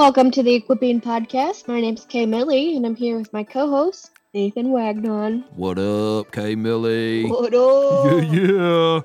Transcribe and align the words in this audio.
Welcome 0.00 0.30
to 0.30 0.42
the 0.42 0.54
Equipping 0.54 1.02
Podcast. 1.02 1.68
My 1.68 1.78
name's 1.78 2.06
Kay 2.06 2.24
Millie, 2.24 2.74
and 2.74 2.86
I'm 2.86 2.96
here 2.96 3.18
with 3.18 3.30
my 3.34 3.44
co-host 3.44 4.12
Nathan 4.32 4.72
Wagnon. 4.72 5.44
What 5.56 5.78
up, 5.78 6.32
Kay 6.32 6.54
Millie? 6.54 7.26
What 7.26 7.52
up? 7.52 8.22
Yeah, 8.22 8.32
yeah. 8.32 9.00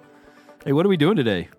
Hey, 0.64 0.72
what 0.72 0.86
are 0.86 0.90
we 0.90 0.96
doing 0.96 1.18
today? 1.18 1.50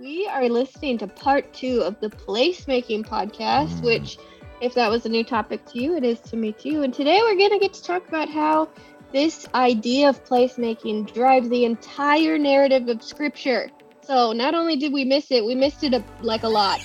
We 0.00 0.26
are 0.28 0.48
listening 0.48 0.96
to 0.96 1.06
part 1.06 1.52
two 1.52 1.82
of 1.82 2.00
the 2.00 2.08
placemaking 2.08 3.06
podcast, 3.06 3.68
Mm. 3.68 3.82
which, 3.82 4.16
if 4.62 4.72
that 4.76 4.88
was 4.88 5.04
a 5.04 5.10
new 5.10 5.24
topic 5.24 5.66
to 5.66 5.78
you, 5.78 5.94
it 5.94 6.02
is 6.02 6.18
to 6.20 6.36
me 6.36 6.52
too. 6.52 6.82
And 6.82 6.94
today 6.94 7.20
we're 7.20 7.36
going 7.36 7.50
to 7.50 7.58
get 7.58 7.74
to 7.74 7.82
talk 7.84 8.08
about 8.08 8.30
how 8.30 8.70
this 9.12 9.46
idea 9.54 10.08
of 10.08 10.24
placemaking 10.24 11.12
drives 11.12 11.50
the 11.50 11.66
entire 11.66 12.38
narrative 12.38 12.88
of 12.88 13.02
Scripture. 13.02 13.70
So 14.10 14.32
not 14.32 14.54
only 14.54 14.74
did 14.74 14.92
we 14.92 15.04
miss 15.04 15.30
it, 15.30 15.44
we 15.44 15.54
missed 15.54 15.84
it 15.84 15.94
a, 15.94 16.02
like 16.20 16.42
a 16.42 16.48
lot. 16.48 16.80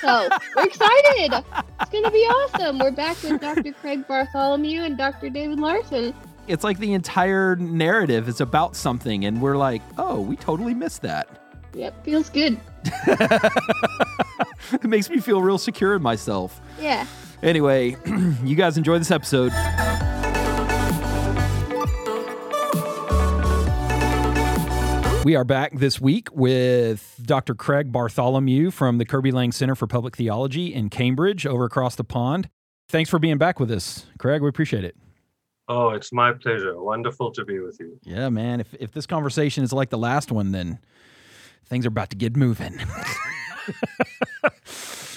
so 0.00 0.28
we're 0.56 0.64
excited. 0.64 1.44
It's 1.80 1.90
going 1.90 2.02
to 2.02 2.10
be 2.10 2.24
awesome. 2.26 2.80
We're 2.80 2.90
back 2.90 3.22
with 3.22 3.40
Dr. 3.40 3.70
Craig 3.70 4.04
Bartholomew 4.08 4.82
and 4.82 4.98
Dr. 4.98 5.30
David 5.30 5.60
Larsen. 5.60 6.12
It's 6.48 6.64
like 6.64 6.80
the 6.80 6.92
entire 6.92 7.54
narrative 7.54 8.28
is 8.28 8.40
about 8.40 8.74
something, 8.74 9.26
and 9.26 9.40
we're 9.40 9.56
like, 9.56 9.80
oh, 9.96 10.20
we 10.20 10.34
totally 10.34 10.74
missed 10.74 11.02
that. 11.02 11.28
Yep, 11.72 12.04
feels 12.04 12.28
good. 12.30 12.58
it 13.06 14.82
makes 14.82 15.08
me 15.08 15.20
feel 15.20 15.42
real 15.42 15.56
secure 15.56 15.94
in 15.94 16.02
myself. 16.02 16.60
Yeah. 16.80 17.06
Anyway, 17.44 17.96
you 18.42 18.56
guys 18.56 18.76
enjoy 18.76 18.98
this 18.98 19.12
episode. 19.12 19.52
We 25.22 25.36
are 25.36 25.44
back 25.44 25.74
this 25.74 26.00
week 26.00 26.28
with 26.32 27.20
Dr. 27.22 27.54
Craig 27.54 27.92
Bartholomew 27.92 28.70
from 28.70 28.96
the 28.96 29.04
Kirby 29.04 29.32
Laing 29.32 29.52
Center 29.52 29.74
for 29.74 29.86
Public 29.86 30.16
Theology 30.16 30.72
in 30.72 30.88
Cambridge, 30.88 31.44
over 31.44 31.66
across 31.66 31.94
the 31.94 32.04
pond. 32.04 32.48
Thanks 32.88 33.10
for 33.10 33.18
being 33.18 33.36
back 33.36 33.60
with 33.60 33.70
us, 33.70 34.06
Craig. 34.18 34.40
We 34.40 34.48
appreciate 34.48 34.82
it. 34.82 34.96
Oh, 35.68 35.90
it's 35.90 36.10
my 36.10 36.32
pleasure. 36.32 36.82
Wonderful 36.82 37.32
to 37.32 37.44
be 37.44 37.60
with 37.60 37.78
you. 37.78 37.98
Yeah, 38.02 38.30
man. 38.30 38.60
If 38.60 38.72
if 38.80 38.92
this 38.92 39.06
conversation 39.06 39.62
is 39.62 39.74
like 39.74 39.90
the 39.90 39.98
last 39.98 40.32
one, 40.32 40.52
then 40.52 40.78
things 41.66 41.84
are 41.84 41.88
about 41.90 42.08
to 42.10 42.16
get 42.16 42.34
moving. 42.34 42.80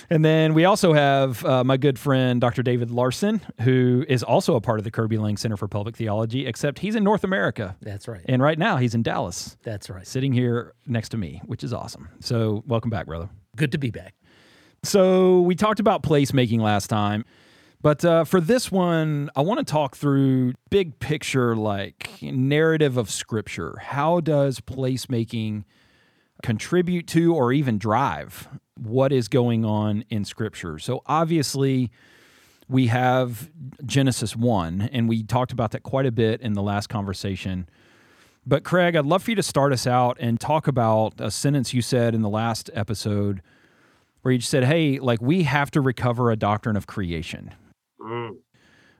and 0.09 0.23
then 0.23 0.53
we 0.53 0.65
also 0.65 0.93
have 0.93 1.43
uh, 1.45 1.63
my 1.63 1.77
good 1.77 1.97
friend 1.99 2.39
Dr. 2.41 2.63
David 2.63 2.91
Larsen, 2.91 3.41
who 3.61 4.05
is 4.07 4.23
also 4.23 4.55
a 4.55 4.61
part 4.61 4.79
of 4.79 4.83
the 4.83 4.91
Kirby 4.91 5.17
Laing 5.17 5.37
Center 5.37 5.57
for 5.57 5.67
Public 5.67 5.95
Theology, 5.95 6.45
except 6.45 6.79
he's 6.79 6.95
in 6.95 7.03
North 7.03 7.23
America, 7.23 7.75
That's 7.81 8.07
right. 8.07 8.21
and 8.27 8.41
right 8.41 8.57
now 8.57 8.77
he's 8.77 8.95
in 8.95 9.03
Dallas, 9.03 9.57
That's 9.63 9.89
right. 9.89 10.05
sitting 10.05 10.33
here 10.33 10.73
next 10.85 11.09
to 11.09 11.17
me, 11.17 11.41
which 11.45 11.63
is 11.63 11.73
awesome. 11.73 12.09
So 12.19 12.63
welcome 12.67 12.89
back, 12.89 13.05
brother. 13.05 13.29
Good 13.55 13.71
to 13.73 13.77
be 13.77 13.91
back. 13.91 14.15
So 14.83 15.41
we 15.41 15.55
talked 15.55 15.79
about 15.79 16.03
placemaking 16.03 16.59
last 16.59 16.87
time, 16.87 17.23
but 17.81 18.03
uh, 18.03 18.23
for 18.25 18.41
this 18.41 18.71
one, 18.71 19.29
I 19.35 19.41
want 19.41 19.59
to 19.59 19.65
talk 19.65 19.95
through 19.95 20.53
big 20.69 20.99
picture, 20.99 21.55
like 21.55 22.09
narrative 22.21 22.97
of 22.97 23.09
Scripture. 23.09 23.77
How 23.81 24.19
does 24.19 24.59
placemaking 24.59 25.63
contribute 26.41 27.07
to 27.07 27.33
or 27.35 27.53
even 27.53 27.77
drive 27.77 28.49
what 28.75 29.11
is 29.11 29.27
going 29.27 29.65
on 29.65 30.05
in 30.09 30.25
Scripture? 30.25 30.79
So 30.79 31.01
obviously. 31.05 31.91
We 32.69 32.87
have 32.87 33.51
Genesis 33.85 34.37
1, 34.37 34.89
and 34.93 35.09
we 35.09 35.21
talked 35.21 35.51
about 35.51 35.71
that 35.71 35.83
quite 35.83 36.05
a 36.05 36.13
bit 36.13 36.39
in 36.39 36.53
the 36.53 36.61
last 36.61 36.87
conversation. 36.87 37.67
But, 38.47 38.63
Craig, 38.63 38.95
I'd 38.95 39.05
love 39.05 39.23
for 39.23 39.31
you 39.31 39.35
to 39.35 39.43
start 39.43 39.73
us 39.73 39.85
out 39.85 40.17
and 40.19 40.39
talk 40.39 40.65
about 40.67 41.13
a 41.19 41.29
sentence 41.29 41.73
you 41.73 41.81
said 41.81 42.15
in 42.15 42.21
the 42.21 42.29
last 42.29 42.69
episode 42.73 43.41
where 44.21 44.31
you 44.31 44.37
just 44.37 44.49
said, 44.49 44.63
hey, 44.63 44.97
like 44.99 45.21
we 45.21 45.43
have 45.43 45.71
to 45.71 45.81
recover 45.81 46.31
a 46.31 46.37
doctrine 46.37 46.77
of 46.77 46.87
creation. 46.87 47.53
Mm. 47.99 48.37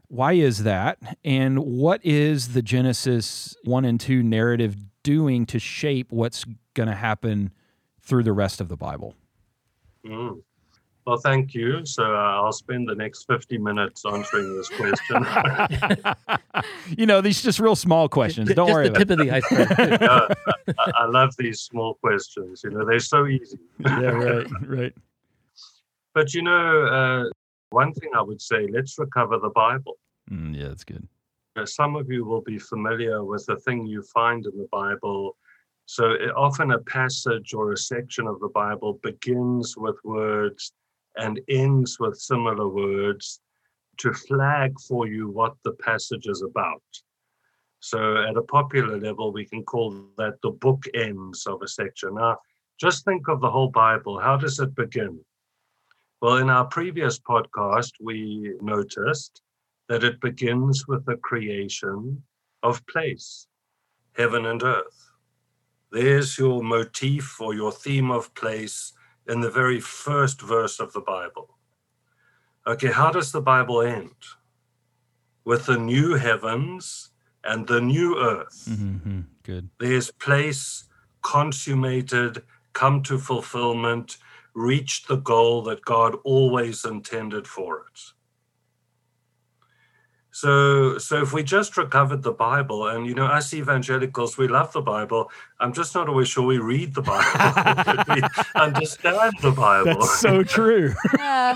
Why 0.09 0.33
is 0.33 0.63
that? 0.63 0.99
And 1.23 1.59
what 1.59 2.01
is 2.03 2.49
the 2.49 2.61
Genesis 2.61 3.55
1 3.63 3.85
and 3.85 3.99
2 3.99 4.21
narrative 4.23 4.75
doing 5.03 5.45
to 5.47 5.57
shape 5.57 6.11
what's 6.11 6.45
going 6.73 6.89
to 6.89 6.95
happen 6.95 7.53
through 8.01 8.23
the 8.23 8.33
rest 8.33 8.59
of 8.59 8.67
the 8.67 8.77
Bible? 8.77 9.15
Mm. 10.05 10.41
Well, 11.05 11.17
thank 11.17 11.53
you. 11.53 11.85
So 11.85 12.03
uh, 12.03 12.41
I'll 12.41 12.53
spend 12.53 12.87
the 12.87 12.95
next 12.95 13.25
50 13.25 13.57
minutes 13.57 14.05
answering 14.05 14.55
this 14.55 14.69
question. 14.69 15.25
you 16.97 17.05
know, 17.05 17.19
these 17.19 17.41
just 17.43 17.59
real 17.59 17.75
small 17.75 18.07
questions. 18.07 18.47
Ju- 18.47 18.53
Don't 18.55 18.67
Just 18.67 18.75
worry 18.75 18.89
the 18.89 18.91
about 18.91 18.99
tip 18.99 19.09
of 19.09 19.17
the 19.17 19.31
iceberg. 19.31 20.01
Uh, 20.09 20.33
I, 20.79 20.91
I 20.99 21.05
love 21.07 21.33
these 21.37 21.59
small 21.59 21.95
questions. 21.95 22.61
You 22.63 22.69
know, 22.71 22.85
they're 22.85 22.99
so 22.99 23.27
easy. 23.27 23.57
Yeah, 23.79 24.11
right, 24.11 24.47
right. 24.65 24.93
But, 26.13 26.33
you 26.33 26.41
know, 26.41 26.85
uh, 26.85 27.29
one 27.71 27.91
thing 27.93 28.11
I 28.15 28.21
would 28.21 28.41
say 28.41 28.67
let's 28.71 28.97
recover 28.97 29.39
the 29.39 29.49
Bible. 29.49 29.97
Mm, 30.31 30.55
yeah, 30.57 30.69
that's 30.69 30.85
good. 30.85 31.05
Some 31.65 31.95
of 31.97 32.09
you 32.09 32.23
will 32.23 32.41
be 32.41 32.57
familiar 32.57 33.23
with 33.25 33.45
the 33.45 33.57
thing 33.57 33.85
you 33.85 34.03
find 34.03 34.45
in 34.45 34.57
the 34.57 34.67
Bible. 34.71 35.35
So 35.85 36.11
it, 36.11 36.31
often 36.35 36.71
a 36.71 36.79
passage 36.79 37.53
or 37.53 37.71
a 37.71 37.77
section 37.77 38.27
of 38.27 38.39
the 38.39 38.49
Bible 38.49 38.99
begins 39.03 39.75
with 39.77 39.97
words 40.03 40.73
and 41.17 41.39
ends 41.49 41.99
with 41.99 42.17
similar 42.17 42.67
words 42.67 43.39
to 43.97 44.13
flag 44.13 44.79
for 44.79 45.07
you 45.07 45.29
what 45.29 45.53
the 45.63 45.73
passage 45.73 46.27
is 46.27 46.41
about. 46.41 46.81
So 47.79 48.23
at 48.23 48.37
a 48.37 48.41
popular 48.41 48.99
level, 48.99 49.33
we 49.33 49.45
can 49.45 49.63
call 49.63 49.91
that 50.17 50.41
the 50.41 50.51
bookends 50.51 51.45
of 51.45 51.61
a 51.61 51.67
section. 51.67 52.15
Now, 52.15 52.37
just 52.79 53.05
think 53.05 53.27
of 53.27 53.41
the 53.41 53.49
whole 53.49 53.69
Bible. 53.69 54.19
How 54.19 54.37
does 54.37 54.59
it 54.59 54.73
begin? 54.73 55.19
Well, 56.21 56.37
in 56.37 56.49
our 56.49 56.65
previous 56.65 57.19
podcast, 57.19 57.91
we 57.99 58.55
noticed 58.61 59.41
that 59.89 60.03
it 60.05 60.21
begins 60.21 60.87
with 60.87 61.05
the 61.05 61.17
creation 61.17 62.23
of 62.63 62.85
place, 62.87 63.47
heaven 64.15 64.45
and 64.45 64.63
earth. 64.63 65.12
There's 65.93 66.39
your 66.39 66.63
motif 66.63 67.39
or 67.39 67.53
your 67.53 67.71
theme 67.71 68.09
of 68.09 68.33
place 68.33 68.93
in 69.27 69.41
the 69.41 69.51
very 69.51 69.79
first 69.79 70.41
verse 70.41 70.79
of 70.79 70.91
the 70.91 71.01
Bible. 71.01 71.55
Okay, 72.65 72.91
how 72.91 73.11
does 73.11 73.31
the 73.31 73.41
Bible 73.41 73.79
end? 73.83 74.15
With 75.45 75.67
the 75.67 75.77
new 75.77 76.15
heavens 76.15 77.11
and 77.43 77.67
the 77.67 77.79
new 77.79 78.17
earth. 78.17 78.65
hmm 78.67 79.21
Good. 79.43 79.69
There's 79.79 80.09
place 80.09 80.85
consummated, 81.21 82.41
come 82.71 83.03
to 83.03 83.19
fulfillment, 83.19 84.17
reached 84.55 85.07
the 85.07 85.17
goal 85.17 85.61
that 85.63 85.85
God 85.85 86.15
always 86.23 86.85
intended 86.85 87.45
for 87.45 87.85
it. 87.85 87.99
So, 90.33 90.97
so 90.97 91.21
if 91.21 91.31
we 91.31 91.43
just 91.43 91.77
recovered 91.77 92.23
the 92.23 92.31
Bible, 92.31 92.87
and 92.87 93.05
you 93.05 93.13
know, 93.13 93.27
us 93.27 93.53
evangelicals, 93.53 94.35
we 94.35 94.47
love 94.47 94.73
the 94.73 94.81
Bible. 94.81 95.29
I'm 95.59 95.73
just 95.73 95.93
not 95.93 96.09
always 96.09 96.27
sure 96.27 96.43
we 96.43 96.57
read 96.57 96.95
the 96.95 97.03
Bible, 97.03 98.03
we 98.15 98.21
understand 98.59 99.33
the 99.43 99.51
Bible. 99.51 99.99
That's 99.99 100.19
so 100.19 100.41
true. 100.57 100.95
Yeah. 101.19 101.53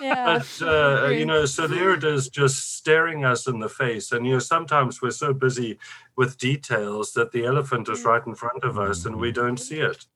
Yeah. 0.00 0.38
But 0.38 0.66
uh, 0.66 1.04
uh 1.04 1.08
you 1.08 1.26
know, 1.26 1.44
so 1.44 1.66
there 1.66 1.92
it 1.92 2.02
is, 2.02 2.30
just 2.30 2.78
staring 2.78 3.26
us 3.26 3.46
in 3.46 3.60
the 3.60 3.68
face. 3.68 4.10
And 4.10 4.26
you 4.26 4.32
know, 4.32 4.38
sometimes 4.38 5.02
we're 5.02 5.10
so 5.10 5.34
busy 5.34 5.78
with 6.16 6.38
details 6.38 7.12
that 7.12 7.32
the 7.32 7.44
elephant 7.44 7.90
is 7.90 8.00
mm. 8.00 8.06
right 8.06 8.26
in 8.26 8.34
front 8.34 8.64
of 8.64 8.78
us, 8.78 9.04
and 9.04 9.16
we 9.16 9.32
mm. 9.32 9.34
don't 9.34 9.58
see 9.58 9.80
it. 9.80 10.06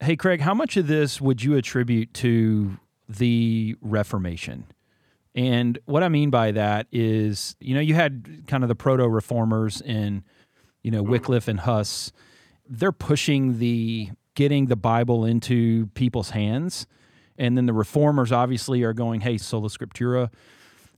Hey, 0.00 0.16
Craig, 0.16 0.40
how 0.40 0.52
much 0.52 0.76
of 0.76 0.88
this 0.88 1.20
would 1.20 1.44
you 1.44 1.54
attribute 1.54 2.12
to 2.14 2.78
the 3.08 3.76
Reformation? 3.80 4.64
And 5.36 5.78
what 5.84 6.02
I 6.02 6.08
mean 6.08 6.30
by 6.30 6.50
that 6.52 6.86
is, 6.90 7.56
you 7.60 7.74
know, 7.74 7.80
you 7.80 7.94
had 7.94 8.44
kind 8.46 8.64
of 8.64 8.68
the 8.68 8.74
proto 8.74 9.06
reformers 9.06 9.82
in, 9.82 10.24
you 10.82 10.90
know, 10.90 11.02
Wycliffe 11.02 11.46
and 11.46 11.60
Huss. 11.60 12.10
They're 12.66 12.90
pushing 12.90 13.58
the 13.58 14.10
getting 14.34 14.66
the 14.66 14.76
Bible 14.76 15.26
into 15.26 15.88
people's 15.88 16.30
hands. 16.30 16.86
And 17.36 17.56
then 17.56 17.66
the 17.66 17.74
reformers 17.74 18.32
obviously 18.32 18.82
are 18.82 18.94
going, 18.94 19.20
hey, 19.20 19.36
sola 19.36 19.68
scriptura, 19.68 20.30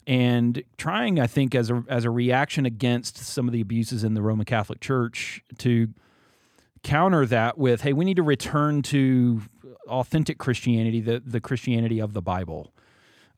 and 0.06 0.62
trying, 0.76 1.19
I 1.19 1.26
think, 1.26 1.56
as 1.56 1.69
a 1.69 1.84
as 1.88 2.05
a 2.05 2.11
reaction 2.11 2.64
against 2.64 3.19
some 3.19 3.49
of 3.49 3.52
the 3.52 3.61
abuses 3.61 4.05
in 4.05 4.14
the 4.14 4.23
Roman 4.23 4.46
Catholic 4.46 4.81
Church 4.81 5.43
to 5.58 5.88
counter 6.84 7.26
that 7.26 7.58
with, 7.58 7.81
hey, 7.81 7.93
we 7.93 8.05
need 8.05 8.17
to 8.17 8.23
return 8.23 8.82
to 8.82 9.43
authentic 9.88 10.38
Christianity, 10.38 11.00
the, 11.00 11.20
the 11.25 11.41
Christianity 11.41 11.99
of 11.99 12.12
the 12.12 12.23
Bible. 12.23 12.73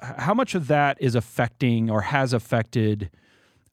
How 0.01 0.35
much 0.35 0.55
of 0.55 0.67
that 0.69 0.97
is 1.01 1.15
affecting 1.15 1.91
or 1.91 2.03
has 2.03 2.33
affected 2.33 3.11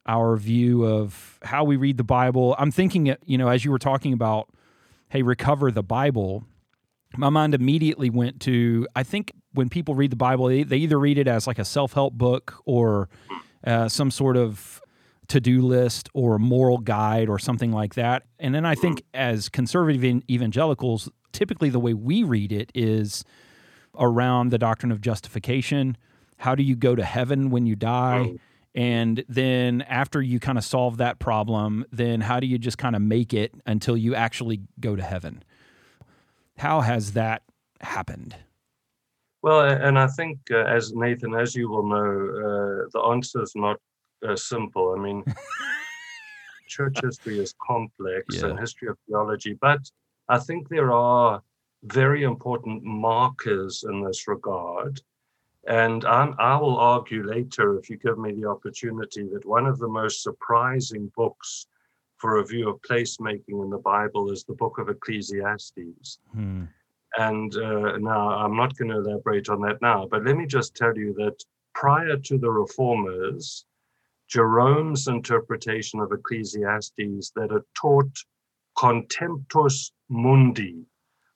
our 0.05 0.35
view 0.37 0.85
of 0.85 1.39
how 1.43 1.63
we 1.63 1.75
read 1.75 1.97
the 1.97 2.03
Bible? 2.03 2.55
I'm 2.57 2.71
thinking, 2.71 3.15
you 3.25 3.37
know, 3.37 3.47
as 3.47 3.63
you 3.63 3.71
were 3.71 3.79
talking 3.79 4.13
about, 4.13 4.49
hey, 5.09 5.21
recover 5.21 5.71
the 5.71 5.83
Bible, 5.83 6.45
my 7.15 7.29
mind 7.29 7.53
immediately 7.53 8.09
went 8.09 8.41
to, 8.41 8.87
I 8.95 9.03
think 9.03 9.31
when 9.53 9.69
people 9.69 9.95
read 9.95 10.11
the 10.11 10.17
Bible, 10.17 10.47
they, 10.47 10.77
either 10.77 10.99
read 10.99 11.17
it 11.17 11.27
as 11.27 11.47
like 11.47 11.59
a 11.59 11.65
self 11.65 11.93
help 11.93 12.13
book 12.13 12.61
or 12.65 13.09
uh, 13.65 13.87
some 13.87 14.11
sort 14.11 14.37
of 14.37 14.81
to 15.27 15.39
do 15.39 15.61
list 15.61 16.09
or 16.13 16.39
moral 16.39 16.77
guide 16.77 17.29
or 17.29 17.37
something 17.39 17.71
like 17.71 17.95
that. 17.95 18.23
And 18.39 18.55
then 18.55 18.65
I 18.65 18.75
think 18.75 19.03
as 19.13 19.49
conservative 19.49 20.21
evangelicals, 20.29 21.09
typically 21.33 21.69
the 21.69 21.79
way 21.79 21.93
we 21.93 22.23
read 22.23 22.51
it 22.51 22.71
is 22.73 23.25
around 23.99 24.51
the 24.51 24.57
doctrine 24.57 24.91
of 24.91 25.01
justification. 25.01 25.97
How 26.37 26.55
do 26.55 26.63
you 26.63 26.75
go 26.75 26.95
to 26.95 27.03
heaven 27.03 27.49
when 27.49 27.65
you 27.65 27.75
die? 27.75 28.31
Mm. 28.31 28.39
And 28.75 29.25
then 29.27 29.81
after 29.81 30.21
you 30.21 30.39
kind 30.39 30.57
of 30.57 30.63
solve 30.63 30.97
that 30.97 31.17
problem, 31.17 31.85
then 31.91 32.21
how 32.21 32.39
do 32.39 32.45
you 32.45 32.59
just 32.59 32.77
kind 32.77 32.95
of 32.95 33.01
make 33.01 33.33
it 33.33 33.53
until 33.65 33.97
you 33.97 34.13
actually 34.13 34.61
go 34.79 34.95
to 34.95 35.01
heaven? 35.01 35.43
How 36.57 36.81
has 36.81 37.13
that 37.13 37.41
happened? 37.81 38.35
Well, 39.41 39.61
and 39.61 39.97
I 39.97 40.07
think, 40.07 40.39
uh, 40.51 40.57
as 40.57 40.93
Nathan, 40.93 41.33
as 41.33 41.55
you 41.55 41.69
will 41.69 41.87
know, 41.87 41.95
uh, 41.95 42.89
the 42.91 43.01
answer 43.11 43.41
is 43.41 43.53
not 43.55 43.77
uh, 44.27 44.35
simple. 44.35 44.95
I 44.97 45.01
mean, 45.01 45.23
church 46.67 46.97
history 47.01 47.39
is 47.39 47.53
complex 47.65 48.35
Yeah. 48.35 48.47
and 48.47 48.59
history 48.59 48.89
of 48.89 48.97
theology, 49.07 49.53
but 49.53 49.89
I 50.29 50.39
think 50.39 50.69
there 50.69 50.91
are 50.91 51.41
very 51.83 52.23
important 52.23 52.83
markers 52.83 53.83
in 53.87 54.03
this 54.03 54.27
regard. 54.27 55.01
And 55.67 56.05
I'm, 56.05 56.33
I 56.39 56.55
will 56.55 56.77
argue 56.77 57.27
later, 57.27 57.77
if 57.77 57.89
you 57.89 57.97
give 57.97 58.17
me 58.17 58.31
the 58.31 58.47
opportunity, 58.47 59.27
that 59.33 59.45
one 59.45 59.65
of 59.65 59.79
the 59.79 59.87
most 59.87 60.23
surprising 60.23 61.11
books 61.15 61.67
for 62.15 62.37
a 62.37 62.45
view 62.45 62.69
of 62.69 62.81
placemaking 62.81 63.61
in 63.63 63.69
the 63.69 63.77
Bible 63.77 64.31
is 64.31 64.43
the 64.43 64.53
book 64.53 64.77
of 64.77 64.87
Ecclesiastes. 64.87 66.19
Hmm. 66.33 66.63
And 67.17 67.55
uh, 67.57 67.97
now 67.97 68.29
I'm 68.29 68.55
not 68.55 68.77
going 68.77 68.91
to 68.91 68.97
elaborate 68.99 69.49
on 69.49 69.61
that 69.61 69.81
now, 69.81 70.07
but 70.09 70.23
let 70.23 70.37
me 70.37 70.45
just 70.45 70.73
tell 70.73 70.95
you 70.97 71.13
that 71.15 71.43
prior 71.73 72.15
to 72.17 72.37
the 72.37 72.49
reformers, 72.49 73.65
Jerome's 74.29 75.07
interpretation 75.07 75.99
of 75.99 76.11
Ecclesiastes 76.11 77.31
that 77.35 77.51
it 77.51 77.63
taught 77.79 78.11
contemptus 78.77 79.91
mundi, 80.09 80.85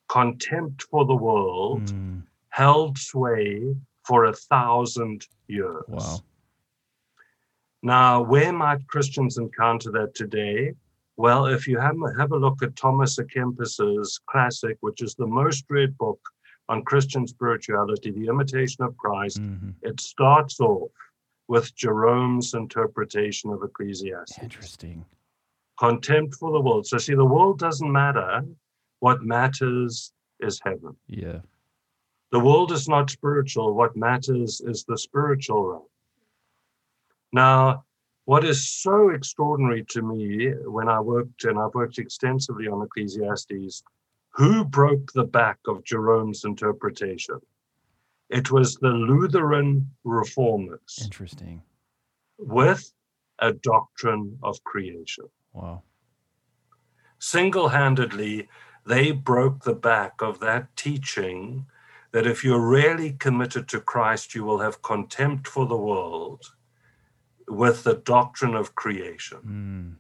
contempt 0.07 0.83
for 0.83 1.05
the 1.05 1.15
world, 1.15 1.89
Hmm. 1.89 2.19
held 2.49 2.97
sway 2.97 3.75
for 4.03 4.25
a 4.25 4.33
thousand 4.33 5.25
years. 5.47 5.83
Wow. 5.87 6.19
Now, 7.83 8.21
where 8.21 8.53
might 8.53 8.87
Christians 8.87 9.37
encounter 9.37 9.91
that 9.91 10.13
today? 10.15 10.73
Well, 11.17 11.45
if 11.47 11.67
you 11.67 11.77
have, 11.79 11.95
have 12.17 12.31
a 12.31 12.37
look 12.37 12.61
at 12.63 12.75
Thomas 12.75 13.17
à 13.19 13.29
Kempis's 13.31 14.19
classic, 14.27 14.77
which 14.81 15.01
is 15.01 15.15
the 15.15 15.27
most 15.27 15.65
read 15.69 15.97
book 15.97 16.19
on 16.69 16.83
Christian 16.83 17.27
spirituality, 17.27 18.11
The 18.11 18.27
Imitation 18.27 18.83
of 18.83 18.95
Christ, 18.97 19.41
Mhm. 19.41 19.73
it 19.81 19.99
starts 19.99 20.59
off 20.59 20.91
with 21.47 21.75
Jerome's 21.75 22.53
interpretation 22.53 23.49
of 23.51 23.61
Ecclesiastes. 23.63 24.37
Interesting. 24.41 25.05
Contempt 25.77 26.35
for 26.35 26.51
the 26.51 26.61
world. 26.61 26.85
So, 26.87 26.97
see, 26.97 27.15
the 27.15 27.25
world 27.25 27.59
doesn't 27.59 27.91
matter. 27.91 28.45
What 28.99 29.23
matters 29.23 30.13
is 30.39 30.61
heaven. 30.63 30.95
Yeah. 31.07 31.41
The 32.31 32.39
world 32.39 32.71
is 32.71 32.87
not 32.87 33.09
spiritual. 33.09 33.73
What 33.73 33.97
matters 33.97 34.61
is 34.61 34.85
the 34.85 34.97
spiritual 34.97 35.65
realm. 35.65 35.85
Now, 37.33 37.83
what 38.25 38.45
is 38.45 38.69
so 38.69 39.09
extraordinary 39.09 39.83
to 39.89 40.01
me 40.01 40.51
when 40.65 40.87
I 40.87 40.99
worked, 40.99 41.43
and 41.43 41.59
I've 41.59 41.73
worked 41.73 41.97
extensively 41.97 42.67
on 42.67 42.81
Ecclesiastes, 42.81 43.83
who 44.29 44.63
broke 44.63 45.11
the 45.11 45.25
back 45.25 45.59
of 45.67 45.83
Jerome's 45.83 46.45
interpretation? 46.45 47.39
It 48.29 48.49
was 48.49 48.77
the 48.77 48.89
Lutheran 48.89 49.91
reformers 50.05 50.99
Interesting. 51.03 51.61
with 52.37 52.93
a 53.39 53.51
doctrine 53.51 54.37
of 54.41 54.63
creation. 54.63 55.25
Wow. 55.51 55.83
single 57.19 57.67
handedly, 57.67 58.47
they 58.85 59.11
broke 59.11 59.63
the 59.63 59.75
back 59.75 60.21
of 60.21 60.39
that 60.39 60.73
teaching 60.77 61.65
that 62.11 62.27
if 62.27 62.43
you're 62.43 62.67
really 62.67 63.13
committed 63.13 63.67
to 63.69 63.79
Christ, 63.79 64.35
you 64.35 64.43
will 64.43 64.59
have 64.59 64.81
contempt 64.81 65.47
for 65.47 65.65
the 65.65 65.77
world 65.77 66.53
with 67.47 67.83
the 67.83 67.95
doctrine 67.95 68.55
of 68.55 68.75
creation. 68.75 69.39
Mm. 69.45 69.95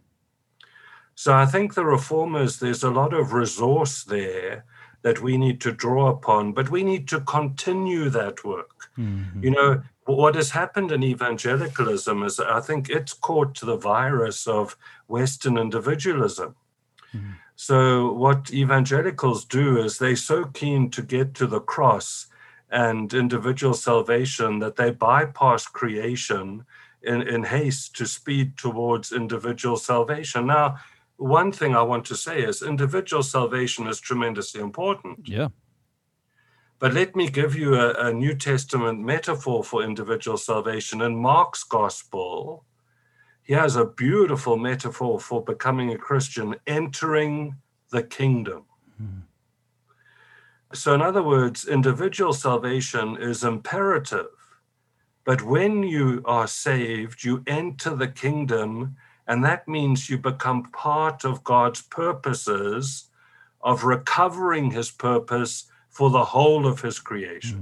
So 1.15 1.33
I 1.33 1.45
think 1.45 1.73
the 1.73 1.85
reformers, 1.85 2.59
there's 2.59 2.83
a 2.83 2.89
lot 2.89 3.13
of 3.13 3.33
resource 3.33 4.03
there 4.03 4.65
that 5.03 5.21
we 5.21 5.37
need 5.37 5.59
to 5.61 5.71
draw 5.71 6.09
upon, 6.09 6.53
but 6.53 6.69
we 6.69 6.83
need 6.83 7.07
to 7.09 7.21
continue 7.21 8.09
that 8.09 8.43
work. 8.43 8.89
Mhm. 8.97 9.43
You 9.43 9.51
know, 9.51 9.81
what 10.05 10.35
has 10.35 10.51
happened 10.51 10.91
in 10.91 11.03
evangelicalism 11.03 12.23
is 12.23 12.39
I 12.39 12.59
think 12.59 12.89
it's 12.89 13.13
caught 13.13 13.59
the 13.59 13.77
virus 13.77 14.47
of 14.47 14.77
Western 15.07 15.57
individualism. 15.57 16.55
Mhm. 17.13 17.35
So, 17.61 18.11
what 18.11 18.51
evangelicals 18.51 19.45
do 19.45 19.77
is 19.77 19.99
they're 19.99 20.15
so 20.15 20.45
keen 20.45 20.89
to 20.89 21.03
get 21.03 21.35
to 21.35 21.45
the 21.45 21.59
cross 21.59 22.25
and 22.71 23.13
individual 23.13 23.75
salvation 23.75 24.57
that 24.57 24.77
they 24.77 24.89
bypass 24.89 25.67
creation 25.67 26.65
in, 27.03 27.21
in 27.21 27.43
haste 27.43 27.95
to 27.97 28.07
speed 28.07 28.57
towards 28.57 29.11
individual 29.11 29.77
salvation. 29.77 30.47
Now, 30.47 30.77
one 31.17 31.51
thing 31.51 31.75
I 31.75 31.83
want 31.83 32.03
to 32.05 32.15
say 32.15 32.41
is 32.41 32.63
individual 32.63 33.21
salvation 33.21 33.85
is 33.85 33.99
tremendously 33.99 34.59
important. 34.59 35.27
Yeah. 35.27 35.49
But 36.79 36.95
let 36.95 37.15
me 37.15 37.29
give 37.29 37.53
you 37.53 37.75
a, 37.75 37.93
a 38.07 38.11
New 38.11 38.33
Testament 38.33 39.01
metaphor 39.01 39.63
for 39.63 39.83
individual 39.83 40.37
salvation. 40.37 40.99
In 40.99 41.15
Mark's 41.15 41.63
gospel, 41.63 42.65
he 43.51 43.55
has 43.55 43.75
a 43.75 43.83
beautiful 43.83 44.55
metaphor 44.55 45.19
for 45.19 45.43
becoming 45.43 45.91
a 45.91 45.97
Christian, 45.97 46.55
entering 46.67 47.57
the 47.89 48.01
kingdom. 48.01 48.63
Mhm. 48.97 49.23
So, 50.71 50.93
in 50.93 51.01
other 51.01 51.21
words, 51.21 51.67
individual 51.67 52.31
salvation 52.31 53.17
is 53.17 53.43
imperative. 53.43 54.31
But 55.25 55.41
when 55.41 55.83
you 55.83 56.21
are 56.23 56.47
saved, 56.47 57.25
you 57.25 57.43
enter 57.45 57.93
the 57.93 58.07
kingdom, 58.07 58.95
and 59.27 59.43
that 59.43 59.67
means 59.67 60.09
you 60.09 60.17
become 60.17 60.71
part 60.71 61.25
of 61.25 61.43
God's 61.43 61.81
purposes 61.81 63.09
of 63.59 63.83
recovering 63.83 64.71
his 64.71 64.91
purpose 64.91 65.69
for 65.89 66.09
the 66.09 66.27
whole 66.33 66.65
of 66.65 66.79
his 66.83 66.99
creation. 66.99 67.59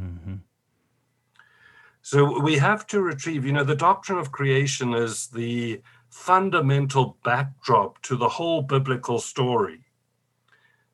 So 2.11 2.39
we 2.41 2.57
have 2.57 2.87
to 2.87 3.01
retrieve, 3.01 3.45
you 3.45 3.51
know, 3.51 3.63
the 3.63 3.75
doctrine 3.75 4.17
of 4.17 4.31
creation 4.31 4.95
is 4.95 5.27
the 5.27 5.79
fundamental 6.09 7.19
backdrop 7.23 8.01
to 8.01 8.15
the 8.15 8.27
whole 8.27 8.63
biblical 8.63 9.19
story. 9.19 9.81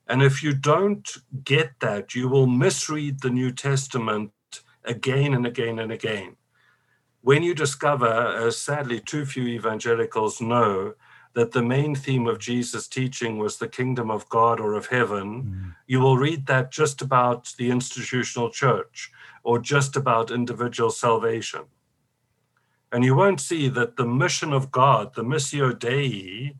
And 0.08 0.22
if 0.22 0.44
you 0.44 0.54
don't 0.54 1.10
get 1.46 1.80
that, 1.80 2.16
you 2.16 2.28
will 2.28 2.48
misread 2.48 3.22
the 3.22 3.30
New 3.30 3.54
Testament 3.54 4.34
again 4.84 5.34
and 5.34 5.46
again 5.48 5.80
and 5.80 5.90
again. 5.90 6.36
When 7.22 7.44
you 7.44 7.56
discover, 7.56 8.12
as 8.46 8.58
sadly 8.58 9.00
too 9.00 9.26
few 9.26 9.48
evangelicals 9.48 10.42
know, 10.42 10.96
that 11.34 11.54
the 11.54 11.64
main 11.64 11.96
theme 11.96 12.28
of 12.28 12.40
Jesus' 12.40 12.90
teaching 12.90 13.38
was 13.38 13.56
the 13.58 13.70
kingdom 13.70 14.12
of 14.12 14.28
God 14.28 14.60
or 14.60 14.74
of 14.74 14.88
heaven, 14.88 15.44
Mhm. 15.44 15.76
you 15.88 16.02
will 16.02 16.18
read 16.18 16.46
that 16.48 16.72
just 16.74 17.02
about 17.02 17.54
the 17.58 17.72
institutional 17.72 18.50
church 18.50 19.14
or 19.46 19.60
just 19.60 19.96
about 19.96 20.32
individual 20.32 20.90
salvation. 20.90 21.62
And 22.92 23.04
you 23.04 23.16
won't 23.16 23.40
see 23.40 23.70
that 23.70 23.96
the 23.96 24.06
mission 24.06 24.52
of 24.52 24.72
God, 24.72 25.14
the 25.14 25.24
Missio 25.24 25.78
Dei, 25.78 26.56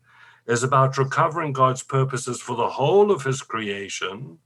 is 0.46 0.62
about 0.64 1.00
recovering 1.00 1.52
God's 1.52 1.82
purposes 1.82 2.40
for 2.40 2.56
the 2.56 2.70
whole 2.70 3.10
of 3.10 3.24
his 3.24 3.42
creation, 3.42 4.38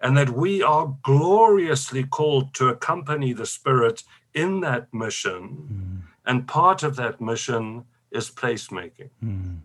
and 0.00 0.16
that 0.16 0.30
we 0.30 0.62
are 0.62 0.96
gloriously 1.02 2.04
called 2.04 2.54
to 2.54 2.68
accompany 2.68 3.34
the 3.34 3.46
Spirit 3.46 4.02
in 4.32 4.60
that 4.60 4.92
mission. 4.94 5.42
Mhm. 5.50 6.02
And 6.24 6.48
part 6.48 6.82
of 6.82 6.96
that 6.96 7.20
mission 7.20 7.84
is 8.10 8.30
placemaking. 8.30 9.10
Mhm. 9.22 9.60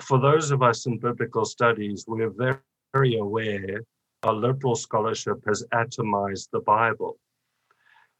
for 0.00 0.20
those 0.20 0.52
of 0.52 0.62
us 0.62 0.86
in 0.86 0.96
biblical 0.96 1.44
studies, 1.44 2.04
we're 2.06 2.30
very, 2.30 2.60
very 2.92 3.16
aware 3.16 3.82
our 4.22 4.32
liberal 4.32 4.74
scholarship 4.74 5.44
has 5.46 5.64
atomized 5.72 6.50
the 6.52 6.60
Bible. 6.60 7.18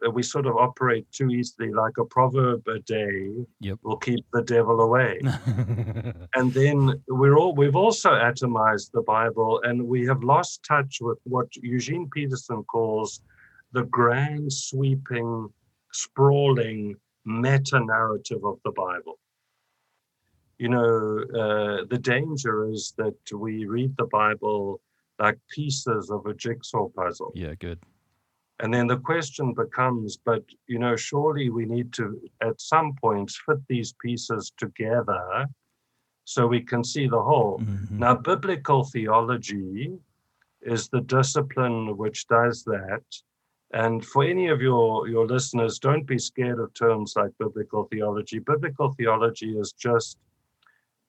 That 0.00 0.10
we 0.10 0.22
sort 0.22 0.46
of 0.46 0.56
operate 0.56 1.10
too 1.10 1.30
easily, 1.30 1.72
like 1.72 1.98
a 1.98 2.04
proverb 2.04 2.68
a 2.68 2.78
day 2.78 3.30
Yep. 3.60 3.78
will 3.82 3.96
keep 3.96 4.24
the 4.32 4.42
devil 4.42 4.80
away. 4.80 5.18
and 6.36 6.52
then 6.54 7.02
we're 7.08 7.36
all 7.36 7.52
we've 7.52 7.74
also 7.74 8.10
atomized 8.10 8.92
the 8.92 9.02
Bible, 9.02 9.60
and 9.64 9.82
we 9.82 10.06
have 10.06 10.22
lost 10.22 10.62
touch 10.62 10.98
with 11.00 11.18
what 11.24 11.48
Eugene 11.56 12.08
Peterson 12.14 12.62
calls 12.64 13.22
the 13.72 13.82
grand 13.84 14.52
sweeping, 14.52 15.48
sprawling 15.92 16.94
meta 17.24 17.80
narrative 17.80 18.44
of 18.44 18.60
the 18.64 18.72
Bible 18.72 19.18
you 20.58 20.68
know, 20.68 21.20
uh, 21.34 21.84
the 21.88 21.98
danger 21.98 22.68
is 22.68 22.92
that 22.98 23.14
we 23.32 23.64
read 23.66 23.96
the 23.96 24.06
Bible 24.06 24.80
like 25.18 25.38
pieces 25.50 26.10
of 26.10 26.26
a 26.26 26.34
jigsaw 26.34 26.88
puzzle. 26.88 27.32
yeah, 27.34 27.54
good. 27.54 27.78
And 28.60 28.74
then 28.74 28.88
the 28.88 28.98
question 28.98 29.54
becomes, 29.54 30.16
but, 30.16 30.42
you 30.66 30.78
know, 30.80 30.96
surely 30.96 31.48
we 31.48 31.64
need 31.64 31.92
to, 31.94 32.20
at 32.40 32.60
some 32.60 32.94
points, 33.00 33.40
fit 33.46 33.58
these 33.68 33.94
pieces 34.04 34.52
together 34.56 35.46
so 36.24 36.46
we 36.46 36.60
can 36.60 36.82
see 36.82 37.06
the 37.06 37.22
whole. 37.22 37.60
Mhm. 37.60 37.90
Now, 37.92 38.14
biblical 38.16 38.84
theology 38.84 39.96
is 40.60 40.88
the 40.88 41.00
discipline 41.02 41.96
which 41.96 42.26
does 42.26 42.64
that. 42.64 43.04
And 43.72 44.04
for 44.04 44.24
any 44.24 44.48
of 44.48 44.60
your, 44.60 45.06
your 45.08 45.26
listeners, 45.26 45.78
don't 45.78 46.04
be 46.06 46.18
scared 46.18 46.58
of 46.58 46.74
terms 46.74 47.14
like 47.16 47.30
biblical 47.38 47.84
theology. 47.84 48.40
Biblical 48.40 48.92
theology 48.94 49.56
is 49.56 49.72
just 49.72 50.18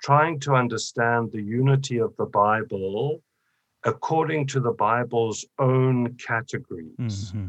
trying 0.03 0.39
to 0.41 0.53
understand 0.53 1.31
the 1.31 1.41
unity 1.41 1.97
of 1.97 2.15
the 2.17 2.25
Bible 2.25 3.21
according 3.85 4.47
to 4.47 4.59
the 4.59 4.71
Bible's 4.71 5.45
own 5.57 6.15
categories. 6.15 7.31
Mm-hmm. 7.31 7.47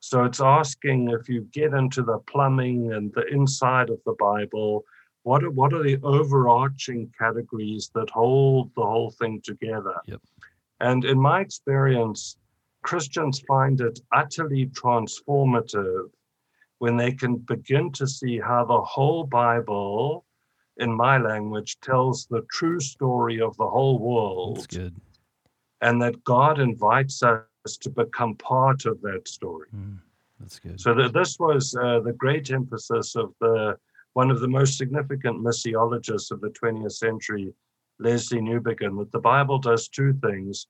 So 0.00 0.24
it's 0.24 0.40
asking 0.40 1.10
if 1.10 1.28
you 1.28 1.48
get 1.52 1.72
into 1.72 2.02
the 2.02 2.18
plumbing 2.30 2.92
and 2.92 3.12
the 3.14 3.26
inside 3.28 3.88
of 3.90 3.98
the 4.04 4.14
Bible, 4.18 4.84
what 5.22 5.42
are, 5.42 5.50
what 5.50 5.72
are 5.72 5.82
the 5.82 5.98
overarching 6.02 7.10
categories 7.18 7.90
that 7.94 8.10
hold 8.10 8.70
the 8.76 8.84
whole 8.84 9.10
thing 9.10 9.40
together? 9.42 9.94
Yep. 10.06 10.20
And 10.80 11.04
in 11.04 11.18
my 11.18 11.40
experience, 11.40 12.36
Christians 12.82 13.40
find 13.48 13.80
it 13.80 13.98
utterly 14.12 14.66
transformative 14.66 16.10
when 16.78 16.98
they 16.98 17.12
can 17.12 17.36
begin 17.36 17.90
to 17.92 18.06
see 18.06 18.38
how 18.38 18.66
the 18.66 18.82
whole 18.82 19.24
Bible, 19.24 20.26
in 20.76 20.94
my 20.94 21.16
language, 21.16 21.78
tells 21.80 22.26
the 22.26 22.42
true 22.50 22.78
story 22.78 23.40
of 23.40 23.56
the 23.56 23.66
whole 23.66 23.98
world. 23.98 24.56
That's 24.58 24.66
good. 24.66 24.94
And 25.84 26.00
that 26.02 26.24
God 26.24 26.58
invites 26.58 27.22
us 27.22 27.76
to 27.80 27.90
become 27.90 28.36
part 28.36 28.86
of 28.86 29.00
that 29.02 29.28
story. 29.28 29.68
Mm, 29.76 29.98
that's 30.40 30.58
good. 30.58 30.80
So 30.80 30.94
that 30.94 31.12
this 31.12 31.38
was 31.38 31.76
uh, 31.76 32.00
the 32.00 32.14
great 32.14 32.50
emphasis 32.50 33.14
of 33.16 33.34
the 33.40 33.76
one 34.14 34.30
of 34.30 34.40
the 34.40 34.48
most 34.48 34.78
significant 34.78 35.44
missiologists 35.44 36.30
of 36.30 36.40
the 36.40 36.50
20th 36.50 36.92
century, 36.92 37.52
Lesslie 38.00 38.40
Newbigin, 38.40 38.96
that 38.98 39.12
the 39.12 39.20
Bible 39.20 39.58
does 39.58 39.88
two 39.88 40.14
things. 40.22 40.68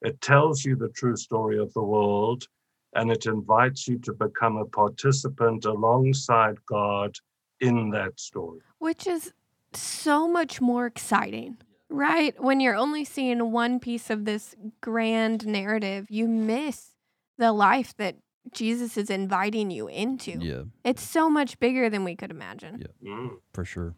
It 0.00 0.20
tells 0.20 0.64
you 0.64 0.76
the 0.76 0.90
true 0.90 1.16
story 1.16 1.58
of 1.58 1.72
the 1.74 1.82
world, 1.82 2.46
and 2.94 3.10
it 3.10 3.26
invites 3.26 3.88
you 3.88 3.98
to 3.98 4.12
become 4.12 4.56
a 4.56 4.64
participant 4.64 5.64
alongside 5.64 6.56
God 6.66 7.16
in 7.60 7.90
that 7.90 8.18
story. 8.20 8.60
Which 8.78 9.06
is 9.06 9.32
so 9.72 10.28
much 10.28 10.60
more 10.60 10.86
exciting, 10.86 11.58
right? 11.94 12.34
When 12.42 12.60
you're 12.60 12.76
only 12.76 13.04
seeing 13.04 13.52
one 13.52 13.80
piece 13.80 14.10
of 14.10 14.24
this 14.24 14.54
grand 14.80 15.46
narrative, 15.46 16.06
you 16.10 16.28
miss 16.28 16.90
the 17.38 17.52
life 17.52 17.96
that 17.96 18.16
Jesus 18.52 18.96
is 18.96 19.10
inviting 19.10 19.70
you 19.70 19.88
into. 19.88 20.32
Yeah. 20.32 20.62
It's 20.84 21.02
so 21.02 21.30
much 21.30 21.58
bigger 21.58 21.88
than 21.88 22.04
we 22.04 22.16
could 22.16 22.30
imagine. 22.30 22.84
Yeah. 23.00 23.10
Mm. 23.10 23.30
For 23.52 23.64
sure. 23.64 23.94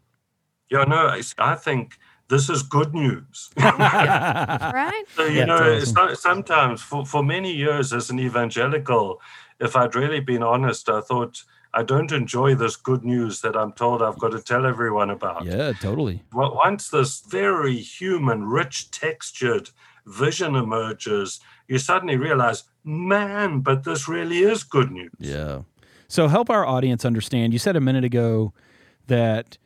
Yeah, 0.69 0.83
no, 0.83 1.17
I 1.37 1.55
think 1.55 1.97
this 2.29 2.49
is 2.49 2.61
good 2.61 2.93
news. 2.93 3.49
right? 3.57 5.03
So, 5.15 5.25
you 5.25 5.39
yeah, 5.39 5.45
know, 5.45 5.77
awesome. 5.77 6.15
sometimes 6.15 6.81
for, 6.81 7.05
for 7.05 7.23
many 7.23 7.53
years 7.53 7.93
as 7.93 8.09
an 8.09 8.19
evangelical, 8.19 9.21
if 9.59 9.75
I'd 9.75 9.95
really 9.95 10.19
been 10.19 10.43
honest, 10.43 10.89
I 10.89 11.01
thought 11.01 11.43
I 11.73 11.83
don't 11.83 12.11
enjoy 12.11 12.55
this 12.55 12.75
good 12.75 13.03
news 13.03 13.41
that 13.41 13.55
I'm 13.55 13.71
told 13.73 14.01
I've 14.01 14.19
got 14.19 14.31
to 14.31 14.41
tell 14.41 14.65
everyone 14.65 15.09
about. 15.09 15.45
Yeah, 15.45 15.73
totally. 15.73 16.23
Well, 16.33 16.55
once 16.55 16.89
this 16.89 17.19
very 17.21 17.77
human, 17.77 18.45
rich, 18.45 18.89
textured 18.91 19.69
vision 20.05 20.55
emerges, 20.55 21.39
you 21.67 21.77
suddenly 21.77 22.15
realize, 22.17 22.63
man, 22.83 23.59
but 23.59 23.83
this 23.83 24.07
really 24.07 24.39
is 24.39 24.63
good 24.63 24.91
news. 24.91 25.11
Yeah. 25.19 25.61
So 26.07 26.27
help 26.27 26.49
our 26.49 26.65
audience 26.65 27.03
understand. 27.03 27.53
You 27.53 27.59
said 27.59 27.75
a 27.75 27.81
minute 27.81 28.05
ago 28.05 28.53
that 29.07 29.57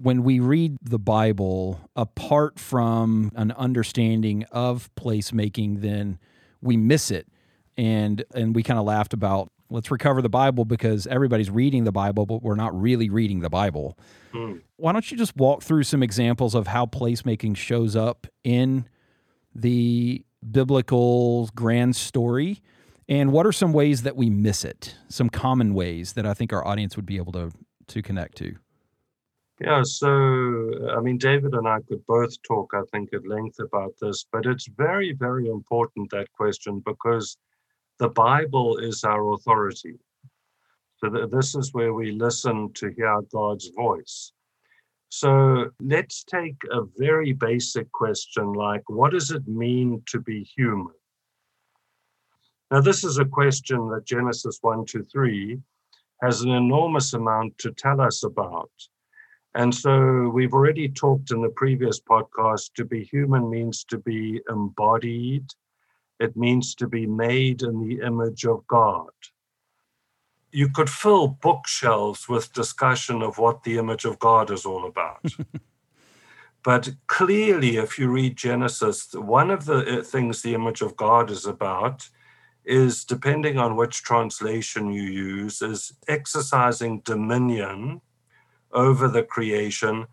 when 0.00 0.22
we 0.22 0.40
read 0.40 0.78
the 0.82 0.98
Bible, 0.98 1.90
apart 1.94 2.58
from 2.58 3.30
an 3.34 3.52
understanding 3.52 4.44
of 4.50 4.90
placemaking, 4.94 5.82
then 5.82 6.18
we 6.62 6.76
miss 6.76 7.10
it. 7.10 7.28
And 7.76 8.24
and 8.34 8.54
we 8.54 8.62
kind 8.62 8.78
of 8.78 8.84
laughed 8.84 9.12
about 9.12 9.52
let's 9.70 9.90
recover 9.90 10.20
the 10.20 10.28
Bible 10.28 10.64
because 10.64 11.06
everybody's 11.06 11.50
reading 11.50 11.84
the 11.84 11.92
Bible, 11.92 12.26
but 12.26 12.42
we're 12.42 12.56
not 12.56 12.78
really 12.78 13.08
reading 13.08 13.40
the 13.40 13.50
Bible. 13.50 13.96
Mm. 14.32 14.60
Why 14.76 14.92
don't 14.92 15.10
you 15.10 15.16
just 15.16 15.36
walk 15.36 15.62
through 15.62 15.84
some 15.84 16.02
examples 16.02 16.54
of 16.54 16.66
how 16.66 16.86
placemaking 16.86 17.56
shows 17.56 17.96
up 17.96 18.26
in 18.44 18.86
the 19.54 20.24
biblical 20.50 21.48
grand 21.54 21.96
story? 21.96 22.60
And 23.08 23.32
what 23.32 23.46
are 23.46 23.52
some 23.52 23.72
ways 23.72 24.02
that 24.02 24.16
we 24.16 24.30
miss 24.30 24.64
it? 24.64 24.96
Some 25.08 25.30
common 25.30 25.74
ways 25.74 26.12
that 26.12 26.26
I 26.26 26.34
think 26.34 26.52
our 26.52 26.66
audience 26.66 26.96
would 26.96 27.06
be 27.06 27.16
able 27.16 27.32
to 27.32 27.50
to 27.88 28.02
connect 28.02 28.36
to. 28.38 28.54
Yeah, 29.60 29.82
so 29.82 30.08
I 30.96 31.00
mean, 31.00 31.18
David 31.18 31.52
and 31.52 31.68
I 31.68 31.80
could 31.86 32.06
both 32.06 32.40
talk, 32.42 32.72
I 32.72 32.82
think, 32.92 33.12
at 33.12 33.26
length 33.26 33.58
about 33.58 33.92
this, 34.00 34.24
but 34.32 34.46
it's 34.46 34.66
very, 34.66 35.12
very 35.12 35.48
important 35.48 36.10
that 36.10 36.32
question 36.32 36.82
because 36.86 37.36
the 38.00 38.08
Bible 38.08 38.78
is 38.78 39.04
our 39.04 39.34
authority. 39.34 39.94
So 40.96 41.10
th- 41.10 41.30
this 41.30 41.54
is 41.54 41.74
where 41.74 41.92
we 41.92 42.12
listen 42.12 42.72
to 42.74 42.90
hear 42.96 43.20
God's 43.30 43.68
voice. 43.76 44.32
So 45.10 45.70
let's 45.80 46.24
take 46.24 46.56
a 46.72 46.82
very 46.96 47.32
basic 47.32 47.92
question 47.92 48.54
like, 48.54 48.82
what 48.88 49.12
does 49.12 49.30
it 49.30 49.46
mean 49.46 50.02
to 50.06 50.18
be 50.18 50.42
human? 50.42 50.94
Now, 52.70 52.80
this 52.80 53.04
is 53.04 53.18
a 53.18 53.24
question 53.24 53.88
that 53.90 54.06
Genesis 54.06 54.58
1 54.62 54.86
to 54.86 55.02
3 55.02 55.58
has 56.22 56.40
an 56.40 56.52
enormous 56.52 57.12
amount 57.12 57.58
to 57.58 57.72
tell 57.72 58.00
us 58.00 58.22
about. 58.22 58.70
And 59.54 59.74
so 59.74 60.28
we've 60.28 60.54
already 60.54 60.88
talked 60.88 61.32
in 61.32 61.42
the 61.42 61.50
previous 61.50 62.00
podcast 62.00 62.72
to 62.76 62.84
be 62.84 63.04
human 63.04 63.50
means 63.50 63.84
to 63.84 63.98
be 63.98 64.40
embodied, 64.48 65.44
it 66.20 66.36
means 66.36 66.74
to 66.74 66.86
be 66.86 67.06
made 67.06 67.62
in 67.62 67.80
the 67.80 68.04
image 68.06 68.44
of 68.44 68.66
God. 68.66 69.10
You 70.52 70.68
could 70.68 70.90
fill 70.90 71.28
bookshelves 71.28 72.28
with 72.28 72.52
discussion 72.52 73.22
of 73.22 73.38
what 73.38 73.64
the 73.64 73.78
image 73.78 74.04
of 74.04 74.18
God 74.18 74.50
is 74.50 74.66
all 74.66 74.84
about. 74.84 75.24
but 76.62 76.90
clearly, 77.06 77.78
if 77.78 77.98
you 77.98 78.10
read 78.10 78.36
Genesis, 78.36 79.14
one 79.14 79.50
of 79.50 79.64
the 79.64 80.00
uh, 80.00 80.02
things 80.02 80.42
the 80.42 80.54
image 80.54 80.82
of 80.82 80.96
God 80.96 81.30
is 81.30 81.46
about 81.46 82.10
is, 82.64 83.04
depending 83.04 83.58
on 83.58 83.74
which 83.74 84.02
translation 84.02 84.92
you 84.92 85.02
use, 85.02 85.62
is 85.62 85.94
exercising 86.06 87.00
dominion 87.00 88.02
over 88.72 89.08
the 89.08 89.22
creation, 89.22 90.06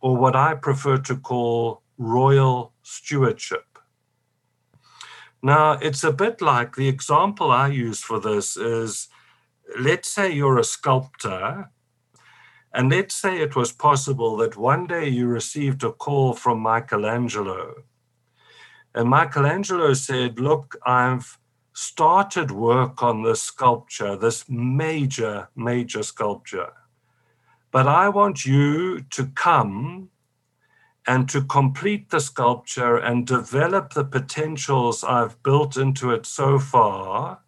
or 0.00 0.16
what 0.16 0.34
I 0.34 0.54
prefer 0.54 0.98
to 0.98 1.16
call 1.16 1.82
royal 1.98 2.72
stewardship. 2.82 3.71
Now, 5.42 5.72
it's 5.72 6.04
a 6.04 6.12
bit 6.12 6.40
like 6.40 6.76
the 6.76 6.88
example 6.88 7.50
I 7.50 7.68
use 7.68 8.00
for 8.00 8.20
this 8.20 8.56
is 8.56 9.08
let's 9.78 10.08
say 10.08 10.32
you're 10.32 10.58
a 10.58 10.64
sculptor, 10.64 11.70
and 12.72 12.90
let's 12.90 13.14
say 13.14 13.40
it 13.40 13.56
was 13.56 13.72
possible 13.72 14.36
that 14.38 14.56
one 14.56 14.86
day 14.86 15.08
you 15.08 15.26
received 15.26 15.82
a 15.84 15.92
call 15.92 16.32
from 16.32 16.60
Michelangelo. 16.60 17.74
And 18.94 19.08
Michelangelo 19.08 19.94
said, 19.94 20.38
Look, 20.38 20.76
I've 20.86 21.38
started 21.74 22.50
work 22.50 23.02
on 23.02 23.22
this 23.22 23.42
sculpture, 23.42 24.16
this 24.16 24.48
major, 24.48 25.48
major 25.56 26.02
sculpture. 26.02 26.72
But 27.70 27.88
I 27.88 28.08
want 28.10 28.44
you 28.44 29.00
to 29.00 29.26
come 29.28 30.10
and 31.06 31.28
to 31.28 31.42
complete 31.42 32.10
the 32.10 32.20
sculpture 32.20 32.96
and 32.96 33.26
develop 33.26 33.92
the 33.92 34.04
potentials 34.04 35.02
I've 35.02 35.42
built 35.42 35.76
into 35.76 36.10
it 36.10 36.26
so 36.26 36.58
far 36.58 37.40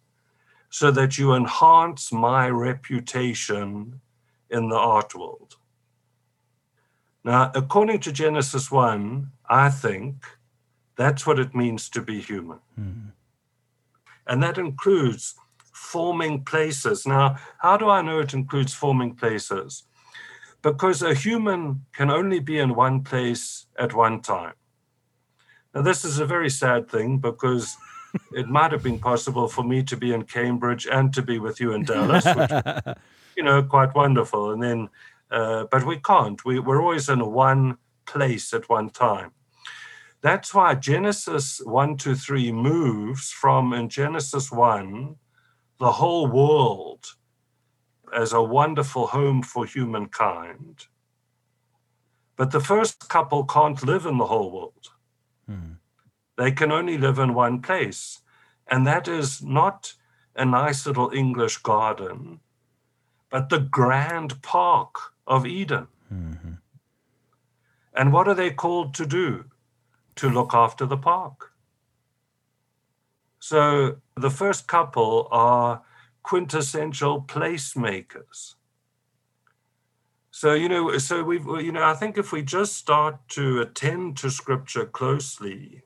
so 0.70 0.90
that 0.90 1.18
you 1.18 1.34
enhance 1.34 2.12
my 2.12 2.48
reputation 2.48 4.00
in 4.50 4.68
the 4.68 4.76
art 4.76 5.14
world. 5.14 5.56
Now, 7.22 7.52
according 7.54 8.00
to 8.00 8.12
Genesis 8.12 8.70
1, 8.70 9.30
I 9.48 9.70
think 9.70 10.26
that's 10.96 11.26
what 11.26 11.38
it 11.38 11.54
means 11.54 11.88
to 11.90 12.02
be 12.02 12.20
human. 12.20 12.58
Mm-hmm. 12.78 13.08
And 14.26 14.42
that 14.42 14.58
includes 14.58 15.34
forming 15.72 16.44
places. 16.44 17.06
Now, 17.06 17.36
how 17.58 17.76
do 17.76 17.88
I 17.88 18.02
know 18.02 18.18
it 18.18 18.34
includes 18.34 18.74
forming 18.74 19.14
places? 19.14 19.84
Because 20.64 21.02
a 21.02 21.12
human 21.12 21.84
can 21.92 22.10
only 22.10 22.40
be 22.40 22.58
in 22.58 22.74
one 22.74 23.02
place 23.02 23.66
at 23.78 23.92
one 23.92 24.22
time. 24.22 24.54
Now, 25.74 25.82
this 25.82 26.06
is 26.06 26.18
a 26.18 26.24
very 26.26 26.48
sad 26.48 26.88
thing 26.88 27.18
because 27.18 27.76
it 28.32 28.48
might 28.48 28.72
have 28.72 28.82
been 28.82 28.98
possible 28.98 29.46
for 29.46 29.62
me 29.62 29.82
to 29.82 29.96
be 29.96 30.14
in 30.14 30.22
Cambridge 30.22 30.86
and 30.90 31.12
to 31.12 31.20
be 31.20 31.38
with 31.38 31.60
you 31.60 31.74
in 31.74 31.84
Dallas, 31.84 32.24
which, 32.24 32.96
you 33.36 33.42
know, 33.42 33.62
quite 33.62 33.94
wonderful. 33.94 34.52
And 34.52 34.62
then, 34.62 34.88
uh, 35.30 35.64
but 35.70 35.84
we 35.84 35.98
can't. 35.98 36.42
We, 36.46 36.60
we're 36.60 36.80
always 36.80 37.10
in 37.10 37.20
one 37.30 37.76
place 38.06 38.54
at 38.54 38.70
one 38.70 38.88
time. 38.88 39.32
That's 40.22 40.54
why 40.54 40.76
Genesis 40.76 41.60
1 41.62 41.98
to 41.98 42.14
3 42.14 42.52
moves 42.52 43.30
from 43.30 43.74
in 43.74 43.90
Genesis 43.90 44.50
1, 44.50 45.16
the 45.78 45.92
whole 45.92 46.26
world 46.26 47.04
as 48.14 48.32
a 48.32 48.42
wonderful 48.42 49.08
home 49.08 49.42
for 49.42 49.66
humankind. 49.66 50.86
But 52.36 52.50
the 52.50 52.60
first 52.60 53.08
couple 53.08 53.44
can't 53.44 53.84
live 53.84 54.06
in 54.06 54.18
the 54.18 54.26
whole 54.26 54.50
world. 54.50 54.88
Hmm. 55.46 55.74
They 56.36 56.52
can 56.52 56.72
only 56.72 56.98
live 56.98 57.18
in 57.18 57.34
one 57.34 57.60
place. 57.62 58.20
And 58.66 58.86
that 58.86 59.06
is 59.08 59.42
not 59.42 59.94
a 60.34 60.44
nice 60.44 60.86
little 60.86 61.10
English 61.12 61.58
garden, 61.58 62.40
but 63.30 63.48
the 63.48 63.60
grand 63.60 64.42
park 64.42 64.96
of 65.26 65.46
Eden. 65.46 65.86
Mm-hmm. 66.12 66.52
And 67.94 68.12
what 68.12 68.26
are 68.26 68.34
they 68.34 68.50
called 68.50 68.94
to 68.94 69.06
do? 69.06 69.44
To 70.16 70.28
look 70.28 70.54
after 70.54 70.86
the 70.86 70.96
park. 70.96 71.52
So 73.40 73.96
the 74.16 74.30
first 74.30 74.66
couple 74.66 75.28
are 75.30 75.82
quintessential 76.24 77.22
placemakers. 77.22 78.54
So 80.32 80.54
you 80.54 80.68
know, 80.68 80.98
so 80.98 81.22
we've 81.22 81.46
you 81.46 81.70
know, 81.70 81.84
I 81.84 81.94
think 81.94 82.18
if 82.18 82.32
we 82.32 82.42
just 82.42 82.74
start 82.74 83.28
to 83.30 83.60
attend 83.60 84.16
to 84.16 84.30
Scripture 84.30 84.84
closely, 84.84 85.82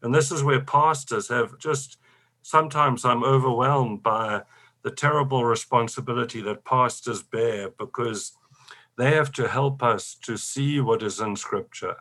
and 0.00 0.14
this 0.14 0.30
is 0.30 0.44
where 0.44 0.60
pastors 0.60 1.28
have 1.28 1.58
just 1.58 1.98
sometimes 2.42 3.04
I'm 3.04 3.24
overwhelmed 3.24 4.04
by 4.04 4.42
the 4.82 4.92
terrible 4.92 5.44
responsibility 5.44 6.40
that 6.42 6.64
pastors 6.64 7.22
bear 7.22 7.70
because 7.70 8.36
they 8.96 9.14
have 9.14 9.32
to 9.32 9.48
help 9.48 9.82
us 9.82 10.14
to 10.22 10.36
see 10.36 10.80
what 10.80 11.02
is 11.02 11.18
in 11.18 11.34
Scripture. 11.34 11.96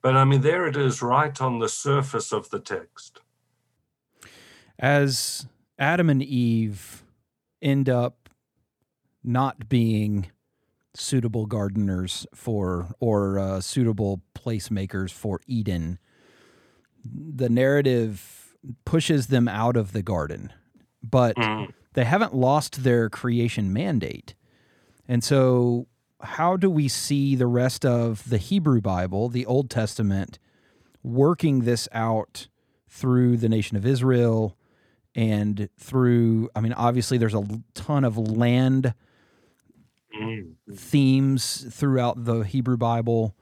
But 0.00 0.16
I 0.16 0.24
mean, 0.24 0.42
there 0.42 0.66
it 0.66 0.76
is 0.76 1.02
right 1.02 1.38
on 1.40 1.58
the 1.58 1.68
surface 1.68 2.32
of 2.32 2.48
the 2.50 2.60
text. 2.60 3.20
As 4.78 5.46
Adam 5.78 6.10
and 6.10 6.22
Eve 6.22 7.04
end 7.62 7.88
up 7.88 8.28
not 9.22 9.68
being 9.68 10.30
suitable 10.94 11.46
gardeners 11.46 12.26
for 12.34 12.88
or 13.00 13.38
uh, 13.38 13.60
suitable 13.60 14.22
placemakers 14.34 15.12
for 15.12 15.40
Eden, 15.46 15.98
the 17.04 17.48
narrative 17.48 18.56
pushes 18.84 19.28
them 19.28 19.48
out 19.48 19.76
of 19.76 19.92
the 19.92 20.02
garden, 20.02 20.52
but 21.02 21.36
mm. 21.36 21.68
they 21.94 22.04
haven't 22.04 22.34
lost 22.34 22.82
their 22.82 23.08
creation 23.08 23.72
mandate. 23.72 24.34
And 25.06 25.22
so, 25.22 25.86
how 26.20 26.56
do 26.56 26.68
we 26.68 26.88
see 26.88 27.36
the 27.36 27.46
rest 27.46 27.86
of 27.86 28.28
the 28.28 28.38
Hebrew 28.38 28.80
Bible, 28.80 29.28
the 29.28 29.46
Old 29.46 29.70
Testament, 29.70 30.38
working 31.02 31.60
this 31.60 31.88
out 31.92 32.48
through 32.88 33.36
the 33.36 33.48
nation 33.48 33.76
of 33.76 33.86
Israel 33.86 34.57
and 35.14 35.68
through, 35.78 36.50
I 36.54 36.60
mean, 36.60 36.72
obviously, 36.72 37.18
there's 37.18 37.34
a 37.34 37.46
ton 37.74 38.04
of 38.04 38.16
land 38.16 38.94
mm. 40.14 40.54
themes 40.72 41.66
throughout 41.70 42.24
the 42.24 42.40
Hebrew 42.40 42.76
Bible. 42.76 43.34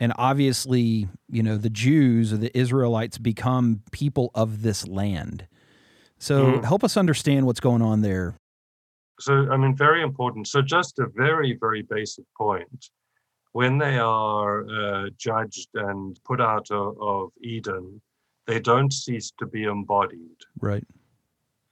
And 0.00 0.12
obviously, 0.16 1.08
you 1.28 1.42
know, 1.42 1.56
the 1.56 1.70
Jews 1.70 2.32
or 2.32 2.36
the 2.36 2.56
Israelites 2.56 3.18
become 3.18 3.82
people 3.90 4.30
of 4.34 4.62
this 4.62 4.86
land. 4.86 5.48
So 6.18 6.44
mm. 6.44 6.64
help 6.64 6.84
us 6.84 6.96
understand 6.96 7.46
what's 7.46 7.60
going 7.60 7.82
on 7.82 8.02
there 8.02 8.36
so, 9.20 9.48
I 9.50 9.56
mean, 9.56 9.74
very 9.74 10.02
important. 10.02 10.46
So, 10.46 10.62
just 10.62 10.98
a 10.98 11.06
very, 11.14 11.56
very 11.58 11.82
basic 11.82 12.24
point. 12.36 12.90
When 13.52 13.78
they 13.78 13.98
are 13.98 14.68
uh, 14.68 15.10
judged 15.16 15.68
and 15.74 16.18
put 16.24 16.40
out 16.40 16.70
of, 16.70 16.96
of 17.00 17.30
Eden, 17.42 18.00
they 18.46 18.60
don't 18.60 18.92
cease 18.92 19.32
to 19.38 19.46
be 19.46 19.64
embodied. 19.64 20.36
Right. 20.60 20.84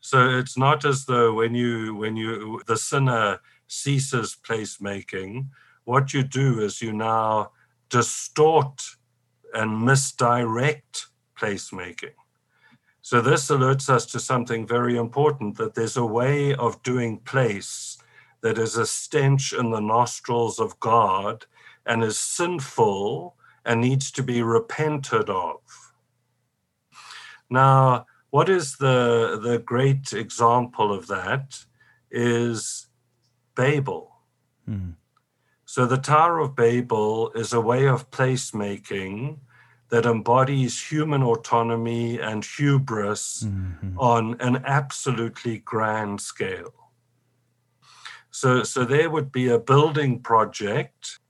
So 0.07 0.39
it's 0.39 0.57
not 0.57 0.85
as 0.85 1.05
though 1.05 1.35
when 1.35 1.57
you 1.57 1.97
when 1.97 2.17
you 2.17 2.63
the 2.69 2.77
sinner 2.77 3.41
ceases 3.67 4.37
placemaking, 4.41 5.49
what 5.83 6.15
you 6.15 6.23
do 6.23 6.61
is 6.61 6.81
you 6.81 6.93
now 6.93 7.51
distort 7.89 8.85
and 9.53 9.85
misdirect 9.85 11.07
placemaking. 11.37 12.15
So, 13.03 13.21
this 13.21 13.49
alerts 13.49 13.89
us 13.89 14.07
to 14.07 14.21
something 14.21 14.65
very 14.65 14.97
important 14.97 15.57
that 15.57 15.75
there's 15.75 15.97
a 15.97 16.07
way 16.07 16.55
of 16.55 16.85
doing 16.85 17.19
place 17.19 17.99
that 18.43 18.59
is 18.59 18.77
a 18.77 18.87
stench 18.87 19.53
in 19.53 19.73
the 19.73 19.81
nostrils 19.81 20.61
of 20.61 20.79
God 20.79 21.47
and 21.85 22.05
is 22.05 22.17
sinful 22.17 23.35
and 23.65 23.81
needs 23.81 24.13
to 24.13 24.23
be 24.23 24.41
repented 24.41 25.29
of. 25.29 25.59
Now, 27.51 28.07
what 28.37 28.51
is 28.51 28.77
the, 28.77 29.41
the 29.43 29.59
great 29.59 30.13
example 30.13 30.93
of 30.93 31.07
that 31.07 31.65
is 32.11 32.87
Babel. 33.55 34.15
Mm. 34.69 34.97
So, 35.65 35.87
the 35.87 35.97
Tower 35.97 36.41
of 36.41 36.55
Babel 36.55 37.33
is 37.33 37.55
a 37.55 37.63
way 37.63 37.89
of 37.89 38.11
placemaking 38.11 39.39
that 39.89 40.05
embodies 40.05 40.75
human 40.93 41.23
autonomy 41.23 42.21
and 42.21 42.45
hubris 42.45 43.45
mm-hmm. 43.45 43.99
on 43.99 44.37
an 44.41 44.63
absolutely 44.67 45.57
grand 45.61 46.21
scale. 46.21 46.75
So, 48.31 48.65
so 48.65 48.85
there 48.85 49.09
would 49.09 49.33
be 49.33 49.49
a 49.49 49.59
building 49.59 50.21
project. 50.21 51.21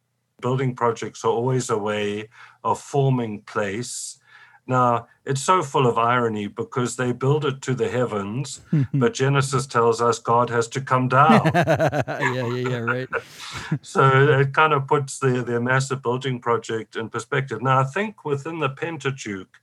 Building 0.40 0.74
projects 0.74 1.24
are 1.24 1.30
always 1.30 1.70
a 1.70 1.78
way 1.78 2.30
of 2.64 2.80
forming 2.80 3.42
place 3.42 4.18
now, 4.66 5.06
it's 5.24 5.42
so 5.42 5.62
full 5.62 5.86
of 5.86 5.96
irony 5.96 6.48
because 6.48 6.96
they 6.96 7.12
build 7.12 7.44
it 7.44 7.62
to 7.62 7.74
the 7.74 7.88
heavens, 7.88 8.60
but 8.94 9.14
Genesis 9.14 9.66
tells 9.66 10.00
us 10.00 10.18
God 10.18 10.50
has 10.50 10.66
to 10.68 10.80
come 10.80 11.08
down. 11.08 11.50
yeah, 11.54 12.46
yeah, 12.46 12.68
yeah, 12.68 12.78
right. 12.78 13.08
so 13.82 14.40
it 14.40 14.52
kind 14.52 14.72
of 14.72 14.86
puts 14.86 15.18
the, 15.18 15.42
the 15.42 15.60
massive 15.60 16.02
building 16.02 16.40
project 16.40 16.96
in 16.96 17.08
perspective. 17.08 17.62
Now, 17.62 17.80
I 17.80 17.84
think 17.84 18.24
within 18.24 18.58
the 18.58 18.68
Pentateuch, 18.68 19.56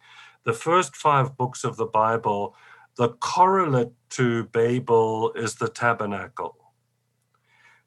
the 0.46 0.54
first 0.54 0.96
five 0.96 1.36
books 1.36 1.64
of 1.64 1.76
the 1.76 1.86
Bible, 1.86 2.56
the 2.96 3.10
correlate 3.10 3.92
to 4.12 4.46
Babel 4.46 5.34
is 5.34 5.56
the 5.56 5.70
tabernacle, 5.70 6.56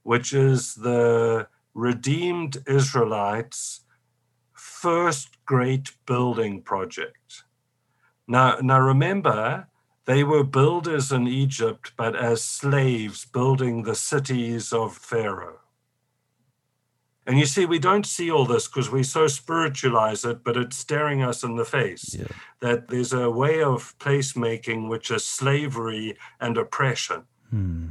which 0.03 0.33
is 0.33 0.75
the 0.75 1.49
redeemed 1.75 2.59
Israelites 2.67 3.83
first 4.87 5.45
great 5.45 5.91
building 6.07 6.63
project. 6.63 7.43
Now, 8.29 8.59
now 8.63 8.79
remember, 8.79 9.67
they 10.05 10.23
were 10.23 10.45
builders 10.45 11.11
in 11.11 11.27
Egypt, 11.27 11.91
but 11.97 12.15
as 12.15 12.41
slaves 12.41 13.25
building 13.25 13.83
the 13.83 13.97
cities 13.97 14.73
of 14.73 14.97
Pharaoh. 14.97 15.59
And 17.27 17.37
you 17.37 17.47
see, 17.47 17.67
we 17.67 17.81
don't 17.81 18.07
see 18.07 18.31
all 18.31 18.45
this 18.47 18.69
because 18.69 18.89
we 18.89 19.03
so 19.03 19.27
spiritualize 19.27 20.25
it, 20.25 20.45
but 20.45 20.57
it's 20.57 20.77
staring 20.77 21.21
us 21.21 21.43
in 21.43 21.57
the 21.57 21.65
face 21.65 22.15
yeah. 22.15 22.29
that 22.61 22.87
there's 22.87 23.13
a 23.13 23.29
way 23.29 23.65
of 23.65 23.99
placemaking 23.99 24.89
which 24.89 25.11
is 25.11 25.25
slavery 25.25 26.17
and 26.39 26.57
oppression. 26.57 27.25
Hmm. 27.51 27.89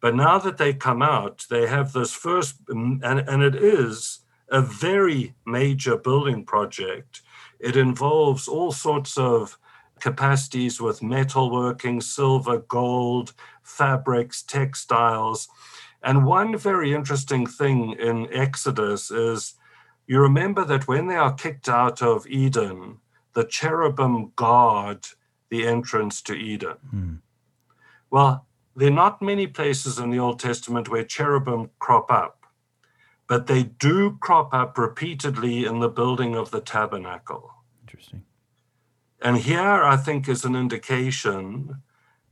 But 0.00 0.16
now 0.16 0.38
that 0.38 0.58
they 0.58 0.74
come 0.74 1.00
out, 1.00 1.46
they 1.48 1.68
have 1.68 1.92
this 1.92 2.12
first, 2.12 2.56
and, 2.68 3.04
and 3.04 3.42
it 3.44 3.54
is 3.54 4.23
a 4.50 4.60
very 4.60 5.34
major 5.46 5.96
building 5.96 6.44
project. 6.44 7.22
It 7.58 7.76
involves 7.76 8.46
all 8.48 8.72
sorts 8.72 9.16
of 9.16 9.58
capacities 10.00 10.80
with 10.80 11.00
metalworking, 11.00 12.02
silver, 12.02 12.58
gold, 12.58 13.32
fabrics, 13.62 14.42
textiles. 14.42 15.48
And 16.02 16.26
one 16.26 16.56
very 16.58 16.92
interesting 16.92 17.46
thing 17.46 17.92
in 17.98 18.30
Exodus 18.32 19.10
is 19.10 19.54
you 20.06 20.20
remember 20.20 20.64
that 20.64 20.86
when 20.86 21.06
they 21.06 21.16
are 21.16 21.32
kicked 21.32 21.68
out 21.68 22.02
of 22.02 22.26
Eden, 22.26 22.98
the 23.32 23.44
cherubim 23.44 24.32
guard 24.36 25.06
the 25.48 25.66
entrance 25.66 26.20
to 26.22 26.34
Eden. 26.34 26.76
Hmm. 26.90 27.14
Well, 28.10 28.46
there 28.76 28.88
are 28.88 28.94
not 28.94 29.22
many 29.22 29.46
places 29.46 29.98
in 29.98 30.10
the 30.10 30.18
Old 30.18 30.38
Testament 30.38 30.88
where 30.88 31.04
cherubim 31.04 31.70
crop 31.78 32.10
up 32.10 32.43
but 33.26 33.46
they 33.46 33.62
do 33.62 34.18
crop 34.20 34.52
up 34.52 34.76
repeatedly 34.76 35.64
in 35.64 35.80
the 35.80 35.88
building 35.88 36.34
of 36.34 36.50
the 36.50 36.60
tabernacle. 36.60 37.54
Interesting. 37.82 38.24
And 39.20 39.38
here, 39.38 39.82
I 39.82 39.96
think, 39.96 40.28
is 40.28 40.44
an 40.44 40.54
indication 40.54 41.82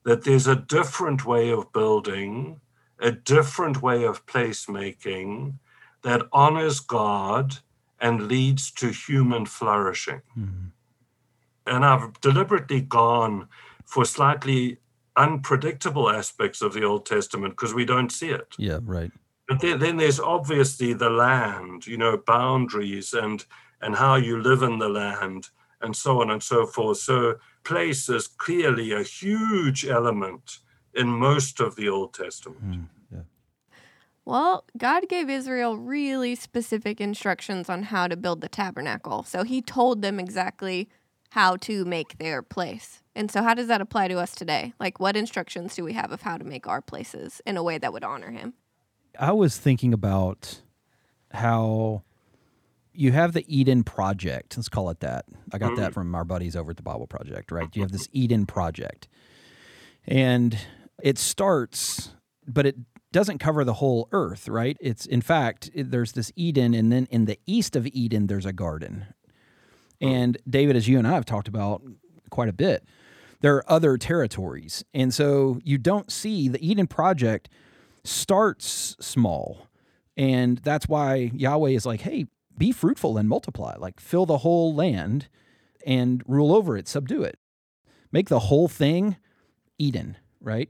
that 0.05 0.25
there's 0.25 0.47
a 0.47 0.57
different 0.57 1.25
way 1.25 1.51
of 1.51 1.73
building, 1.73 2.61
a 2.99 3.13
different 3.13 3.81
way 3.81 4.05
of 4.05 4.27
placemaking 4.27 5.55
that 6.03 6.27
honors 6.33 6.81
God 6.81 7.59
and 8.01 8.27
leads 8.27 8.71
to 8.73 8.91
human 8.91 9.47
flourishing. 9.47 10.23
Mm-hmm. 10.37 10.67
And 11.67 11.85
I've 11.85 12.21
deliberately 12.21 12.81
gone 12.81 13.49
for 13.87 14.05
slightly 14.05 14.79
unpredictable 15.17 16.11
aspects 16.11 16.61
of 16.61 16.73
the 16.73 16.83
Old 16.83 17.07
Testament 17.07 17.55
because 17.55 17.73
we 17.73 17.85
don't 17.85 18.11
see 18.11 18.31
it. 18.31 18.49
Yeah, 18.59 18.81
right. 18.83 19.13
But 19.53 19.61
then, 19.61 19.79
then 19.81 19.97
there's 19.99 20.19
obviously 20.19 20.95
the 20.95 21.11
land, 21.11 21.87
you 21.87 21.99
know, 21.99 22.17
boundaries 22.17 23.13
and 23.13 23.45
and 23.83 23.95
how 23.97 24.15
you 24.15 24.41
live 24.41 24.63
in 24.63 24.79
the 24.79 24.89
land 24.89 25.51
and 25.83 25.95
so 25.95 26.23
on 26.23 26.31
and 26.31 26.43
so 26.43 26.65
forth. 26.65 26.99
So 26.99 27.35
place 27.63 28.09
is 28.09 28.29
clearly 28.29 28.93
a 28.93 29.03
huge 29.03 29.85
element 29.85 30.61
in 30.95 31.09
most 31.09 31.61
of 31.61 31.77
the 31.77 31.87
Old 31.91 32.15
Testament. 32.15 32.65
Mm, 32.65 32.87
yeah. 33.13 33.21
Well, 34.25 34.65
God 34.79 35.07
gave 35.11 35.29
Israel 35.29 35.77
really 35.77 36.35
specific 36.35 36.99
instructions 36.99 37.69
on 37.69 37.83
how 37.83 38.09
to 38.09 38.17
build 38.17 38.41
the 38.41 38.49
tabernacle. 38.49 39.23
So 39.23 39.43
he 39.43 39.61
told 39.61 40.01
them 40.01 40.19
exactly 40.19 40.89
how 41.33 41.57
to 41.57 41.85
make 41.85 42.17
their 42.17 42.41
place. 42.41 43.03
And 43.15 43.31
so, 43.31 43.43
how 43.43 43.53
does 43.53 43.67
that 43.67 43.83
apply 43.83 44.09
to 44.09 44.19
us 44.19 44.35
today? 44.35 44.73
Like, 44.81 44.99
what 44.99 45.15
instructions 45.15 45.75
do 45.75 45.85
we 45.85 45.93
have 45.93 46.11
of 46.11 46.23
how 46.23 46.39
to 46.39 46.45
make 46.45 46.67
our 46.67 46.81
places 46.81 47.43
in 47.45 47.59
a 47.59 47.63
way 47.63 47.77
that 47.77 47.93
would 47.93 48.05
honor 48.05 48.31
Him? 48.31 48.55
I 49.19 49.33
was 49.33 49.57
thinking 49.57 49.93
about 49.93 50.63
how 51.31 52.03
you 52.93 53.13
have 53.13 53.33
the 53.33 53.45
Eden 53.49 53.85
Project. 53.85 54.57
Let's 54.57 54.69
call 54.69 54.91
it 54.91 55.01
that. 55.01 55.25
I 55.53 55.59
got 55.59 55.77
that 55.77 55.87
mm-hmm. 55.87 55.93
from 55.93 56.15
our 56.15 56.25
buddies 56.25 56.57
over 56.57 56.71
at 56.71 56.77
the 56.77 56.83
Bible 56.83 57.07
Project, 57.07 57.51
right? 57.51 57.69
You 57.75 57.83
have 57.83 57.93
this 57.93 58.09
Eden 58.13 58.47
Project. 58.47 59.09
And 60.07 60.59
it 61.03 61.19
starts, 61.19 62.11
but 62.47 62.67
it 62.67 62.77
doesn't 63.13 63.39
cover 63.39 63.65
the 63.65 63.75
whole 63.75 64.09
earth, 64.13 64.49
right? 64.49 64.77
It's 64.81 65.07
in 65.07 65.21
fact, 65.21 65.71
it, 65.75 65.91
there's 65.91 66.13
this 66.13 66.33
Eden, 66.37 66.75
and 66.75 66.91
then 66.91 67.07
in 67.11 67.27
the 67.27 67.39
east 67.47 67.77
of 67.77 67.87
Eden, 67.87 68.27
there's 68.27 68.47
a 68.47 68.53
garden. 68.53 69.07
Hmm. 70.01 70.09
And 70.09 70.39
David, 70.49 70.77
as 70.77 70.89
you 70.89 70.99
and 70.99 71.07
I 71.07 71.13
have 71.13 71.25
talked 71.25 71.49
about 71.49 71.83
quite 72.31 72.49
a 72.49 72.53
bit, 72.53 72.85
there 73.41 73.57
are 73.57 73.71
other 73.71 73.97
territories. 73.99 74.85
And 74.95 75.13
so 75.13 75.61
you 75.65 75.79
don't 75.79 76.11
see 76.11 76.49
the 76.49 76.65
Eden 76.67 76.87
Project 76.87 77.49
starts 78.05 78.97
small. 79.01 79.69
And 80.17 80.59
that's 80.59 80.89
why 80.89 81.31
Yahweh 81.35 81.71
is 81.71 81.87
like, 81.87 82.03
hey, 82.03 82.27
be 82.59 82.73
fruitful 82.73 83.17
and 83.17 83.29
multiply, 83.29 83.75
like 83.79 83.99
fill 83.99 84.27
the 84.27 84.39
whole 84.39 84.75
land 84.75 85.29
and 85.87 86.23
rule 86.27 86.55
over 86.55 86.77
it, 86.77 86.87
subdue 86.87 87.23
it. 87.23 87.39
Make 88.11 88.29
the 88.29 88.41
whole 88.41 88.69
thing 88.69 89.17
Eden, 89.79 90.17
right? 90.41 90.69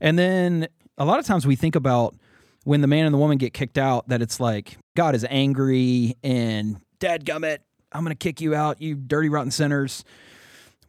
And 0.00 0.18
then 0.18 0.68
a 0.96 1.04
lot 1.04 1.18
of 1.18 1.26
times 1.26 1.46
we 1.46 1.56
think 1.56 1.74
about 1.74 2.14
when 2.64 2.80
the 2.80 2.86
man 2.86 3.06
and 3.06 3.14
the 3.14 3.18
woman 3.18 3.36
get 3.36 3.52
kicked 3.52 3.78
out 3.78 4.08
that 4.08 4.22
it's 4.22 4.40
like 4.40 4.78
God 4.96 5.14
is 5.14 5.26
angry 5.28 6.16
and 6.22 6.80
dadgummit, 6.98 7.58
I'm 7.92 8.04
going 8.04 8.10
to 8.10 8.18
kick 8.18 8.40
you 8.40 8.54
out, 8.54 8.80
you 8.80 8.94
dirty 8.94 9.28
rotten 9.28 9.50
sinners. 9.50 10.04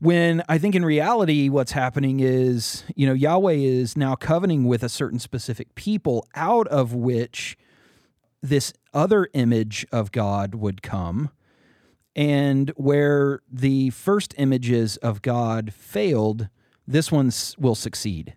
When 0.06 0.44
I 0.48 0.60
think 0.60 0.76
in 0.76 0.86
reality, 0.86 1.50
what's 1.50 1.72
happening 1.72 2.20
is, 2.20 2.84
you 2.96 3.08
know, 3.08 3.14
Yahweh 3.14 3.54
is 3.54 3.98
now 3.98 4.14
covenanting 4.14 4.66
with 4.66 4.84
a 4.84 4.88
certain 4.88 5.18
specific 5.18 5.74
people 5.74 6.28
out 6.36 6.68
of 6.68 6.94
which 6.94 7.58
this 8.40 8.72
other 8.94 9.30
image 9.34 9.84
of 9.92 10.12
God 10.12 10.54
would 10.54 10.84
come. 10.84 11.32
And 12.16 12.70
where 12.76 13.42
the 13.52 13.90
first 13.90 14.36
images 14.38 14.98
of 14.98 15.24
God 15.24 15.74
failed, 15.74 16.50
this 16.88 17.12
one 17.12 17.32
will 17.58 17.74
succeed. 17.74 18.36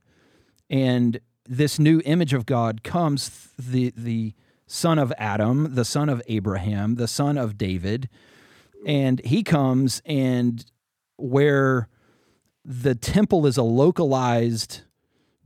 And 0.70 1.20
this 1.44 1.78
new 1.78 2.00
image 2.06 2.32
of 2.32 2.46
God 2.46 2.82
comes 2.82 3.50
the 3.58 3.92
the 3.94 4.32
son 4.66 4.98
of 4.98 5.12
Adam, 5.18 5.74
the 5.74 5.84
son 5.84 6.08
of 6.08 6.22
Abraham, 6.28 6.94
the 6.94 7.08
son 7.08 7.36
of 7.36 7.58
David, 7.58 8.08
and 8.86 9.20
he 9.22 9.42
comes 9.42 10.00
and 10.06 10.64
where 11.18 11.88
the 12.64 12.94
temple 12.94 13.46
is 13.46 13.56
a 13.56 13.62
localized 13.62 14.82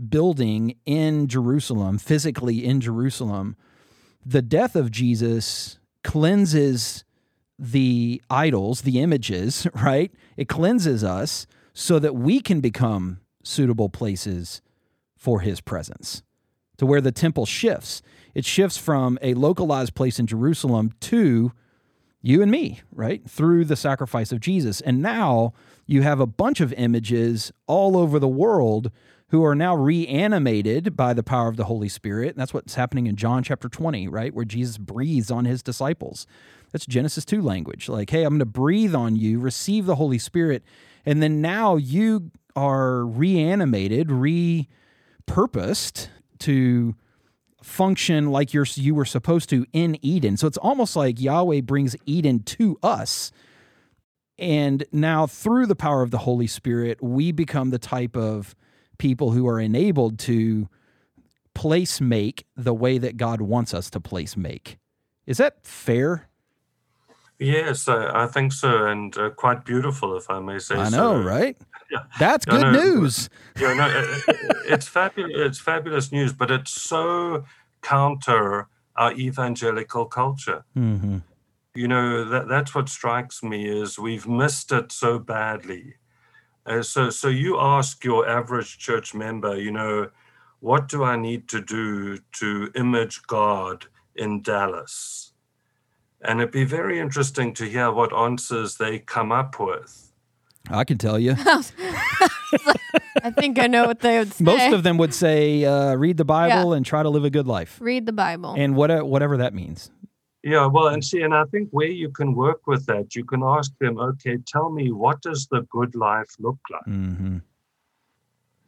building 0.09 0.77
in 0.87 1.29
Jerusalem, 1.29 1.99
physically 1.99 2.65
in 2.65 2.81
Jerusalem, 2.81 3.57
the 4.25 4.43
death 4.43 4.77
of 4.77 4.91
Jesus 4.91 5.79
cleanses 6.05 7.05
the 7.59 8.21
idols, 8.29 8.83
the 8.83 9.01
images, 9.01 9.67
right? 9.75 10.13
It 10.37 10.49
cleanses 10.49 11.05
us 11.05 11.47
so 11.73 11.99
that 11.99 12.15
we 12.15 12.41
can 12.41 12.61
become 12.61 13.21
suitable 13.43 13.89
places 13.89 14.61
for 15.17 15.41
his 15.41 15.61
presence. 15.61 16.23
To 16.79 16.87
where 16.87 17.01
the 17.01 17.13
temple 17.13 17.47
shifts. 17.47 18.03
It 18.35 18.45
shifts 18.45 18.77
from 18.77 19.19
a 19.23 19.35
localized 19.35 19.95
place 19.95 20.19
in 20.19 20.27
Jerusalem 20.27 20.93
to 21.01 21.53
you 22.23 22.41
and 22.41 22.51
me, 22.51 22.81
right? 22.93 23.29
Through 23.29 23.67
the 23.67 23.77
sacrifice 23.77 24.33
of 24.33 24.41
Jesus. 24.41 24.81
And 24.81 25.03
now 25.03 25.53
you 25.87 26.03
have 26.03 26.21
a 26.21 26.27
bunch 26.27 26.61
of 26.61 26.73
images 26.75 27.53
all 27.67 27.97
over 27.97 28.19
the 28.19 28.29
world 28.29 28.91
who 29.29 29.45
are 29.45 29.55
now 29.55 29.75
reanimated 29.75 30.95
by 30.95 31.13
the 31.15 31.23
power 31.23 31.49
of 31.49 31.57
the 31.57 31.65
Holy 31.65 31.89
Spirit. 31.89 32.31
And 32.31 32.39
that's 32.39 32.55
what's 32.55 32.75
happening 32.75 33.07
in 33.07 33.17
John 33.17 33.43
chapter 33.43 33.69
20, 33.69 34.07
right? 34.07 34.33
Where 34.33 34.45
Jesus 34.45 34.79
breathes 34.79 35.31
on 35.31 35.47
his 35.47 35.63
disciples. 35.63 36.27
That's 36.71 36.87
Genesis 36.87 37.25
2 37.25 37.43
language. 37.43 37.89
Like, 37.89 38.11
hey, 38.11 38.25
I'm 38.25 38.35
going 38.35 38.41
to 38.41 38.47
breathe 38.47 38.95
on 38.95 39.17
you, 39.17 39.41
receive 39.41 39.87
the 39.87 39.97
Holy 39.97 40.19
Spirit. 40.19 40.63
And 41.05 41.23
then 41.23 41.41
now 41.41 41.77
you 41.77 42.31
are 42.55 43.05
reanimated, 43.07 44.09
repurposed 44.09 44.67
to 46.41 46.95
function 47.63 48.31
like 48.31 48.53
you're 48.53 48.67
you 48.75 48.95
were 48.95 49.05
supposed 49.05 49.49
to 49.51 49.67
in 49.73 49.99
Eden. 50.03 50.37
So 50.37 50.47
it's 50.47 50.59
almost 50.59 50.97
like 50.97 51.21
Yahweh 51.21 51.61
brings 51.63 51.97
Eden 52.07 52.43
to 52.45 52.79
us. 52.83 53.33
And 54.39 54.85
now 54.93 55.27
through 55.27 55.67
the 55.67 55.77
power 55.77 56.03
of 56.03 56.11
the 56.11 56.19
Holy 56.19 56.47
Spirit, 56.47 57.03
we 57.03 57.33
become 57.33 57.71
the 57.71 57.79
type 57.79 58.17
of 58.17 58.57
people 58.99 59.31
who 59.31 59.47
are 59.47 59.61
enabled 59.61 60.19
to 60.21 60.69
place 61.55 62.01
make 62.01 62.47
the 62.57 62.75
way 62.75 62.99
that 62.99 63.17
God 63.17 63.41
wants 63.41 63.75
us 63.75 63.91
to 63.91 64.01
place 64.01 64.37
make. 64.37 64.79
Is 65.27 65.39
that 65.39 65.65
fair? 65.67 66.29
Yes, 67.39 67.89
I, 67.89 68.25
I 68.25 68.27
think 68.27 68.53
so, 68.53 68.87
and 68.87 69.17
uh, 69.17 69.31
quite 69.31 69.65
beautiful, 69.65 70.17
if 70.17 70.31
I 70.31 70.39
may 70.39 70.59
say. 70.59 70.77
I 70.77 70.89
know, 70.91 71.21
so. 71.21 71.23
right? 71.23 71.57
That's 72.19 72.47
No, 72.47 72.55
good 72.55 72.63
no, 72.63 72.71
news. 72.73 73.29
Yeah, 73.59 73.75
no, 73.75 73.87
it- 73.89 74.25
it- 74.29 74.63
it's 74.67 74.89
fabulous. 74.89 75.33
It's 75.35 75.61
fabulous 75.61 76.13
news, 76.13 76.33
but 76.33 76.51
it's 76.51 76.71
so 76.73 77.45
counter 77.83 78.69
our 78.97 79.13
evangelical 79.13 80.07
culture. 80.07 80.65
hmm 80.75 81.19
You 81.75 81.89
know 81.89 82.25
that 82.25 82.49
that's 82.49 82.75
what 82.75 82.89
strikes 82.89 83.43
me 83.43 83.69
is 83.69 83.99
we've 83.99 84.27
missed 84.29 84.73
it 84.73 84.93
so 84.93 85.19
badly. 85.19 85.95
Uh, 86.67 86.83
so, 86.83 87.11
so 87.11 87.29
you 87.29 87.59
ask 87.59 88.05
your 88.05 88.29
average 88.29 88.79
church 88.79 89.15
member, 89.15 89.57
you 89.57 89.73
know, 89.73 90.11
what 90.61 90.87
do 90.89 91.03
I 91.03 91.17
need 91.17 91.49
to 91.49 91.61
do 91.61 92.19
to 92.41 92.71
image 92.77 93.23
God 93.27 93.87
in 94.15 94.43
Dallas? 94.43 95.33
And 96.21 96.41
it'd 96.41 96.53
be 96.53 96.65
very 96.65 97.01
interesting 97.01 97.53
to 97.55 97.65
hear 97.65 97.91
what 97.91 98.13
answers 98.15 98.77
they 98.77 99.01
come 99.01 99.33
up 99.33 99.59
with. 99.59 100.12
I 100.71 100.85
can 100.85 100.99
tell 100.99 101.19
you. 101.19 101.35
I 103.23 103.31
think 103.31 103.59
I 103.59 103.67
know 103.67 103.87
what 103.87 104.01
they 104.01 104.19
would 104.19 104.33
say. 104.33 104.45
Most 104.45 104.73
of 104.73 104.83
them 104.83 104.99
would 104.99 105.15
say, 105.15 105.65
uh, 105.65 105.95
read 105.95 106.17
the 106.17 106.25
Bible 106.25 106.73
and 106.73 106.85
try 106.85 107.03
to 107.03 107.09
live 107.09 107.25
a 107.25 107.31
good 107.31 107.47
life. 107.47 107.79
read 107.81 108.07
the 108.07 108.13
Bible. 108.13 108.55
And 108.57 108.77
what, 108.77 109.07
whatever 109.07 109.37
that 109.39 109.55
means. 109.55 109.91
Yeah, 110.45 110.67
well, 110.67 110.89
and 110.89 111.05
see, 111.05 111.23
and 111.23 111.33
I 111.35 111.45
think 111.45 111.69
where 111.71 111.87
you 111.87 112.11
can 112.11 112.35
work 112.35 112.67
with 112.67 112.87
that, 112.87 113.15
you 113.15 113.25
can 113.25 113.43
ask 113.45 113.73
them, 113.79 113.99
okay, 113.99 114.39
tell 114.45 114.71
me 114.71 114.91
what 114.91 115.23
does 115.23 115.47
the 115.47 115.63
good 115.71 115.95
life 115.95 116.31
look 116.41 116.59
like? 116.71 116.85
hmm 116.85 117.39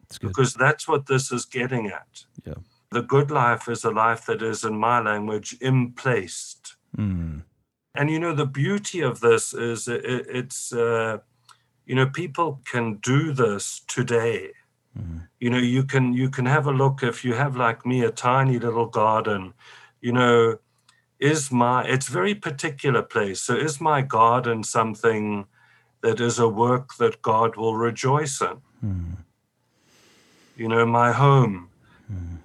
It's 0.04 0.18
good. 0.18 0.28
Because 0.28 0.54
that's 0.54 0.86
what 0.86 1.06
this 1.06 1.32
is 1.32 1.44
getting 1.44 1.88
at. 1.88 2.26
Yeah. 2.46 2.54
The 2.92 3.02
good 3.02 3.30
life 3.32 3.68
is 3.68 3.82
a 3.82 3.90
life 3.90 4.26
that 4.26 4.40
is, 4.40 4.62
in 4.62 4.78
my 4.78 5.00
language, 5.00 5.56
implaced. 5.60 6.76
Mm. 6.96 7.42
And 7.96 8.10
you 8.10 8.20
know, 8.20 8.34
the 8.34 8.46
beauty 8.46 9.00
of 9.00 9.18
this 9.20 9.52
is 9.52 9.88
it, 9.88 10.04
it's, 10.04 10.72
uh, 10.72 11.18
you 11.86 11.94
know, 11.94 12.06
people 12.06 12.60
can 12.64 12.94
do 12.94 13.32
this 13.32 13.82
today. 13.86 14.52
Mhm. 14.96 15.28
You 15.40 15.50
know, 15.50 15.58
you 15.58 15.84
can 15.84 16.12
you 16.12 16.30
can 16.30 16.46
have 16.46 16.66
a 16.66 16.72
look 16.72 17.02
if 17.02 17.24
you 17.24 17.34
have 17.34 17.56
like 17.56 17.84
me 17.84 18.04
a 18.04 18.10
tiny 18.10 18.58
little 18.58 18.86
garden. 18.86 19.54
You 20.00 20.12
know, 20.12 20.58
is 21.18 21.50
my 21.50 21.84
it's 21.84 22.08
very 22.08 22.34
particular 22.34 23.02
place. 23.02 23.42
So 23.42 23.54
is 23.54 23.80
my 23.80 24.02
garden 24.02 24.62
something 24.62 25.46
that 26.00 26.20
is 26.20 26.38
a 26.38 26.48
work 26.48 26.96
that 26.98 27.22
God 27.22 27.56
will 27.56 27.76
rejoice 27.76 28.40
in? 28.40 28.60
Mm. 28.84 29.16
You 30.56 30.68
know, 30.68 30.86
my 30.86 31.12
home. 31.12 31.70
Mm. 32.12 32.38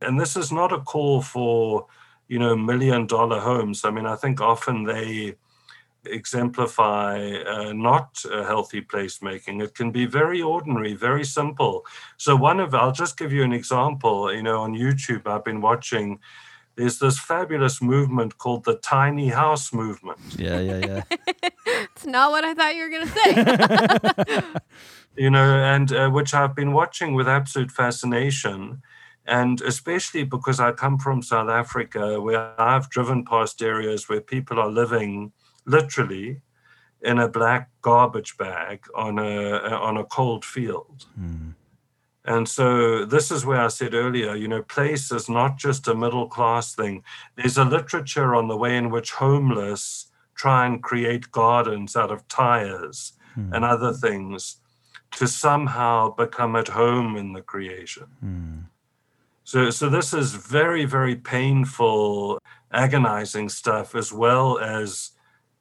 And 0.00 0.20
this 0.20 0.36
is 0.36 0.52
not 0.52 0.72
a 0.72 0.80
call 0.80 1.22
for, 1.22 1.86
you 2.28 2.38
know, 2.38 2.56
million 2.56 3.06
dollar 3.06 3.40
homes. 3.40 3.84
I 3.84 3.90
mean, 3.90 4.06
I 4.06 4.16
think 4.16 4.40
often 4.40 4.84
they 4.84 5.36
exemplify 6.06 7.32
uh, 7.46 7.72
not 7.72 8.22
a 8.30 8.44
healthy 8.44 8.80
placemaking. 8.80 9.62
It 9.62 9.74
can 9.74 9.90
be 9.90 10.06
very 10.06 10.42
ordinary, 10.42 10.94
very 10.94 11.24
simple. 11.24 11.84
So, 12.16 12.36
one 12.36 12.60
of, 12.60 12.74
I'll 12.74 12.92
just 12.92 13.16
give 13.16 13.32
you 13.32 13.42
an 13.42 13.52
example. 13.52 14.32
You 14.32 14.42
know, 14.42 14.60
on 14.60 14.74
YouTube, 14.74 15.26
I've 15.26 15.44
been 15.44 15.60
watching, 15.60 16.20
there's 16.76 16.98
this 16.98 17.18
fabulous 17.18 17.80
movement 17.80 18.38
called 18.38 18.64
the 18.64 18.76
tiny 18.76 19.28
house 19.28 19.72
movement. 19.72 20.18
Yeah, 20.36 20.60
yeah, 20.60 20.78
yeah. 20.78 21.02
it's 21.66 22.06
not 22.06 22.30
what 22.30 22.44
I 22.44 22.54
thought 22.54 22.74
you 22.74 22.82
were 22.82 22.90
going 22.90 23.08
to 23.08 24.32
say. 24.32 24.42
you 25.16 25.30
know, 25.30 25.58
and 25.58 25.92
uh, 25.92 26.10
which 26.10 26.34
I've 26.34 26.54
been 26.54 26.72
watching 26.72 27.14
with 27.14 27.28
absolute 27.28 27.70
fascination. 27.70 28.82
And 29.26 29.62
especially 29.62 30.24
because 30.24 30.60
I 30.60 30.72
come 30.72 30.98
from 30.98 31.22
South 31.22 31.48
Africa, 31.48 32.20
where 32.20 32.60
I've 32.60 32.90
driven 32.90 33.24
past 33.24 33.62
areas 33.62 34.06
where 34.08 34.20
people 34.20 34.60
are 34.60 34.68
living 34.68 35.32
literally 35.66 36.40
in 37.02 37.18
a 37.18 37.28
black 37.28 37.70
garbage 37.82 38.36
bag 38.36 38.84
on 38.94 39.18
a 39.18 39.58
on 39.88 39.96
a 39.96 40.04
cold 40.04 40.44
field. 40.44 41.06
Mm. 41.20 41.54
And 42.26 42.48
so 42.48 43.04
this 43.04 43.30
is 43.30 43.44
where 43.44 43.60
I 43.60 43.68
said 43.68 43.92
earlier, 43.92 44.34
you 44.34 44.48
know, 44.48 44.62
place 44.62 45.12
is 45.12 45.28
not 45.28 45.58
just 45.58 45.88
a 45.88 45.94
middle 45.94 46.26
class 46.26 46.74
thing. 46.74 47.02
There's 47.36 47.58
a 47.58 47.64
literature 47.66 48.34
on 48.34 48.48
the 48.48 48.56
way 48.56 48.78
in 48.78 48.88
which 48.88 49.10
homeless 49.12 50.06
try 50.34 50.64
and 50.64 50.82
create 50.82 51.30
gardens 51.30 51.94
out 51.96 52.10
of 52.10 52.26
tires 52.28 53.12
Hmm. 53.34 53.52
and 53.52 53.64
other 53.64 53.92
things 53.92 54.58
to 55.12 55.26
somehow 55.26 56.10
become 56.14 56.56
at 56.56 56.68
home 56.68 57.16
in 57.16 57.32
the 57.32 57.42
creation. 57.42 58.06
Hmm. 58.20 58.58
So, 59.44 59.70
so 59.70 59.88
this 59.88 60.14
is 60.14 60.34
very, 60.34 60.84
very 60.84 61.16
painful, 61.16 62.38
agonizing 62.72 63.48
stuff, 63.48 63.94
as 63.94 64.12
well 64.12 64.58
as 64.58 65.10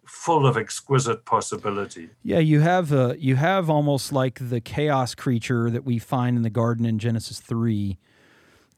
full 0.05 0.45
of 0.45 0.57
exquisite 0.57 1.25
possibility. 1.25 2.09
Yeah, 2.23 2.39
you 2.39 2.59
have 2.59 2.91
uh, 2.93 3.13
you 3.17 3.35
have 3.35 3.69
almost 3.69 4.11
like 4.11 4.37
the 4.49 4.61
chaos 4.61 5.15
creature 5.15 5.69
that 5.69 5.83
we 5.83 5.99
find 5.99 6.37
in 6.37 6.43
the 6.43 6.49
garden 6.49 6.85
in 6.85 6.99
Genesis 6.99 7.39
three 7.39 7.97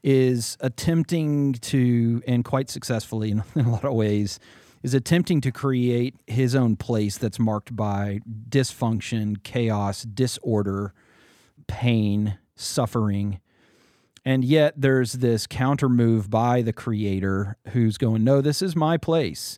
is 0.04 0.56
attempting 0.60 1.54
to, 1.54 2.22
and 2.28 2.46
quite 2.46 2.70
successfully 2.70 3.32
in, 3.32 3.44
in 3.56 3.66
a 3.66 3.72
lot 3.72 3.84
of 3.84 3.94
ways, 3.94 4.40
is 4.84 4.94
attempting 4.94 5.42
to 5.42 5.52
create 5.52 6.16
his 6.28 6.54
own 6.54 6.76
place 6.76 7.18
that's 7.18 7.40
marked 7.40 7.76
by 7.76 8.20
dysfunction, 8.48 9.42
chaos, 9.42 10.04
disorder, 10.04 10.94
pain, 11.66 12.38
suffering. 12.56 13.40
And 14.24 14.46
yet 14.46 14.76
there's 14.78 15.14
this 15.14 15.48
counter 15.48 15.90
move 15.90 16.30
by 16.30 16.62
the 16.62 16.74
creator 16.74 17.58
who's 17.70 17.98
going, 17.98 18.24
No, 18.24 18.42
this 18.42 18.62
is 18.62 18.76
my 18.76 18.98
place. 18.98 19.58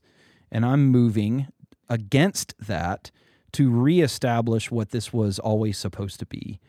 And 0.49 0.65
I'm 0.65 0.85
moving 0.85 1.47
against 1.89 2.53
that 2.59 3.11
to 3.53 3.71
reestablish 3.71 4.69
what 4.71 4.91
this 4.91 5.13
was 5.13 5.39
always 5.39 5.77
supposed 5.77 6.19
to 6.19 6.25
be. 6.25 6.59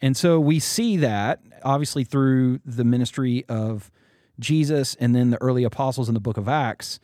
And 0.00 0.16
so 0.16 0.40
we 0.40 0.58
see 0.58 0.96
that 0.98 1.40
obviously 1.62 2.04
through 2.04 2.60
the 2.64 2.84
ministry 2.84 3.44
of 3.48 3.90
Jesus 4.38 4.94
and 4.98 5.14
then 5.14 5.30
the 5.30 5.42
early 5.42 5.64
apostles 5.64 6.08
in 6.08 6.14
the 6.14 6.20
book 6.20 6.38
of 6.38 6.48
Acts, 6.48 6.98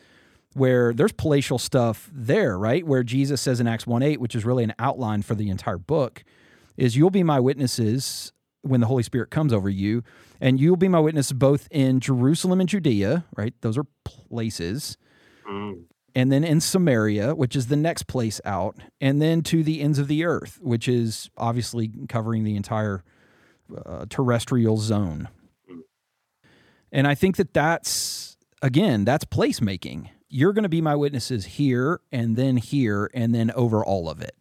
where 0.54 0.94
there's 0.94 1.12
palatial 1.12 1.58
stuff 1.58 2.10
there, 2.12 2.58
right? 2.58 2.86
Where 2.86 3.02
Jesus 3.02 3.42
says 3.42 3.60
in 3.60 3.66
Acts 3.66 3.86
1 3.86 4.02
8, 4.02 4.20
which 4.20 4.34
is 4.34 4.46
really 4.46 4.64
an 4.64 4.72
outline 4.78 5.20
for 5.20 5.34
the 5.34 5.50
entire 5.50 5.76
book, 5.76 6.24
is 6.78 6.96
you'll 6.96 7.10
be 7.10 7.22
my 7.22 7.38
witnesses 7.38 8.32
when 8.62 8.80
the 8.80 8.86
Holy 8.86 9.02
Spirit 9.02 9.30
comes 9.30 9.52
over 9.52 9.68
you, 9.68 10.02
and 10.40 10.58
you'll 10.58 10.76
be 10.76 10.88
my 10.88 10.98
witness 10.98 11.30
both 11.30 11.68
in 11.70 12.00
Jerusalem 12.00 12.60
and 12.60 12.68
Judea, 12.68 13.26
right? 13.36 13.52
Those 13.60 13.76
are 13.76 13.86
places 14.04 14.96
Mm. 15.48 15.84
And 16.16 16.32
then 16.32 16.44
in 16.44 16.62
Samaria, 16.62 17.34
which 17.34 17.54
is 17.54 17.66
the 17.66 17.76
next 17.76 18.04
place 18.06 18.40
out, 18.46 18.78
and 19.02 19.20
then 19.20 19.42
to 19.42 19.62
the 19.62 19.82
ends 19.82 19.98
of 19.98 20.08
the 20.08 20.24
earth, 20.24 20.58
which 20.62 20.88
is 20.88 21.28
obviously 21.36 21.92
covering 22.08 22.42
the 22.42 22.56
entire 22.56 23.04
uh, 23.84 24.06
terrestrial 24.08 24.78
zone. 24.78 25.28
And 26.90 27.06
I 27.06 27.14
think 27.14 27.36
that 27.36 27.52
that's, 27.52 28.38
again, 28.62 29.04
that's 29.04 29.26
placemaking. 29.26 30.08
You're 30.30 30.54
going 30.54 30.62
to 30.62 30.70
be 30.70 30.80
my 30.80 30.96
witnesses 30.96 31.44
here 31.44 32.00
and 32.10 32.34
then 32.34 32.56
here 32.56 33.10
and 33.12 33.34
then 33.34 33.50
over 33.50 33.84
all 33.84 34.08
of 34.08 34.22
it. 34.22 34.36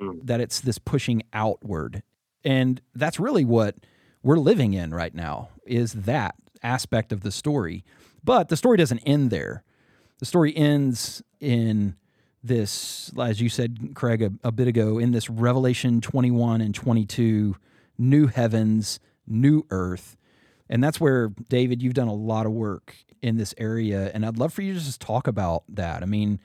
Mm. 0.00 0.20
That 0.24 0.40
it's 0.40 0.60
this 0.60 0.78
pushing 0.78 1.24
outward. 1.32 2.04
And 2.44 2.80
that's 2.94 3.18
really 3.18 3.44
what 3.44 3.74
we're 4.22 4.38
living 4.38 4.74
in 4.74 4.94
right 4.94 5.14
now 5.14 5.48
is 5.66 5.92
that 5.92 6.36
aspect 6.62 7.10
of 7.10 7.22
the 7.22 7.32
story. 7.32 7.84
But 8.22 8.48
the 8.48 8.56
story 8.56 8.76
doesn't 8.76 9.00
end 9.00 9.30
there 9.30 9.64
the 10.24 10.28
story 10.28 10.56
ends 10.56 11.22
in 11.38 11.96
this, 12.42 13.12
as 13.20 13.42
you 13.42 13.50
said, 13.50 13.90
Craig, 13.92 14.22
a, 14.22 14.32
a, 14.42 14.50
bit 14.50 14.66
ago, 14.66 14.98
in 14.98 15.12
this 15.12 15.28
Revelation 15.28 16.00
21 16.00 16.62
and 16.62 16.74
22, 16.74 17.54
new 17.98 18.26
heavens, 18.28 19.00
new 19.26 19.66
earth. 19.68 20.16
And 20.70 20.82
that's 20.82 20.98
where, 20.98 21.28
David, 21.50 21.82
you've 21.82 21.92
done 21.92 22.08
a 22.08 22.14
lot 22.14 22.46
of 22.46 22.52
work 22.52 22.96
in 23.20 23.36
this 23.36 23.54
area. 23.58 24.10
And 24.14 24.24
I'd 24.24 24.38
love 24.38 24.54
for 24.54 24.62
you 24.62 24.72
to 24.72 24.80
just 24.80 24.98
talk 24.98 25.26
about 25.26 25.64
that. 25.68 26.02
I 26.02 26.06
mean, 26.06 26.40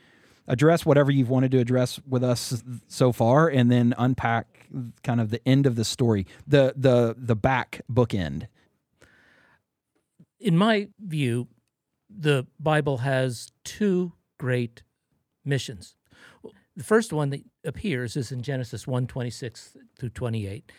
address 0.45 0.85
whatever 0.85 1.09
you've 1.09 1.29
wanted 1.29 1.51
to 1.51 1.59
address 1.59 2.01
with 2.05 2.21
us 2.21 2.61
so 2.89 3.13
far, 3.13 3.47
and 3.47 3.71
then 3.71 3.95
unpack 3.97 4.67
kind 5.05 5.21
of 5.21 5.29
the 5.29 5.39
end 5.47 5.65
of 5.65 5.77
the 5.77 5.85
story, 5.85 6.27
the 6.45 6.73
the 6.75 7.15
the 7.17 7.37
back 7.37 7.79
bookend. 7.89 8.47
In 10.37 10.57
my 10.57 10.89
view, 10.99 11.47
the 12.09 12.47
Bible 12.59 12.99
has 12.99 13.51
two 13.63 14.13
great 14.37 14.83
missions. 15.45 15.95
The 16.75 16.83
first 16.83 17.11
one 17.11 17.29
that 17.31 17.41
appears 17.65 18.15
is 18.15 18.31
in 18.31 18.41
Genesis 18.41 18.87
1 18.87 19.07
26 19.07 19.77
through 19.97 20.09
28. 20.09 20.71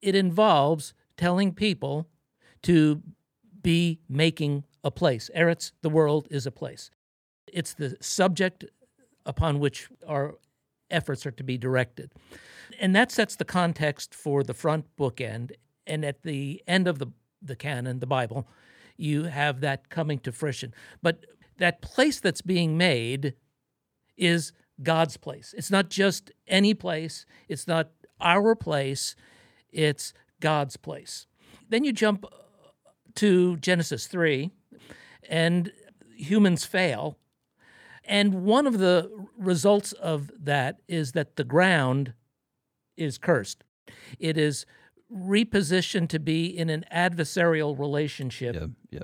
It 0.00 0.14
involves 0.14 0.94
telling 1.16 1.52
people 1.52 2.08
to 2.62 3.02
be 3.62 4.00
making 4.08 4.64
a 4.82 4.90
place. 4.90 5.30
Eretz, 5.36 5.72
the 5.82 5.90
world, 5.90 6.28
is 6.30 6.46
a 6.46 6.50
place. 6.50 6.90
It's 7.52 7.74
the 7.74 7.96
subject 8.00 8.64
upon 9.26 9.58
which 9.58 9.88
our 10.06 10.36
efforts 10.90 11.24
are 11.26 11.30
to 11.32 11.44
be 11.44 11.56
directed. 11.56 12.12
And 12.80 12.94
that 12.94 13.10
sets 13.10 13.36
the 13.36 13.44
context 13.44 14.14
for 14.14 14.42
the 14.42 14.54
front 14.54 14.84
bookend. 14.96 15.52
And 15.86 16.04
at 16.04 16.22
the 16.22 16.62
end 16.66 16.88
of 16.88 16.98
the, 16.98 17.08
the 17.42 17.56
canon, 17.56 18.00
the 18.00 18.06
Bible, 18.06 18.46
you 18.96 19.24
have 19.24 19.60
that 19.60 19.88
coming 19.90 20.18
to 20.20 20.32
fruition. 20.32 20.74
But 21.02 21.24
that 21.58 21.82
place 21.82 22.20
that's 22.20 22.42
being 22.42 22.76
made 22.76 23.34
is 24.16 24.52
God's 24.82 25.16
place. 25.16 25.54
It's 25.56 25.70
not 25.70 25.90
just 25.90 26.32
any 26.46 26.74
place, 26.74 27.26
it's 27.48 27.66
not 27.66 27.90
our 28.20 28.54
place, 28.54 29.14
it's 29.72 30.12
God's 30.40 30.76
place. 30.76 31.26
Then 31.68 31.84
you 31.84 31.92
jump 31.92 32.24
uh, 32.24 32.28
to 33.16 33.56
Genesis 33.56 34.06
3, 34.06 34.50
and 35.28 35.72
humans 36.16 36.64
fail. 36.64 37.18
And 38.04 38.44
one 38.44 38.66
of 38.66 38.78
the 38.78 39.10
results 39.38 39.92
of 39.92 40.30
that 40.38 40.80
is 40.88 41.12
that 41.12 41.36
the 41.36 41.44
ground 41.44 42.12
is 42.96 43.18
cursed. 43.18 43.64
It 44.18 44.36
is 44.36 44.66
repositioned 45.12 46.08
to 46.10 46.18
be 46.18 46.46
in 46.46 46.70
an 46.70 46.84
adversarial 46.92 47.78
relationship 47.78 48.54
Yeah, 48.54 48.66
yeah. 48.90 49.02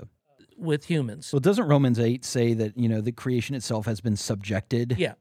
with 0.57 0.85
humans. 0.85 1.31
Well, 1.31 1.39
doesn't 1.39 1.65
Romans 1.67 1.99
8 1.99 2.23
say 2.25 2.53
that, 2.53 2.77
you 2.77 2.89
know, 2.89 3.01
the 3.01 3.11
creation 3.11 3.55
itself 3.55 3.85
has 3.85 4.01
been 4.01 4.15
subjected? 4.15 4.95
Yeah. 4.97 5.13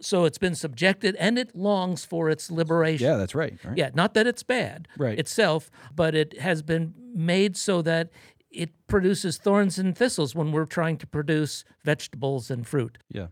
So 0.00 0.24
it's 0.26 0.38
been 0.38 0.54
subjected 0.54 1.16
and 1.16 1.38
it 1.38 1.56
longs 1.56 2.04
for 2.04 2.30
its 2.30 2.50
liberation. 2.50 3.04
Yeah, 3.06 3.16
that's 3.16 3.34
right. 3.34 3.58
right. 3.64 3.76
Yeah, 3.76 3.90
not 3.94 4.14
that 4.14 4.26
it's 4.28 4.44
bad 4.44 4.86
Right. 4.96 5.18
itself, 5.18 5.70
but 5.94 6.14
it 6.14 6.38
has 6.40 6.62
been 6.62 6.94
made 7.14 7.56
so 7.56 7.82
that 7.82 8.10
it 8.50 8.70
produces 8.86 9.38
thorns 9.38 9.76
and 9.78 9.96
thistles 9.98 10.34
when 10.36 10.52
we're 10.52 10.66
trying 10.66 10.98
to 10.98 11.06
produce 11.06 11.64
vegetables 11.84 12.48
and 12.50 12.66
fruit. 12.66 12.98
Yeah. 13.10 13.26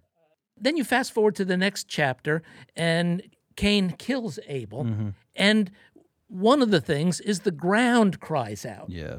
Then 0.59 0.77
you 0.77 0.85
fast 0.85 1.13
forward 1.13 1.37
to 1.37 1.45
the 1.45 1.57
next 1.57 1.87
chapter, 1.87 2.43
and 2.75 3.23
Cain 3.57 3.91
kills 3.91 4.39
Abel. 4.49 4.85
Mm-hmm. 4.85 5.09
And 5.37 5.71
one 6.29 6.63
of 6.63 6.71
the 6.71 6.81
things 6.81 7.21
is 7.21 7.41
the 7.41 7.51
ground 7.51 8.21
cries 8.21 8.65
out. 8.67 8.91
Yeah. 8.91 9.19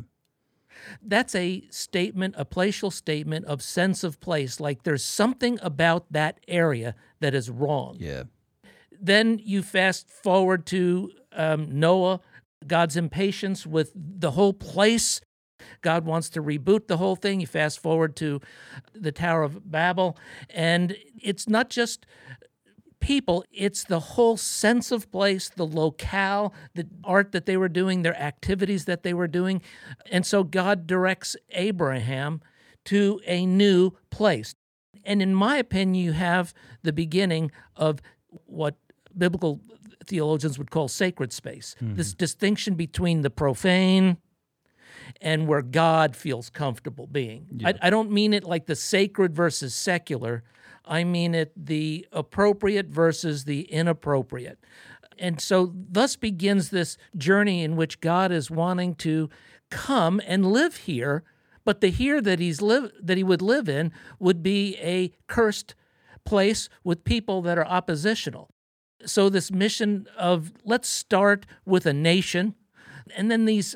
That's 1.01 1.35
a 1.35 1.67
statement, 1.69 2.35
a 2.37 2.45
placial 2.45 2.91
statement 2.91 3.45
of 3.45 3.61
sense 3.61 4.03
of 4.03 4.19
place, 4.19 4.59
like 4.59 4.83
there's 4.83 5.03
something 5.03 5.57
about 5.61 6.11
that 6.11 6.39
area 6.47 6.95
that 7.19 7.33
is 7.33 7.49
wrong. 7.49 7.97
Yeah. 7.99 8.23
Then 8.99 9.39
you 9.43 9.63
fast 9.63 10.09
forward 10.09 10.65
to 10.67 11.11
um, 11.33 11.79
Noah, 11.79 12.21
God's 12.65 12.97
impatience 12.97 13.65
with 13.65 13.91
the 13.95 14.31
whole 14.31 14.53
place. 14.53 15.21
God 15.81 16.05
wants 16.05 16.29
to 16.29 16.41
reboot 16.41 16.87
the 16.87 16.97
whole 16.97 17.15
thing. 17.15 17.39
You 17.39 17.47
fast 17.47 17.79
forward 17.79 18.15
to 18.17 18.41
the 18.93 19.11
Tower 19.11 19.43
of 19.43 19.69
Babel, 19.69 20.17
and 20.49 20.95
it's 21.21 21.47
not 21.47 21.69
just 21.69 22.05
people, 22.99 23.43
it's 23.51 23.83
the 23.83 23.99
whole 23.99 24.37
sense 24.37 24.91
of 24.91 25.11
place, 25.11 25.49
the 25.49 25.65
locale, 25.65 26.53
the 26.75 26.87
art 27.03 27.31
that 27.31 27.45
they 27.45 27.57
were 27.57 27.69
doing, 27.69 28.01
their 28.01 28.19
activities 28.19 28.85
that 28.85 29.03
they 29.03 29.13
were 29.13 29.27
doing. 29.27 29.61
And 30.11 30.25
so 30.25 30.43
God 30.43 30.87
directs 30.87 31.35
Abraham 31.51 32.41
to 32.85 33.19
a 33.25 33.45
new 33.45 33.91
place. 34.09 34.55
And 35.03 35.21
in 35.21 35.33
my 35.33 35.57
opinion, 35.57 35.95
you 35.95 36.11
have 36.13 36.53
the 36.83 36.93
beginning 36.93 37.51
of 37.75 37.99
what 38.45 38.75
biblical 39.17 39.61
theologians 40.05 40.57
would 40.57 40.71
call 40.71 40.87
sacred 40.87 41.33
space 41.33 41.75
this 41.81 42.09
mm-hmm. 42.09 42.17
distinction 42.17 42.75
between 42.75 43.21
the 43.21 43.29
profane 43.29 44.17
and 45.21 45.47
where 45.47 45.61
God 45.61 46.15
feels 46.15 46.49
comfortable 46.49 47.07
being. 47.07 47.61
I, 47.63 47.73
I 47.81 47.89
don't 47.89 48.11
mean 48.11 48.33
it 48.33 48.43
like 48.43 48.65
the 48.65 48.75
sacred 48.75 49.35
versus 49.35 49.73
secular. 49.73 50.43
I 50.85 51.03
mean 51.03 51.35
it 51.35 51.51
the 51.55 52.07
appropriate 52.11 52.87
versus 52.87 53.45
the 53.45 53.61
inappropriate. 53.61 54.59
And 55.19 55.41
so 55.41 55.73
thus 55.73 56.15
begins 56.15 56.69
this 56.69 56.97
journey 57.17 57.63
in 57.63 57.75
which 57.75 57.99
God 57.99 58.31
is 58.31 58.51
wanting 58.51 58.95
to 58.95 59.29
come 59.69 60.21
and 60.25 60.45
live 60.45 60.77
here, 60.77 61.23
but 61.65 61.81
the 61.81 61.89
here 61.89 62.21
that 62.21 62.39
he's 62.39 62.61
live 62.61 62.91
that 63.01 63.17
he 63.17 63.23
would 63.23 63.41
live 63.41 63.67
in 63.67 63.91
would 64.19 64.41
be 64.41 64.77
a 64.77 65.11
cursed 65.27 65.75
place 66.23 66.69
with 66.83 67.03
people 67.03 67.41
that 67.41 67.57
are 67.57 67.65
oppositional. 67.65 68.49
So 69.05 69.29
this 69.29 69.51
mission 69.51 70.07
of 70.17 70.53
let's 70.63 70.89
start 70.89 71.45
with 71.65 71.85
a 71.85 71.93
nation 71.93 72.55
and 73.15 73.31
then 73.31 73.45
these 73.45 73.75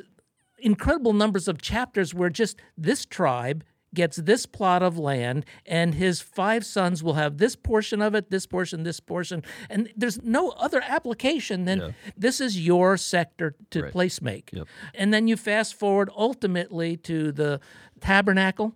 incredible 0.62 1.14
numbers 1.14 1.48
of 1.48 1.62
chapters 1.62 2.14
where 2.14 2.30
just 2.30 2.58
this 2.78 3.06
tribe 3.06 3.64
gets 3.94 4.16
this 4.16 4.46
plot 4.46 4.82
of 4.82 4.98
land, 4.98 5.46
and 5.66 5.96
his 5.96 6.22
five 6.22 6.66
sons 6.66 7.04
will 7.04 7.16
have 7.16 7.40
this 7.40 7.58
portion 7.58 8.02
of 8.02 8.16
it, 8.16 8.32
this 8.32 8.46
portion, 8.46 8.84
this 8.84 9.02
portion. 9.02 9.44
And 9.70 9.92
there's 9.98 10.22
no 10.24 10.52
other 10.52 10.82
application 10.88 11.66
than 11.66 11.80
Yeah. 11.80 11.90
this 12.16 12.40
is 12.40 12.66
your 12.66 12.96
sector 12.96 13.54
to 13.72 13.84
Right. 13.84 13.92
place 13.92 14.22
make. 14.22 14.52
Yep. 14.54 14.68
And 14.94 15.14
then 15.14 15.28
you 15.28 15.36
fast 15.36 15.74
forward 15.76 16.10
ultimately 16.16 16.96
to 16.98 17.34
the 17.34 17.60
tabernacle. 18.00 18.76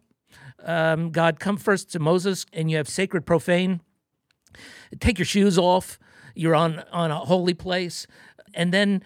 Um, 0.66 1.12
God 1.12 1.40
come 1.40 1.56
first 1.56 1.90
to 1.94 2.00
Moses, 2.00 2.46
and 2.52 2.70
you 2.70 2.76
have 2.76 2.90
sacred 2.90 3.26
profane. 3.26 3.80
Take 5.00 5.18
your 5.18 5.26
shoes 5.26 5.58
off. 5.58 5.98
You're 6.36 6.56
on 6.56 6.80
on 6.92 7.12
a 7.12 7.20
holy 7.20 7.54
place, 7.54 8.06
and 8.54 8.74
then 8.74 9.02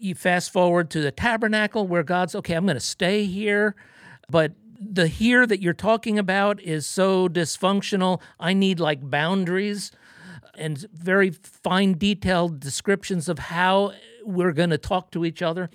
you 0.00 0.14
fast 0.14 0.52
forward 0.52 0.90
to 0.90 1.00
the 1.00 1.10
tabernacle 1.10 1.86
where 1.86 2.02
God's 2.02 2.34
okay. 2.36 2.54
I'm 2.54 2.64
going 2.64 2.76
to 2.76 2.80
stay 2.80 3.24
here, 3.24 3.74
but 4.30 4.52
the 4.80 5.06
here 5.06 5.46
that 5.46 5.60
you're 5.60 5.74
talking 5.74 6.18
about 6.18 6.60
is 6.60 6.86
so 6.86 7.28
dysfunctional. 7.28 8.20
I 8.38 8.54
need 8.54 8.80
like 8.80 9.08
boundaries 9.08 9.92
and 10.54 10.78
very 10.92 11.30
fine 11.30 11.98
detailed 11.98 12.60
descriptions 12.60 13.28
of 13.28 13.38
how 13.38 13.92
we're 14.24 14.52
going 14.52 14.70
to 14.70 14.78
talk 14.78 15.10
to 15.12 15.24
each 15.24 15.42
other. 15.42 15.70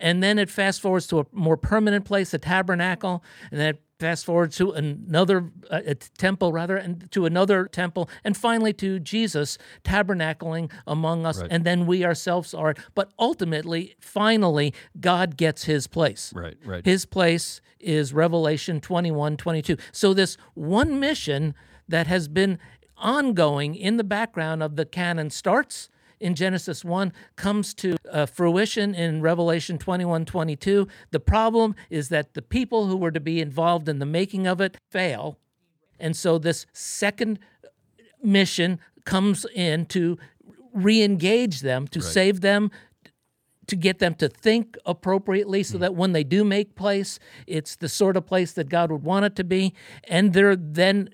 And 0.00 0.22
then 0.22 0.38
it 0.38 0.50
fast 0.50 0.80
forwards 0.80 1.06
to 1.08 1.20
a 1.20 1.26
more 1.32 1.56
permanent 1.56 2.04
place, 2.04 2.34
a 2.34 2.38
tabernacle, 2.38 3.22
and 3.50 3.60
then 3.60 3.68
it 3.74 3.82
fast 4.02 4.24
forward 4.24 4.50
to 4.50 4.72
another 4.72 5.52
uh, 5.70 5.80
a 5.86 5.94
temple, 5.94 6.52
rather, 6.52 6.76
and 6.76 7.08
to 7.12 7.24
another 7.24 7.66
temple, 7.68 8.10
and 8.24 8.36
finally 8.36 8.72
to 8.72 8.98
Jesus 8.98 9.58
tabernacling 9.84 10.70
among 10.88 11.24
us, 11.24 11.40
Right. 11.40 11.52
and 11.52 11.64
then 11.64 11.86
we 11.86 12.04
ourselves 12.04 12.52
are. 12.52 12.74
But 12.96 13.12
ultimately, 13.16 13.94
finally, 14.00 14.74
God 15.00 15.36
gets 15.36 15.64
his 15.64 15.86
place. 15.86 16.32
Right, 16.34 16.56
right. 16.64 16.84
His 16.84 17.06
place 17.06 17.60
is 17.78 18.12
Revelation 18.12 18.80
21, 18.80 19.36
22. 19.36 19.76
So, 19.92 20.12
this 20.12 20.36
one 20.54 20.98
mission 20.98 21.54
that 21.88 22.08
has 22.08 22.26
been 22.26 22.58
ongoing 22.96 23.74
in 23.76 23.98
the 23.98 24.04
background 24.04 24.62
of 24.64 24.74
the 24.74 24.84
canon 24.84 25.30
starts 25.30 25.88
in 26.22 26.34
Genesis 26.34 26.84
1, 26.84 27.12
comes 27.36 27.74
to 27.74 27.96
uh, 28.10 28.26
fruition 28.26 28.94
in 28.94 29.20
Revelation 29.20 29.78
21, 29.78 30.24
22. 30.24 30.88
The 31.10 31.20
problem 31.20 31.74
is 31.90 32.08
that 32.08 32.34
the 32.34 32.42
people 32.42 32.86
who 32.86 32.96
were 32.96 33.10
to 33.10 33.20
be 33.20 33.40
involved 33.40 33.88
in 33.88 33.98
the 33.98 34.06
making 34.06 34.46
of 34.46 34.60
it 34.60 34.76
fail. 34.90 35.38
And 35.98 36.16
so, 36.16 36.38
this 36.38 36.66
second 36.72 37.38
mission 38.22 38.78
comes 39.04 39.44
in 39.54 39.86
to 39.86 40.18
re 40.72 41.02
engage 41.02 41.60
them, 41.60 41.86
to 41.88 42.00
save 42.00 42.40
them, 42.40 42.70
to 43.66 43.76
get 43.76 43.98
them 44.00 44.14
to 44.14 44.28
think 44.28 44.76
appropriately 44.84 45.62
so 45.62 45.78
that 45.78 45.94
when 45.94 46.12
they 46.12 46.24
do 46.24 46.44
make 46.44 46.74
place, 46.74 47.18
it's 47.46 47.76
the 47.76 47.88
sort 47.88 48.16
of 48.16 48.26
place 48.26 48.52
that 48.52 48.68
God 48.68 48.90
would 48.90 49.02
want 49.02 49.24
it 49.24 49.36
to 49.36 49.44
be. 49.44 49.74
And 50.04 50.32
they're 50.32 50.56
then 50.56 51.10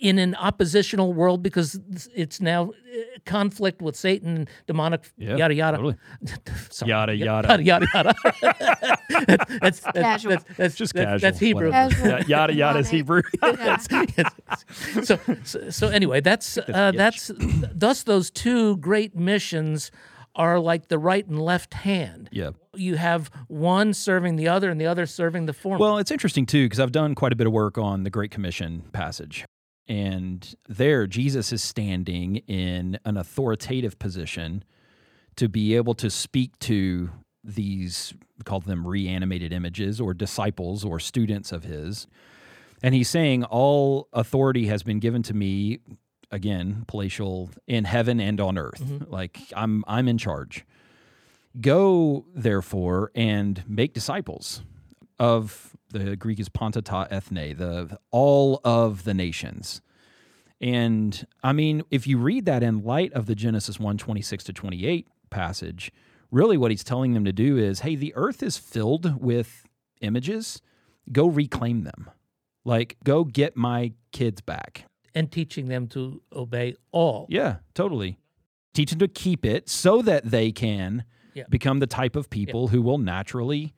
in 0.00 0.18
an 0.18 0.34
oppositional 0.36 1.12
world 1.12 1.42
because 1.42 1.78
it's 2.14 2.40
now 2.40 2.70
uh, 2.70 2.98
conflict 3.26 3.82
with 3.82 3.94
Satan, 3.96 4.48
demonic, 4.66 5.10
Yeah, 5.18 5.36
yada 5.36 5.54
yada. 5.54 5.76
totally. 5.76 5.96
Sorry, 6.70 6.88
Yada, 6.90 7.14
yada 7.14 7.62
yada 7.62 7.86
yada. 7.94 8.14
that's, 8.40 9.00
that's, 9.60 9.80
that's, 9.80 9.80
Casual. 9.92 10.30
that's, 10.30 10.44
that's 10.56 10.74
Just 10.74 10.94
that's, 10.94 11.04
casual. 11.06 11.20
That's 11.20 11.38
Hebrew. 11.38 11.70
Casual. 11.70 12.08
Yeah, 12.08 12.22
yada 12.26 12.54
yada 12.54 12.78
is 12.80 12.88
Hebrew. 12.90 13.22
Yes, 13.42 13.86
yes. 13.90 15.06
So, 15.06 15.18
so, 15.44 15.70
so 15.70 15.88
anyway, 15.88 16.20
that's 16.20 16.56
uh, 16.58 16.92
that's 16.94 17.30
thus 17.36 18.02
those 18.04 18.30
two 18.30 18.76
great 18.78 19.14
missions 19.14 19.90
are 20.34 20.58
like 20.60 20.88
the 20.88 20.98
right 20.98 21.26
and 21.26 21.40
left 21.40 21.74
hand. 21.74 22.28
yeah. 22.32 22.50
You 22.72 22.94
have 22.94 23.30
one 23.48 23.92
serving 23.94 24.36
the 24.36 24.46
other, 24.46 24.70
and 24.70 24.80
the 24.80 24.86
other 24.86 25.04
serving 25.04 25.46
the 25.46 25.52
former. 25.52 25.80
Well, 25.80 25.98
it's 25.98 26.12
interesting 26.12 26.46
too 26.46 26.66
because 26.66 26.78
I've 26.78 26.92
done 26.92 27.16
quite 27.16 27.32
a 27.32 27.36
bit 27.36 27.48
of 27.48 27.52
work 27.52 27.76
on 27.78 28.04
the 28.04 28.10
Great 28.10 28.30
Commission 28.30 28.84
passage. 28.92 29.44
And 29.90 30.54
there, 30.68 31.08
Jesus 31.08 31.52
is 31.52 31.64
standing 31.64 32.36
in 32.46 33.00
an 33.04 33.16
authoritative 33.16 33.98
position 33.98 34.62
to 35.34 35.48
be 35.48 35.74
able 35.74 35.94
to 35.94 36.08
speak 36.08 36.56
to 36.60 37.10
these, 37.42 38.14
call 38.44 38.60
them 38.60 38.86
reanimated 38.86 39.52
images 39.52 40.00
or 40.00 40.14
disciples 40.14 40.84
or 40.84 41.00
students 41.00 41.50
of 41.50 41.64
his. 41.64 42.06
And 42.84 42.94
he's 42.94 43.08
saying, 43.08 43.42
All 43.42 44.08
authority 44.12 44.68
has 44.68 44.84
been 44.84 45.00
given 45.00 45.24
to 45.24 45.34
me, 45.34 45.80
again, 46.30 46.84
palatial, 46.86 47.50
in 47.66 47.84
heaven 47.84 48.20
and 48.20 48.40
on 48.40 48.58
earth. 48.58 48.80
Mm-hmm. 48.80 49.12
Like 49.12 49.40
I'm, 49.56 49.84
I'm 49.88 50.06
in 50.06 50.18
charge. 50.18 50.64
Go, 51.60 52.26
therefore, 52.32 53.10
and 53.16 53.64
make 53.66 53.92
disciples 53.92 54.62
of 55.18 55.69
the 55.92 56.16
Greek 56.16 56.40
is 56.40 56.48
panta 56.48 56.82
ta 56.82 57.06
ethne, 57.10 57.54
the 57.56 57.98
all 58.10 58.60
of 58.64 59.04
the 59.04 59.14
nations. 59.14 59.80
And 60.60 61.26
I 61.42 61.52
mean, 61.52 61.82
if 61.90 62.06
you 62.06 62.18
read 62.18 62.44
that 62.46 62.62
in 62.62 62.82
light 62.84 63.12
of 63.12 63.26
the 63.26 63.34
Genesis 63.34 63.80
1 63.80 63.96
26 63.98 64.44
to 64.44 64.52
28 64.52 65.06
passage, 65.30 65.90
really 66.30 66.56
what 66.58 66.70
he's 66.70 66.84
telling 66.84 67.14
them 67.14 67.24
to 67.24 67.32
do 67.32 67.56
is 67.56 67.80
hey, 67.80 67.94
the 67.94 68.12
earth 68.14 68.42
is 68.42 68.56
filled 68.58 69.20
with 69.22 69.64
images. 70.00 70.60
Go 71.12 71.26
reclaim 71.26 71.84
them. 71.84 72.10
Like, 72.64 72.96
go 73.04 73.24
get 73.24 73.56
my 73.56 73.92
kids 74.12 74.40
back. 74.40 74.84
and 75.12 75.32
teaching 75.32 75.66
them 75.66 75.88
to 75.88 76.22
obey 76.32 76.76
all. 76.92 77.26
Yeah, 77.28 77.56
totally. 77.74 78.16
Teach 78.74 78.90
them 78.90 79.00
to 79.00 79.08
keep 79.08 79.44
it 79.44 79.68
so 79.68 80.02
that 80.02 80.30
they 80.30 80.52
can 80.52 81.02
Yeah. 81.34 81.44
become 81.50 81.80
the 81.80 81.88
type 81.88 82.14
of 82.14 82.30
people 82.30 82.68
who 82.68 82.80
will 82.80 82.98
naturally 82.98 83.74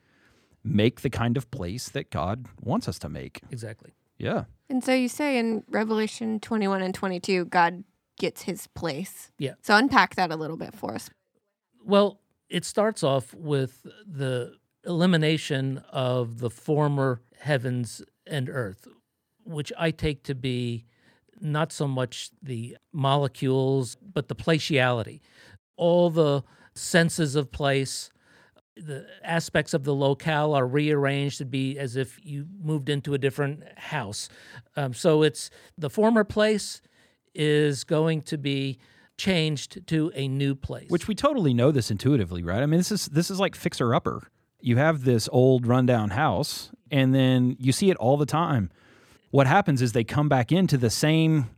make 0.65 1.01
the 1.01 1.11
kind 1.11 1.37
of 1.37 1.51
place 1.51 1.89
that 1.89 2.11
God 2.11 2.47
wants 2.61 2.89
us 2.89 2.99
to 3.01 3.09
make. 3.09 3.41
Exactly. 3.51 3.93
Yeah. 4.19 4.45
And 4.69 4.85
so 4.85 4.93
you 4.95 5.09
say 5.09 5.39
in 5.39 5.65
Revelation 5.69 6.39
21 6.41 6.83
and 6.83 6.95
22, 6.95 7.47
God 7.47 7.85
gets 8.19 8.43
his 8.43 8.69
place. 8.69 9.33
Yeah. 9.39 9.55
So 9.63 9.77
unpack 9.77 10.15
that 10.15 10.31
a 10.31 10.37
little 10.37 10.57
bit 10.57 10.75
for 10.75 10.95
us. 10.95 11.11
Well, 11.85 12.21
it 12.49 12.65
starts 12.65 13.03
off 13.03 13.35
with 13.35 13.87
the 14.07 14.55
elimination 14.85 15.83
of 15.91 16.39
the 16.39 16.51
former 16.51 17.21
heavens 17.41 18.03
and 18.27 18.49
earth, 18.49 18.87
which 19.45 19.73
I 19.77 19.91
take 19.91 20.23
to 20.25 20.35
be 20.35 20.85
not 21.41 21.73
so 21.73 21.89
much 21.89 22.31
the 22.41 22.77
molecules, 22.93 23.97
but 23.97 24.29
the 24.29 24.37
placiality. 24.37 25.21
All 25.77 26.11
the 26.11 26.45
senses 26.75 27.35
of 27.35 27.51
place, 27.51 28.12
the 28.77 29.07
aspects 29.23 29.75
of 29.75 29.85
the 29.85 29.95
locale 29.95 30.55
are 30.55 30.67
rearranged 30.67 31.39
to 31.39 31.45
be 31.45 31.79
as 31.79 31.97
if 31.97 32.19
you 32.23 32.47
moved 32.61 32.89
into 32.89 33.15
a 33.15 33.19
different 33.19 33.63
house. 33.79 34.29
Um, 34.77 34.95
so 34.95 35.23
it's 35.23 35.51
the 35.77 35.91
former 35.91 36.25
place 36.25 36.81
is 37.35 37.85
going 37.85 38.23
to 38.23 38.39
be 38.39 38.79
changed 39.19 39.87
to 39.89 40.11
a 40.15 40.27
new 40.29 40.55
place. 40.55 40.89
Which 40.89 41.07
we 41.07 41.15
totally 41.15 41.55
know 41.55 41.71
this 41.71 41.91
intuitively, 41.91 42.43
right? 42.43 42.63
I 42.63 42.67
mean, 42.67 42.79
this 42.79 42.93
is 42.93 43.07
this 43.07 43.31
is 43.31 43.39
like 43.39 43.55
fixer 43.55 43.95
upper. 43.95 44.23
You 44.61 44.77
have 44.77 45.05
this 45.05 45.29
old 45.33 45.67
rundown 45.67 46.11
house 46.11 46.71
and 46.91 47.15
then 47.15 47.57
you 47.59 47.73
see 47.73 47.91
it 47.91 47.97
all 47.99 48.17
the 48.17 48.27
time. 48.27 48.71
What 49.31 49.47
happens 49.47 49.83
is 49.83 49.93
they 49.93 50.05
come 50.05 50.29
back 50.29 50.53
into 50.53 50.77
the 50.77 50.91
same 50.91 51.51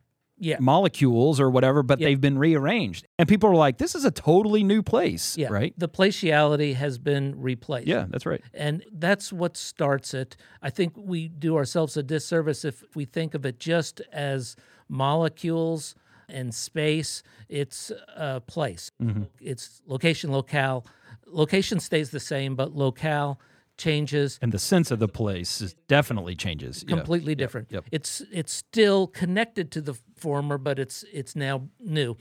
yeah, 0.45 0.57
molecules 0.61 1.41
or 1.41 1.49
whatever, 1.51 1.83
but 1.83 1.99
Yeah. 1.99 2.09
they've 2.09 2.21
been 2.21 2.39
rearranged. 2.39 3.07
And 3.19 3.29
people 3.29 3.49
are 3.51 3.55
like, 3.55 3.79
this 3.79 3.95
is 3.95 4.05
a 4.05 4.11
totally 4.11 4.63
new 4.63 4.83
place, 4.83 5.37
yeah, 5.39 5.49
right? 5.49 5.73
The 5.79 5.89
placiality 5.89 6.75
has 6.75 6.99
been 6.99 7.41
replaced. 7.41 7.87
Yeah, 7.89 8.07
that's 8.09 8.27
right. 8.27 8.43
And 8.53 8.85
that's 8.93 9.33
what 9.33 9.57
starts 9.57 10.13
it. 10.15 10.37
I 10.63 10.71
think 10.71 10.93
we 10.97 11.29
do 11.29 11.57
ourselves 11.57 11.97
a 11.97 12.03
disservice 12.03 12.65
if 12.65 12.85
we 12.95 13.05
think 13.05 13.35
of 13.35 13.45
it 13.47 13.59
just 13.59 14.01
as 14.13 14.57
molecules 14.89 15.95
and 16.29 16.55
space. 16.55 17.23
It's 17.49 17.91
a 18.17 18.41
place. 18.41 18.91
Mm-hmm. 19.03 19.25
It's 19.41 19.83
location, 19.87 20.31
locale. 20.33 20.87
Location 21.27 21.81
stays 21.81 22.11
the 22.11 22.21
same, 22.21 22.55
but 22.55 22.75
locale 22.75 23.41
changes. 23.77 24.39
And 24.43 24.53
the 24.53 24.59
sense 24.59 24.91
of 24.91 24.99
the 24.99 25.09
place 25.09 25.61
is 25.61 25.75
definitely 25.89 26.35
changes. 26.37 26.85
Yeah. 26.87 26.97
completely 26.97 27.35
different. 27.35 27.69
yep. 27.71 27.85
It's 27.93 28.23
it's 28.33 28.53
still 28.53 29.07
connected 29.07 29.71
to 29.73 29.81
the 29.81 29.95
former, 30.17 30.59
but 30.59 30.79
it's 30.79 31.05
it's 31.13 31.35
now 31.37 31.69
new. 31.81 32.17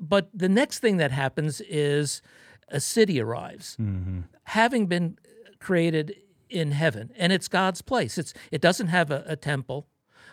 But 0.00 0.28
the 0.32 0.48
next 0.48 0.78
thing 0.78 0.96
that 0.98 1.10
happens 1.10 1.60
is 1.62 2.22
a 2.68 2.80
city 2.80 3.20
arrives, 3.20 3.76
Mm-hmm. 3.80 4.20
having 4.44 4.86
been 4.86 5.18
created 5.58 6.14
in 6.48 6.72
heaven, 6.72 7.10
and 7.16 7.32
it's 7.32 7.48
God's 7.48 7.82
place. 7.82 8.16
It's 8.18 8.32
it 8.50 8.60
doesn't 8.60 8.88
have 8.88 9.10
a, 9.10 9.24
a 9.26 9.36
temple, 9.36 9.86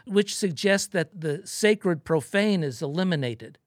which 0.06 0.36
suggests 0.36 0.88
that 0.88 1.20
the 1.22 1.42
sacred 1.46 2.04
profane 2.04 2.64
is 2.64 2.82
eliminated. 2.82 3.58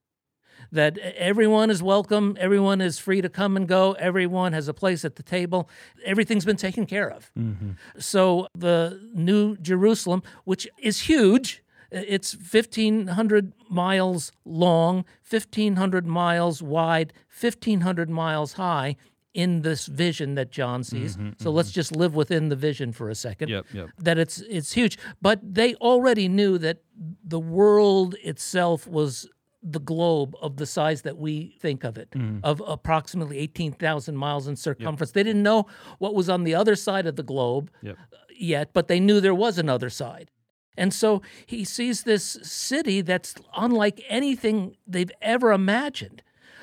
That 0.71 0.99
everyone 0.99 1.71
is 1.71 1.83
welcome, 1.83 2.37
everyone 2.39 2.81
is 2.81 2.99
free 2.99 3.23
to 3.23 3.29
come 3.29 3.57
and 3.57 3.67
go, 3.67 3.93
everyone 3.93 4.53
has 4.53 4.69
a 4.69 4.75
place 4.75 5.05
at 5.05 5.17
the 5.17 5.23
table, 5.23 5.69
everything's 6.05 6.45
been 6.45 6.57
taken 6.57 6.85
care 6.85 7.11
of. 7.11 7.31
Mm-hmm. 7.39 7.71
So 7.99 8.49
the 8.55 9.01
New 9.15 9.57
Jerusalem, 9.57 10.23
which 10.45 10.69
is 10.79 11.01
huge, 11.03 11.63
it's 11.91 12.35
1,500 12.35 13.53
miles 13.71 14.31
long, 14.45 15.05
1,500 15.29 16.07
miles 16.07 16.63
wide, 16.63 17.13
1,500 17.41 18.11
miles 18.11 18.55
high, 18.55 18.97
in 19.35 19.63
this 19.63 19.87
vision 19.87 20.35
that 20.35 20.51
John 20.51 20.83
sees. 20.83 21.17
Mhm, 21.17 21.41
so 21.41 21.51
let's 21.51 21.71
just 21.71 21.95
live 21.95 22.15
within 22.15 22.49
the 22.49 22.57
vision 22.57 22.93
for 22.93 23.09
a 23.09 23.15
second. 23.15 23.51
Yep, 23.51 23.67
yep. 23.73 23.89
That 23.99 24.19
it's 24.19 24.41
it's 24.41 24.73
huge, 24.73 24.99
but 25.23 25.39
they 25.43 25.75
already 25.77 26.29
knew 26.29 26.59
that 26.59 26.79
the 27.23 27.39
world 27.39 28.17
itself 28.25 28.87
was 28.87 29.29
the 29.73 29.81
globe 29.81 30.35
of 30.41 30.57
the 30.57 30.67
size 30.67 31.03
that 31.03 31.19
we 31.19 31.55
think 31.61 31.85
of 31.85 31.99
it, 31.99 32.11
Mhm. 32.13 32.41
of 32.43 32.63
approximately 32.67 33.39
18,000 33.39 34.17
miles 34.17 34.47
in 34.49 34.57
circumference. 34.57 35.13
They 35.13 35.23
didn't 35.23 35.43
know 35.43 35.67
what 35.99 36.15
was 36.15 36.29
on 36.29 36.45
the 36.45 36.55
other 36.55 36.75
side 36.77 37.07
of 37.07 37.17
the 37.17 37.23
globe 37.23 37.71
Yep. 37.83 37.97
yet, 38.37 38.73
but 38.73 38.89
they 38.89 39.01
knew 39.01 39.21
there 39.21 39.35
was 39.35 39.59
another 39.59 39.91
side. 39.91 40.31
And 40.77 40.95
so 40.95 41.23
he 41.45 41.65
sees 41.65 42.05
this 42.05 42.25
city 42.43 43.01
that's 43.01 43.35
unlike 43.57 44.01
anything 44.09 44.77
they've 44.87 45.11
ever 45.21 45.53
imagined, 45.53 46.23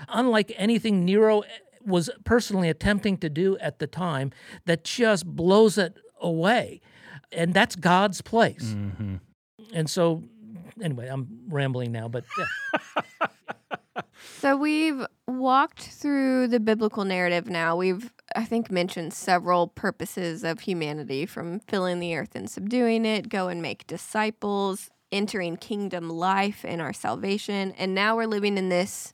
unlike 0.10 0.54
anything 0.56 1.04
Nero 1.06 1.44
was 1.86 2.10
personally 2.24 2.70
attempting 2.70 3.18
to 3.18 3.30
do 3.30 3.58
at 3.60 3.80
the 3.80 3.88
time, 3.88 4.32
that 4.66 4.84
just 4.86 5.26
blows 5.26 5.78
it 5.78 5.98
away. 6.22 6.82
And 7.32 7.54
that's 7.54 7.76
God's 7.76 8.22
place. 8.22 8.74
Mhm. 8.74 9.20
And 9.74 9.90
so, 9.90 10.24
anyway, 10.82 11.08
I'm 11.08 11.28
rambling 11.48 11.92
now, 11.92 12.08
but 12.08 12.26
yeah. 12.38 13.02
So 14.46 14.56
we've 14.56 15.06
walked 15.28 15.82
through 15.82 16.50
the 16.50 16.60
biblical 16.60 17.04
narrative 17.04 17.50
now. 17.50 17.76
We've, 17.76 18.14
I 18.36 18.44
think, 18.44 18.70
mentioned 18.70 19.14
several 19.14 19.68
purposes 19.68 20.44
of 20.44 20.60
humanity 20.60 21.26
from 21.26 21.62
filling 21.62 22.00
the 22.00 22.16
earth 22.16 22.36
and 22.36 22.50
subduing 22.50 23.06
it, 23.06 23.30
go 23.30 23.48
and 23.48 23.62
make 23.62 23.88
disciples, 23.88 24.92
entering 25.12 25.58
kingdom 25.58 26.10
life 26.10 26.64
and 26.64 26.82
our 26.82 26.94
salvation. 26.94 27.72
And 27.78 27.96
now 27.96 28.16
we're 28.16 28.28
living 28.28 28.58
in 28.58 28.70
this, 28.70 29.14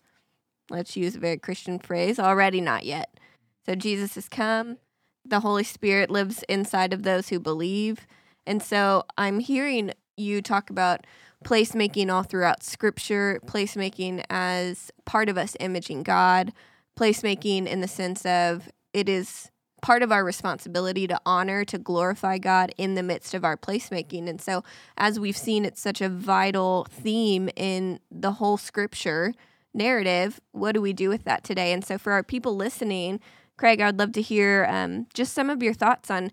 let's 0.69 0.97
use 0.97 1.15
a 1.15 1.19
very 1.19 1.37
Christian 1.37 1.79
phrase, 1.79 2.19
already 2.19 2.59
not 2.59 2.85
yet. 2.85 3.17
So 3.65 3.75
Jesus 3.75 4.15
has 4.15 4.27
come, 4.27 4.77
the 5.23 5.41
Holy 5.41 5.63
Spirit 5.63 6.09
lives 6.09 6.43
inside 6.49 6.93
of 6.93 7.03
those 7.03 7.29
who 7.29 7.39
believe. 7.39 8.07
And 8.45 8.61
so 8.61 9.05
I'm 9.17 9.39
hearing 9.39 9.93
you 10.17 10.41
talk 10.41 10.69
about 10.69 11.05
placemaking 11.43 12.11
all 12.11 12.23
throughout 12.23 12.63
scripture, 12.63 13.39
placemaking 13.45 14.23
as 14.29 14.91
part 15.05 15.29
of 15.29 15.37
us 15.37 15.55
imaging 15.59 16.03
God, 16.03 16.53
placemaking 16.97 17.67
in 17.67 17.81
the 17.81 17.87
sense 17.87 18.25
of 18.25 18.69
it 18.93 19.09
is 19.09 19.49
part 19.81 20.03
of 20.03 20.11
our 20.11 20.23
responsibility 20.23 21.07
to 21.07 21.19
honor, 21.25 21.65
to 21.65 21.77
glorify 21.77 22.37
God 22.37 22.71
in 22.77 22.95
the 22.95 23.03
midst 23.03 23.33
of 23.33 23.43
our 23.43 23.57
placemaking. 23.57 24.29
And 24.29 24.39
so, 24.39 24.63
as 24.97 25.19
we've 25.19 25.37
seen, 25.37 25.65
it's 25.65 25.81
such 25.81 26.01
a 26.01 26.09
vital 26.09 26.85
theme 26.89 27.49
in 27.55 27.99
the 28.11 28.33
whole 28.33 28.57
scripture 28.57 29.33
narrative. 29.73 30.39
What 30.51 30.73
do 30.73 30.81
we 30.81 30.93
do 30.93 31.09
with 31.09 31.23
that 31.23 31.43
today? 31.43 31.73
And 31.73 31.83
so, 31.83 31.97
for 31.97 32.13
our 32.13 32.23
people 32.23 32.55
listening, 32.55 33.19
Craig, 33.57 33.81
I 33.81 33.87
would 33.87 33.99
love 33.99 34.11
to 34.13 34.21
hear 34.21 34.67
um, 34.69 35.07
just 35.13 35.33
some 35.33 35.49
of 35.49 35.63
your 35.63 35.73
thoughts 35.73 36.11
on 36.11 36.31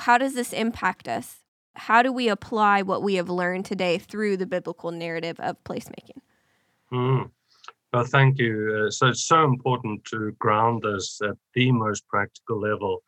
how 0.00 0.18
does 0.18 0.34
this 0.34 0.52
impact 0.52 1.06
us? 1.08 1.41
How 1.74 2.02
do 2.02 2.12
we 2.12 2.28
apply 2.28 2.82
what 2.82 3.02
we 3.02 3.14
have 3.14 3.30
learned 3.30 3.64
today 3.64 3.98
through 3.98 4.36
the 4.36 4.46
biblical 4.46 4.90
narrative 4.90 5.40
of 5.40 5.62
placemaking? 5.64 6.20
Mm. 6.92 7.30
Well, 7.92 8.04
thank 8.04 8.38
you. 8.38 8.86
Uh, 8.86 8.90
so 8.90 9.08
it's 9.08 9.24
so 9.24 9.44
important 9.44 10.04
to 10.06 10.32
ground 10.38 10.82
this 10.82 11.20
at 11.22 11.36
the 11.54 11.72
most 11.72 12.06
practical 12.08 12.60
level 12.60 13.02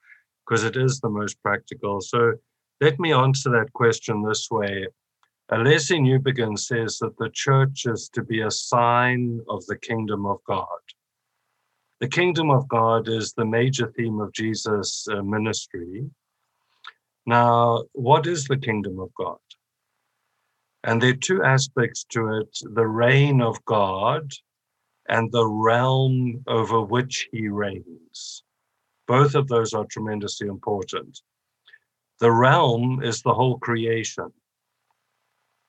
because 0.45 0.65
it 0.65 0.77
is 0.77 1.01
the 1.01 1.09
most 1.09 1.43
practical. 1.43 2.01
So 2.01 2.35
let 2.81 2.99
me 2.99 3.13
answer 3.13 3.51
that 3.51 3.73
question 3.73 4.23
this 4.23 4.51
way. 4.51 4.87
Uh, 5.51 5.57
Newbigin 5.57 6.59
says 6.59 6.99
that 6.99 7.17
the 7.19 7.31
church 7.31 7.87
is 7.87 8.09
to 8.11 8.23
be 8.23 8.41
a 8.41 8.51
sign 8.51 9.41
of 9.49 9.65
the 9.67 9.77
kingdom 9.77 10.27
of 10.27 10.39
God. 10.47 10.67
The 12.01 12.09
kingdom 12.09 12.51
of 12.51 12.67
God 12.69 13.09
is 13.09 13.33
the 13.33 13.45
major 13.45 13.93
theme 13.97 14.21
of 14.21 14.33
Jesus' 14.33 15.07
uh, 15.11 15.23
ministry. 15.23 16.11
Now, 17.27 17.85
what 17.93 18.27
is 18.27 18.45
the 18.45 18.57
kingdom 18.57 19.01
of 19.01 19.11
God? 19.15 19.39
And 20.83 21.01
there 21.01 21.11
are 21.11 21.15
two 21.15 21.43
aspects 21.43 22.05
to 22.11 22.39
it 22.39 22.59
the 22.63 22.87
reign 22.87 23.41
of 23.41 23.65
God 23.65 24.31
and 25.09 25.33
the 25.33 25.47
realm 25.47 26.43
over 26.47 26.83
which 26.83 27.29
he 27.33 27.49
reigns. 27.49 28.43
Both 29.07 29.35
of 29.35 29.49
those 29.49 29.73
are 29.73 29.87
tremendously 29.87 30.49
important. 30.49 31.21
The 32.21 32.33
realm 32.33 33.03
is 33.03 33.23
the 33.23 33.35
whole 33.35 33.59
creation. 33.59 34.33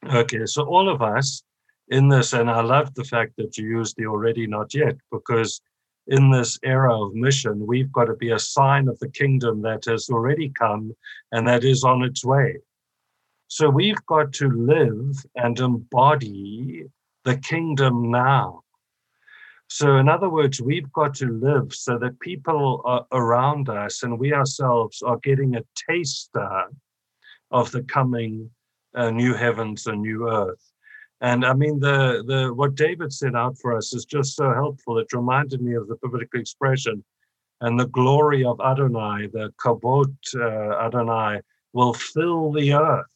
Okay, 0.06 0.46
so 0.46 0.64
all 0.64 0.90
of 0.90 1.02
us 1.02 1.44
in 1.90 2.10
this, 2.10 2.34
and 2.34 2.50
I 2.50 2.62
love 2.62 2.94
the 2.94 3.04
fact 3.04 3.34
that 3.38 3.58
you 3.58 3.68
used 3.68 3.96
the 3.98 4.08
already 4.08 4.48
not 4.48 4.74
yet, 4.74 4.96
because 5.12 5.62
in 6.08 6.32
this 6.32 6.60
era 6.64 7.00
of 7.02 7.16
mission, 7.16 7.66
we've 7.66 7.92
got 7.92 8.06
to 8.06 8.16
be 8.16 8.32
a 8.32 8.40
sign 8.40 8.88
of 8.88 9.00
the 9.00 9.10
kingdom 9.10 9.62
that 9.64 9.86
has 9.86 10.10
already 10.10 10.50
come 10.50 10.96
and 11.32 11.48
that 11.48 11.64
is 11.64 11.84
on 11.84 12.04
its 12.04 12.24
way. 12.24 12.58
So 13.48 13.70
we've 13.70 14.04
got 14.06 14.34
to 14.34 14.50
live 14.50 15.16
and 15.36 15.60
embody 15.60 16.86
the 17.24 17.38
kingdom 17.38 18.12
now. 18.12 18.62
So, 19.68 19.98
in 19.98 20.08
other 20.08 20.30
words, 20.30 20.62
we've 20.62 20.92
got 20.94 21.16
to 21.16 21.28
live 21.28 21.74
so 21.74 21.98
that 21.98 22.20
people 22.20 22.82
are 22.86 23.06
around 23.12 23.68
us 23.68 24.04
and 24.04 24.20
we 24.20 24.32
ourselves 24.32 25.02
are 25.02 25.18
getting 25.24 25.56
a 25.56 25.64
taster 25.90 26.66
of 27.50 27.72
the 27.72 27.82
coming 27.84 28.52
uh, 28.94 29.10
new 29.10 29.34
heavens 29.34 29.88
and 29.88 30.02
new 30.02 30.30
earth. 30.30 30.72
And 31.26 31.44
I 31.44 31.54
mean, 31.54 31.80
the 31.80 32.24
the 32.32 32.54
what 32.54 32.76
David 32.76 33.12
set 33.12 33.34
out 33.34 33.58
for 33.58 33.76
us 33.76 33.96
is 33.96 34.06
just 34.06 34.36
so 34.36 34.54
helpful. 34.54 35.00
It 35.00 35.12
reminded 35.12 35.60
me 35.60 35.74
of 35.74 35.88
the 35.88 35.98
biblical 36.04 36.40
expression, 36.40 37.04
and 37.62 37.80
the 37.80 37.88
glory 37.88 38.46
of 38.46 38.62
Adonai, 38.62 39.30
the 39.34 39.52
kabot 39.58 40.14
uh, 40.36 40.86
Adonai, 40.86 41.42
will 41.74 41.96
fill 41.96 42.52
the 42.52 42.74
earth. 42.74 43.16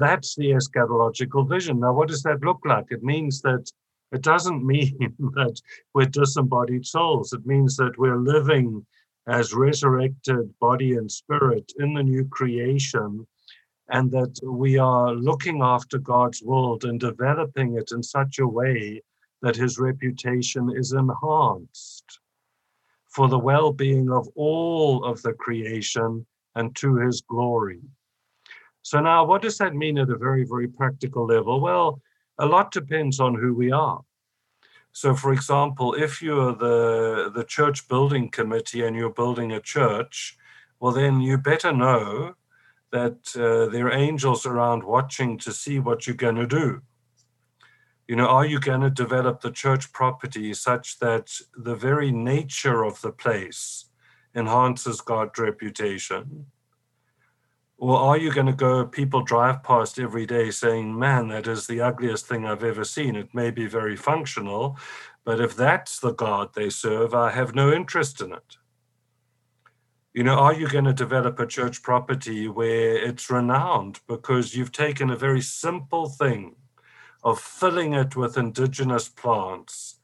That's 0.00 0.34
the 0.34 0.50
eschatological 0.50 1.48
vision. 1.48 1.78
Now, 1.78 1.92
what 1.92 2.08
does 2.08 2.24
that 2.24 2.42
look 2.42 2.62
like? 2.64 2.86
It 2.90 3.04
means 3.04 3.42
that 3.42 3.70
it 4.10 4.22
doesn't 4.22 4.66
mean 4.74 5.14
that 5.36 5.60
we're 5.94 6.06
disembodied 6.06 6.84
souls. 6.84 7.32
It 7.32 7.46
means 7.46 7.76
that 7.76 7.96
we're 7.96 8.18
living 8.34 8.84
as 9.28 9.54
resurrected 9.54 10.52
body 10.58 10.96
and 10.96 11.08
spirit 11.08 11.70
in 11.78 11.94
the 11.94 12.02
new 12.02 12.24
creation, 12.24 13.24
and 13.90 14.10
that 14.10 14.38
we 14.42 14.78
are 14.78 15.14
looking 15.14 15.62
after 15.62 15.98
God's 15.98 16.42
world 16.42 16.84
and 16.84 17.00
developing 17.00 17.76
it 17.76 17.90
in 17.92 18.02
such 18.02 18.38
a 18.38 18.46
way 18.46 19.02
that 19.42 19.56
his 19.56 19.78
reputation 19.78 20.70
is 20.74 20.92
enhanced 20.92 22.20
for 23.08 23.28
the 23.28 23.38
well 23.38 23.72
being 23.72 24.10
of 24.10 24.28
all 24.34 25.04
of 25.04 25.22
the 25.22 25.32
creation 25.32 26.26
and 26.54 26.74
to 26.76 26.96
his 26.96 27.22
glory. 27.22 27.80
So, 28.82 29.00
now 29.00 29.24
what 29.24 29.42
does 29.42 29.58
that 29.58 29.74
mean 29.74 29.98
at 29.98 30.10
a 30.10 30.16
very, 30.16 30.44
very 30.44 30.68
practical 30.68 31.26
level? 31.26 31.60
Well, 31.60 32.00
a 32.38 32.46
lot 32.46 32.70
depends 32.70 33.20
on 33.20 33.34
who 33.34 33.54
we 33.54 33.72
are. 33.72 34.00
So, 34.92 35.14
for 35.14 35.32
example, 35.32 35.94
if 35.94 36.22
you're 36.22 36.54
the, 36.54 37.30
the 37.34 37.44
church 37.44 37.88
building 37.88 38.30
committee 38.30 38.84
and 38.84 38.96
you're 38.96 39.12
building 39.12 39.52
a 39.52 39.60
church, 39.60 40.36
well, 40.80 40.92
then 40.92 41.20
you 41.20 41.38
better 41.38 41.72
know 41.72 42.34
that 42.90 43.18
uh, 43.36 43.70
there 43.70 43.86
are 43.86 43.92
angels 43.92 44.46
around 44.46 44.84
watching 44.84 45.38
to 45.38 45.52
see 45.52 45.78
what 45.78 46.06
you're 46.06 46.16
going 46.16 46.36
to 46.36 46.46
do. 46.46 46.80
You 48.06 48.16
know, 48.16 48.26
are 48.26 48.46
you 48.46 48.58
going 48.58 48.80
to 48.80 48.90
develop 48.90 49.40
the 49.40 49.50
church 49.50 49.92
property 49.92 50.54
such 50.54 50.98
that 50.98 51.30
the 51.54 51.74
very 51.74 52.10
nature 52.10 52.82
of 52.84 53.00
the 53.02 53.12
place 53.12 53.86
enhances 54.34 55.02
God's 55.02 55.38
reputation? 55.38 56.46
Or 57.76 57.96
are 57.96 58.16
you 58.16 58.32
going 58.32 58.46
to 58.46 58.52
go, 58.52 58.86
people 58.86 59.22
drive 59.22 59.62
past 59.62 60.00
every 60.00 60.26
day 60.26 60.50
saying, 60.50 60.98
man, 60.98 61.28
that 61.28 61.46
is 61.46 61.66
the 61.66 61.80
ugliest 61.80 62.26
thing 62.26 62.44
I've 62.44 62.64
ever 62.64 62.82
seen. 62.82 63.14
It 63.14 63.34
may 63.34 63.50
be 63.50 63.66
very 63.66 63.94
functional, 63.94 64.78
but 65.24 65.40
if 65.40 65.54
that's 65.54 66.00
the 66.00 66.12
God 66.12 66.54
they 66.54 66.70
serve, 66.70 67.14
I 67.14 67.30
have 67.30 67.54
no 67.54 67.72
interest 67.72 68.20
in 68.20 68.32
it. 68.32 68.56
You 70.18 70.24
know, 70.24 70.34
are 70.34 70.52
you 70.52 70.66
going 70.66 70.86
to 70.86 70.92
develop 70.92 71.38
a 71.38 71.46
church 71.46 71.80
property 71.80 72.48
where 72.48 72.96
it's 72.96 73.30
renowned 73.30 74.00
because 74.08 74.52
you've 74.52 74.72
taken 74.72 75.10
a 75.10 75.16
very 75.16 75.40
simple 75.40 76.08
thing 76.08 76.56
of 77.22 77.38
filling 77.38 77.92
it 77.92 78.16
with 78.16 78.36
indigenous 78.36 79.08
plants 79.08 80.00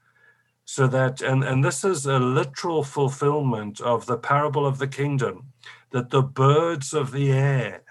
so 0.65 0.87
that, 0.87 1.21
and, 1.21 1.43
and 1.43 1.65
this 1.65 1.83
is 1.83 2.07
a 2.07 2.21
literal 2.21 2.85
fulfillment 2.85 3.81
of 3.81 4.07
the 4.07 4.17
parable 4.17 4.65
of 4.65 4.79
the 4.79 4.87
kingdom 4.87 5.47
that 5.91 6.11
the 6.11 6.23
birds 6.23 6.95
of 6.95 7.11
the 7.11 7.33
air 7.33 7.83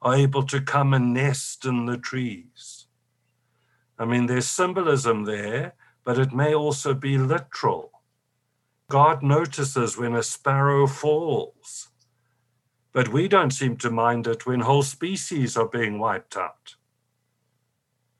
are 0.00 0.14
able 0.14 0.44
to 0.44 0.60
come 0.60 0.94
and 0.94 1.12
nest 1.12 1.64
in 1.64 1.86
the 1.86 1.98
trees. 1.98 2.86
I 3.98 4.04
mean, 4.04 4.26
there's 4.26 4.46
symbolism 4.46 5.24
there, 5.24 5.74
but 6.04 6.20
it 6.20 6.32
may 6.32 6.54
also 6.54 6.94
be 6.94 7.18
literal. 7.18 7.91
God 8.88 9.22
notices 9.22 9.96
when 9.96 10.14
a 10.14 10.22
sparrow 10.22 10.86
falls, 10.86 11.88
but 12.92 13.08
we 13.08 13.28
don't 13.28 13.52
seem 13.52 13.76
to 13.78 13.90
mind 13.90 14.26
it 14.26 14.46
when 14.46 14.60
whole 14.60 14.82
species 14.82 15.56
are 15.56 15.68
being 15.68 15.98
wiped 15.98 16.36
out. 16.36 16.74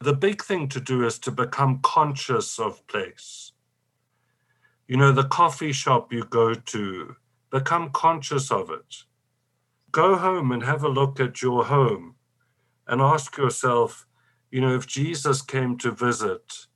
The 0.00 0.14
big 0.14 0.42
thing 0.42 0.68
to 0.68 0.80
do 0.80 1.04
is 1.06 1.18
to 1.20 1.30
become 1.30 1.80
conscious 1.82 2.58
of 2.58 2.86
place. 2.86 3.52
You 4.88 4.96
know, 4.96 5.12
the 5.12 5.24
coffee 5.24 5.72
shop 5.72 6.12
you 6.12 6.24
go 6.24 6.54
to, 6.54 7.16
become 7.50 7.90
conscious 7.90 8.50
of 8.50 8.70
it. 8.70 9.04
Go 9.92 10.16
home 10.16 10.50
and 10.52 10.64
have 10.64 10.82
a 10.82 10.88
look 10.88 11.20
at 11.20 11.42
your 11.42 11.66
home 11.66 12.16
and 12.86 13.00
ask 13.00 13.36
yourself, 13.36 14.06
you 14.50 14.60
know, 14.60 14.74
if 14.74 14.86
Jesus 14.86 15.40
came 15.42 15.78
to 15.78 15.90
visit, 15.92 16.66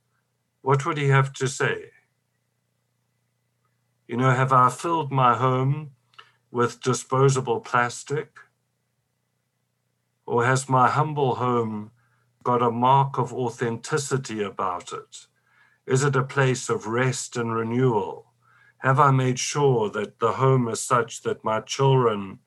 what 0.61 0.85
would 0.85 0.97
he 0.97 1.09
have 1.09 1.33
to 1.33 1.47
say? 1.47 1.91
You 4.07 4.15
know, 4.15 4.31
have 4.31 4.53
I 4.53 4.69
filled 4.69 5.11
my 5.11 5.35
home 5.35 5.91
with 6.49 6.81
disposable 6.81 7.59
plastic? 7.59 8.37
Or 10.25 10.45
has 10.45 10.69
my 10.69 10.87
humble 10.87 11.35
home 11.35 11.91
got 12.41 12.61
a 12.61 12.71
mark 12.71 13.17
of 13.17 13.33
authenticity 13.33 14.41
about 14.41 14.93
it? 14.93 15.27
Is 15.85 16.05
it 16.05 16.15
a 16.15 16.23
place 16.23 16.69
of 16.69 16.87
rest 16.87 17.35
and 17.35 17.53
renewal? 17.53 18.31
Have 18.77 18.97
I 18.97 19.11
made 19.11 19.39
sure 19.39 19.89
that 19.89 20.19
the 20.19 20.33
home 20.33 20.69
is 20.69 20.79
such 20.79 21.23
that 21.23 21.43
my 21.43 21.59
children 21.59 22.39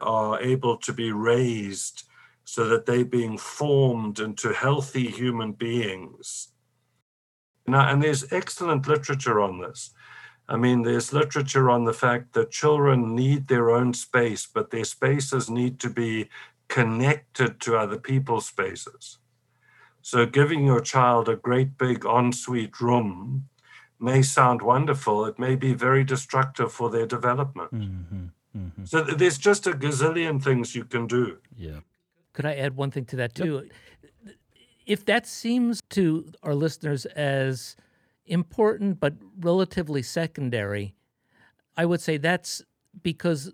are 0.00 0.40
able 0.40 0.76
to 0.78 0.92
be 0.92 1.12
raised 1.12 2.04
so 2.44 2.66
that 2.66 2.86
they're 2.86 3.04
being 3.04 3.38
formed 3.38 4.18
into 4.18 4.52
healthy 4.52 5.06
human 5.10 5.52
beings? 5.52 6.48
Now, 7.68 7.88
and 7.88 8.02
there's 8.02 8.32
excellent 8.32 8.88
literature 8.88 9.40
on 9.40 9.60
this. 9.60 9.94
I 10.48 10.56
mean, 10.56 10.82
there's 10.82 11.12
literature 11.12 11.70
on 11.70 11.84
the 11.84 11.94
fact 11.94 12.34
that 12.34 12.50
children 12.50 13.14
need 13.14 13.48
their 13.48 13.70
own 13.70 13.94
space, 13.94 14.46
but 14.46 14.70
their 14.70 14.84
spaces 14.84 15.48
need 15.48 15.80
to 15.80 15.90
be 15.90 16.28
connected 16.68 17.60
to 17.60 17.76
other 17.76 17.98
people's 17.98 18.46
spaces. 18.46 19.18
So, 20.02 20.26
giving 20.26 20.66
your 20.66 20.80
child 20.80 21.28
a 21.28 21.36
great 21.36 21.78
big 21.78 22.04
ensuite 22.04 22.78
room 22.78 23.48
may 23.98 24.20
sound 24.20 24.60
wonderful. 24.60 25.24
It 25.24 25.38
may 25.38 25.56
be 25.56 25.72
very 25.72 26.04
destructive 26.04 26.70
for 26.72 26.90
their 26.90 27.06
development. 27.06 27.72
Mm-hmm. 27.72 28.24
Mm-hmm. 28.56 28.84
So, 28.84 29.02
there's 29.02 29.38
just 29.38 29.66
a 29.66 29.72
gazillion 29.72 30.42
things 30.42 30.74
you 30.74 30.84
can 30.84 31.06
do. 31.06 31.38
Yeah. 31.56 31.80
Could 32.34 32.44
I 32.44 32.54
add 32.54 32.76
one 32.76 32.90
thing 32.90 33.06
to 33.06 33.16
that 33.16 33.34
too? 33.34 33.70
If 34.84 35.06
that 35.06 35.26
seems 35.26 35.80
to 35.90 36.30
our 36.42 36.54
listeners 36.54 37.06
as 37.06 37.76
important 38.26 39.00
but 39.00 39.14
relatively 39.38 40.02
secondary, 40.02 40.94
I 41.76 41.86
would 41.86 42.00
say 42.00 42.16
that's 42.16 42.62
because 43.02 43.52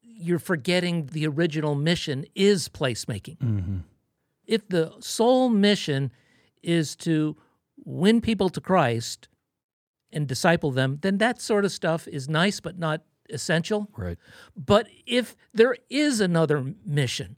you're 0.00 0.38
forgetting 0.38 1.06
the 1.06 1.26
original 1.26 1.74
mission 1.74 2.24
is 2.34 2.68
placemaking. 2.68 3.38
Mm-hmm. 3.38 3.78
If 4.46 4.68
the 4.68 4.94
sole 5.00 5.48
mission 5.48 6.12
is 6.62 6.96
to 6.96 7.36
win 7.84 8.20
people 8.20 8.48
to 8.50 8.60
Christ 8.60 9.28
and 10.12 10.26
disciple 10.26 10.70
them, 10.70 10.98
then 11.02 11.18
that 11.18 11.40
sort 11.40 11.64
of 11.64 11.72
stuff 11.72 12.08
is 12.08 12.28
nice 12.28 12.60
but 12.60 12.78
not 12.78 13.02
essential. 13.28 13.88
Right. 13.96 14.18
But 14.56 14.88
if 15.06 15.36
there 15.52 15.76
is 15.90 16.20
another 16.20 16.74
mission 16.84 17.36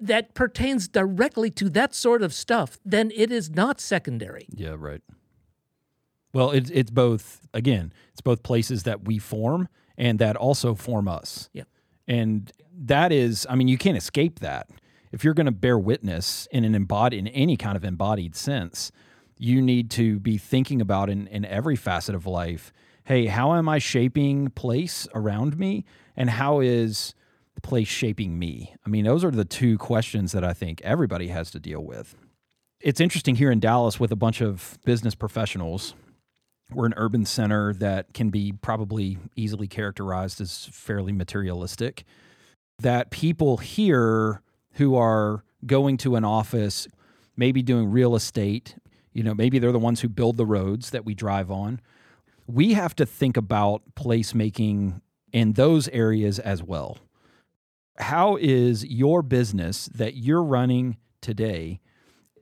that 0.00 0.34
pertains 0.34 0.88
directly 0.88 1.50
to 1.50 1.68
that 1.70 1.94
sort 1.94 2.22
of 2.22 2.32
stuff, 2.32 2.78
then 2.84 3.12
it 3.14 3.30
is 3.30 3.50
not 3.50 3.80
secondary. 3.80 4.46
Yeah. 4.50 4.76
Right. 4.78 5.02
Well, 6.32 6.50
it's 6.50 6.70
it's 6.70 6.90
both. 6.90 7.46
Again, 7.54 7.92
it's 8.12 8.20
both 8.20 8.42
places 8.42 8.84
that 8.84 9.04
we 9.04 9.18
form 9.18 9.68
and 9.98 10.18
that 10.18 10.36
also 10.36 10.74
form 10.74 11.08
us. 11.08 11.48
Yeah. 11.52 11.64
And 12.08 12.50
that 12.76 13.12
is, 13.12 13.46
I 13.48 13.54
mean, 13.54 13.68
you 13.68 13.78
can't 13.78 13.96
escape 13.96 14.40
that. 14.40 14.68
If 15.12 15.24
you're 15.24 15.34
going 15.34 15.46
to 15.46 15.52
bear 15.52 15.78
witness 15.78 16.48
in 16.50 16.64
an 16.64 16.74
embodied, 16.74 17.18
in 17.18 17.28
any 17.28 17.56
kind 17.56 17.76
of 17.76 17.84
embodied 17.84 18.34
sense, 18.34 18.90
you 19.36 19.60
need 19.60 19.90
to 19.92 20.18
be 20.18 20.38
thinking 20.38 20.80
about 20.80 21.10
in, 21.10 21.26
in 21.26 21.44
every 21.44 21.76
facet 21.76 22.14
of 22.14 22.26
life. 22.26 22.72
Hey, 23.04 23.26
how 23.26 23.54
am 23.54 23.68
I 23.68 23.78
shaping 23.78 24.48
place 24.50 25.06
around 25.14 25.58
me, 25.58 25.84
and 26.16 26.30
how 26.30 26.60
is 26.60 27.14
the 27.54 27.60
place 27.60 27.88
shaping 27.88 28.38
me? 28.38 28.74
I 28.86 28.88
mean, 28.88 29.04
those 29.04 29.24
are 29.24 29.30
the 29.30 29.44
two 29.44 29.76
questions 29.76 30.32
that 30.32 30.44
I 30.44 30.52
think 30.52 30.80
everybody 30.82 31.28
has 31.28 31.50
to 31.50 31.60
deal 31.60 31.84
with. 31.84 32.14
It's 32.80 33.00
interesting 33.00 33.34
here 33.34 33.50
in 33.50 33.60
Dallas 33.60 34.00
with 34.00 34.12
a 34.12 34.16
bunch 34.16 34.40
of 34.40 34.78
business 34.84 35.14
professionals 35.14 35.94
we're 36.74 36.86
an 36.86 36.94
urban 36.96 37.24
center 37.24 37.72
that 37.74 38.12
can 38.14 38.30
be 38.30 38.52
probably 38.52 39.18
easily 39.36 39.66
characterized 39.66 40.40
as 40.40 40.66
fairly 40.66 41.12
materialistic. 41.12 42.04
That 42.78 43.10
people 43.10 43.58
here 43.58 44.42
who 44.72 44.96
are 44.96 45.44
going 45.66 45.96
to 45.98 46.16
an 46.16 46.24
office, 46.24 46.88
maybe 47.36 47.62
doing 47.62 47.90
real 47.90 48.14
estate, 48.16 48.76
you 49.12 49.22
know, 49.22 49.34
maybe 49.34 49.58
they're 49.58 49.72
the 49.72 49.78
ones 49.78 50.00
who 50.00 50.08
build 50.08 50.36
the 50.36 50.46
roads 50.46 50.90
that 50.90 51.04
we 51.04 51.14
drive 51.14 51.50
on. 51.50 51.80
We 52.46 52.72
have 52.74 52.96
to 52.96 53.06
think 53.06 53.36
about 53.36 53.82
placemaking 53.94 55.00
in 55.32 55.52
those 55.52 55.88
areas 55.88 56.38
as 56.38 56.62
well. 56.62 56.98
How 57.98 58.36
is 58.36 58.84
your 58.84 59.22
business 59.22 59.86
that 59.94 60.16
you're 60.16 60.42
running 60.42 60.96
today 61.20 61.80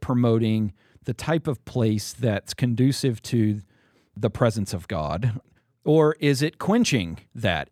promoting 0.00 0.72
the 1.04 1.14
type 1.14 1.46
of 1.46 1.64
place 1.64 2.12
that's 2.12 2.54
conducive 2.54 3.22
to 3.22 3.60
the 4.20 4.30
presence 4.30 4.72
of 4.72 4.88
God? 4.88 5.40
Or 5.84 6.16
is 6.20 6.42
it 6.42 6.58
quenching 6.58 7.18
that? 7.34 7.70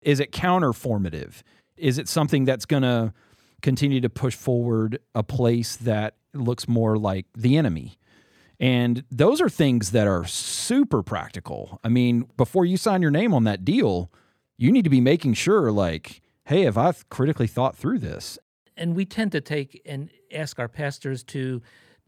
Is 0.00 0.20
it 0.20 0.32
counterformative? 0.32 1.42
Is 1.76 1.98
it 1.98 2.08
something 2.08 2.44
that's 2.44 2.66
going 2.66 2.82
to 2.82 3.12
continue 3.60 4.00
to 4.00 4.08
push 4.08 4.34
forward 4.34 4.98
a 5.14 5.22
place 5.22 5.76
that 5.76 6.14
looks 6.34 6.68
more 6.68 6.96
like 6.96 7.26
the 7.36 7.56
enemy? 7.56 7.98
And 8.60 9.04
those 9.10 9.40
are 9.40 9.48
things 9.48 9.90
that 9.90 10.06
are 10.06 10.24
super 10.24 11.02
practical. 11.02 11.80
I 11.82 11.88
mean, 11.88 12.28
before 12.36 12.64
you 12.64 12.76
sign 12.76 13.02
your 13.02 13.10
name 13.10 13.34
on 13.34 13.44
that 13.44 13.64
deal, 13.64 14.12
you 14.56 14.70
need 14.70 14.84
to 14.84 14.90
be 14.90 15.00
making 15.00 15.34
sure, 15.34 15.72
like, 15.72 16.20
hey, 16.44 16.62
have 16.62 16.78
I 16.78 16.92
critically 17.10 17.48
thought 17.48 17.76
through 17.76 17.98
this? 17.98 18.38
And 18.76 18.94
we 18.94 19.04
tend 19.04 19.32
to 19.32 19.40
take 19.40 19.82
and 19.84 20.10
ask 20.32 20.60
our 20.60 20.68
pastors 20.68 21.24
to 21.24 21.60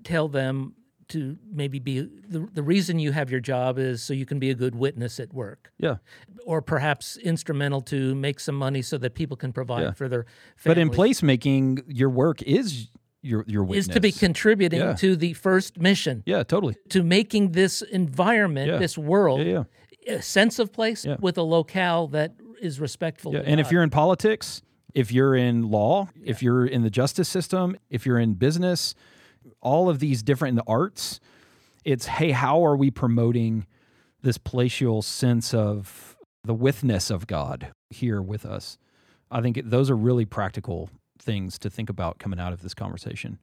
tell 0.05 0.29
them 0.29 0.75
to 1.09 1.37
maybe 1.53 1.79
be 1.79 2.01
the, 2.01 2.49
the 2.53 2.63
reason 2.63 2.99
you 2.99 3.13
have 3.13 3.31
your 3.31 3.41
job 3.41 3.79
is 3.79 4.03
so 4.03 4.13
you 4.15 4.27
can 4.27 4.39
be 4.39 4.51
a 4.51 4.55
good 4.55 4.75
witness 4.75 5.21
at 5.21 5.33
work 5.33 5.73
Yeah. 5.79 5.97
or 6.47 6.63
perhaps 6.63 7.17
instrumental 7.17 7.81
to 7.83 8.15
make 8.15 8.41
some 8.41 8.55
money 8.55 8.83
so 8.83 8.99
that 8.99 9.15
people 9.15 9.37
can 9.37 9.53
provide 9.53 9.83
Yeah. 9.83 9.93
for 9.93 10.09
their 10.09 10.27
But 10.65 10.79
in 10.79 10.91
families. 10.91 11.21
placemaking, 11.21 11.83
your 11.89 12.11
work 12.11 12.43
is 12.43 12.89
your 13.23 13.45
your 13.49 13.65
witness. 13.65 13.89
is 13.89 13.95
to 13.95 14.01
be 14.01 14.13
contributing 14.13 14.81
Yeah. 14.81 14.95
to 14.95 15.17
the 15.17 15.33
first 15.33 15.81
mission 15.81 16.23
Yeah, 16.27 16.43
totally. 16.43 16.77
to 16.91 17.03
making 17.03 17.53
this 17.53 17.81
environment 17.83 18.69
Yeah. 18.71 18.79
this 18.79 18.99
world 18.99 19.41
a 20.07 20.21
sense 20.21 20.59
of 20.59 20.73
place 20.73 21.07
with 21.21 21.39
a 21.39 21.43
locale 21.43 22.07
that 22.09 22.35
is 22.61 22.79
respectful 22.81 23.33
Yeah, 23.33 23.41
and 23.47 23.59
if 23.61 23.73
you're 23.73 23.83
in 23.83 23.91
politics, 23.91 24.61
if 24.95 25.11
you're 25.11 25.35
in 25.35 25.71
law, 25.71 26.09
if 26.23 26.43
you're 26.43 26.67
in 26.67 26.83
the 26.83 26.91
justice 26.91 27.29
system, 27.29 27.77
if 27.91 28.05
you're 28.07 28.19
in 28.19 28.35
business, 28.35 28.95
all 29.61 29.88
of 29.88 29.99
these 29.99 30.22
different 30.22 30.53
in 30.53 30.57
the 30.57 30.64
arts, 30.66 31.20
it's 31.84 32.07
hey, 32.07 32.30
how 32.30 32.64
are 32.64 32.76
we 32.76 32.90
promoting 32.90 33.66
this 34.22 34.38
palatial 34.38 35.03
sense 35.03 35.53
of 35.53 36.16
the 36.45 36.55
withness 36.55 37.11
of 37.11 37.26
God 37.26 37.72
here 37.90 38.22
with 38.22 38.45
us? 38.47 38.78
I 39.30 39.40
think 39.40 39.61
those 39.64 39.90
are 39.90 39.97
really 39.97 40.24
practical 40.24 40.90
things 41.18 41.59
to 41.59 41.70
think 41.70 41.90
about 41.90 42.18
coming 42.18 42.38
out 42.38 42.53
of 42.53 42.62
this 42.62 42.74
conversation. 42.74 43.38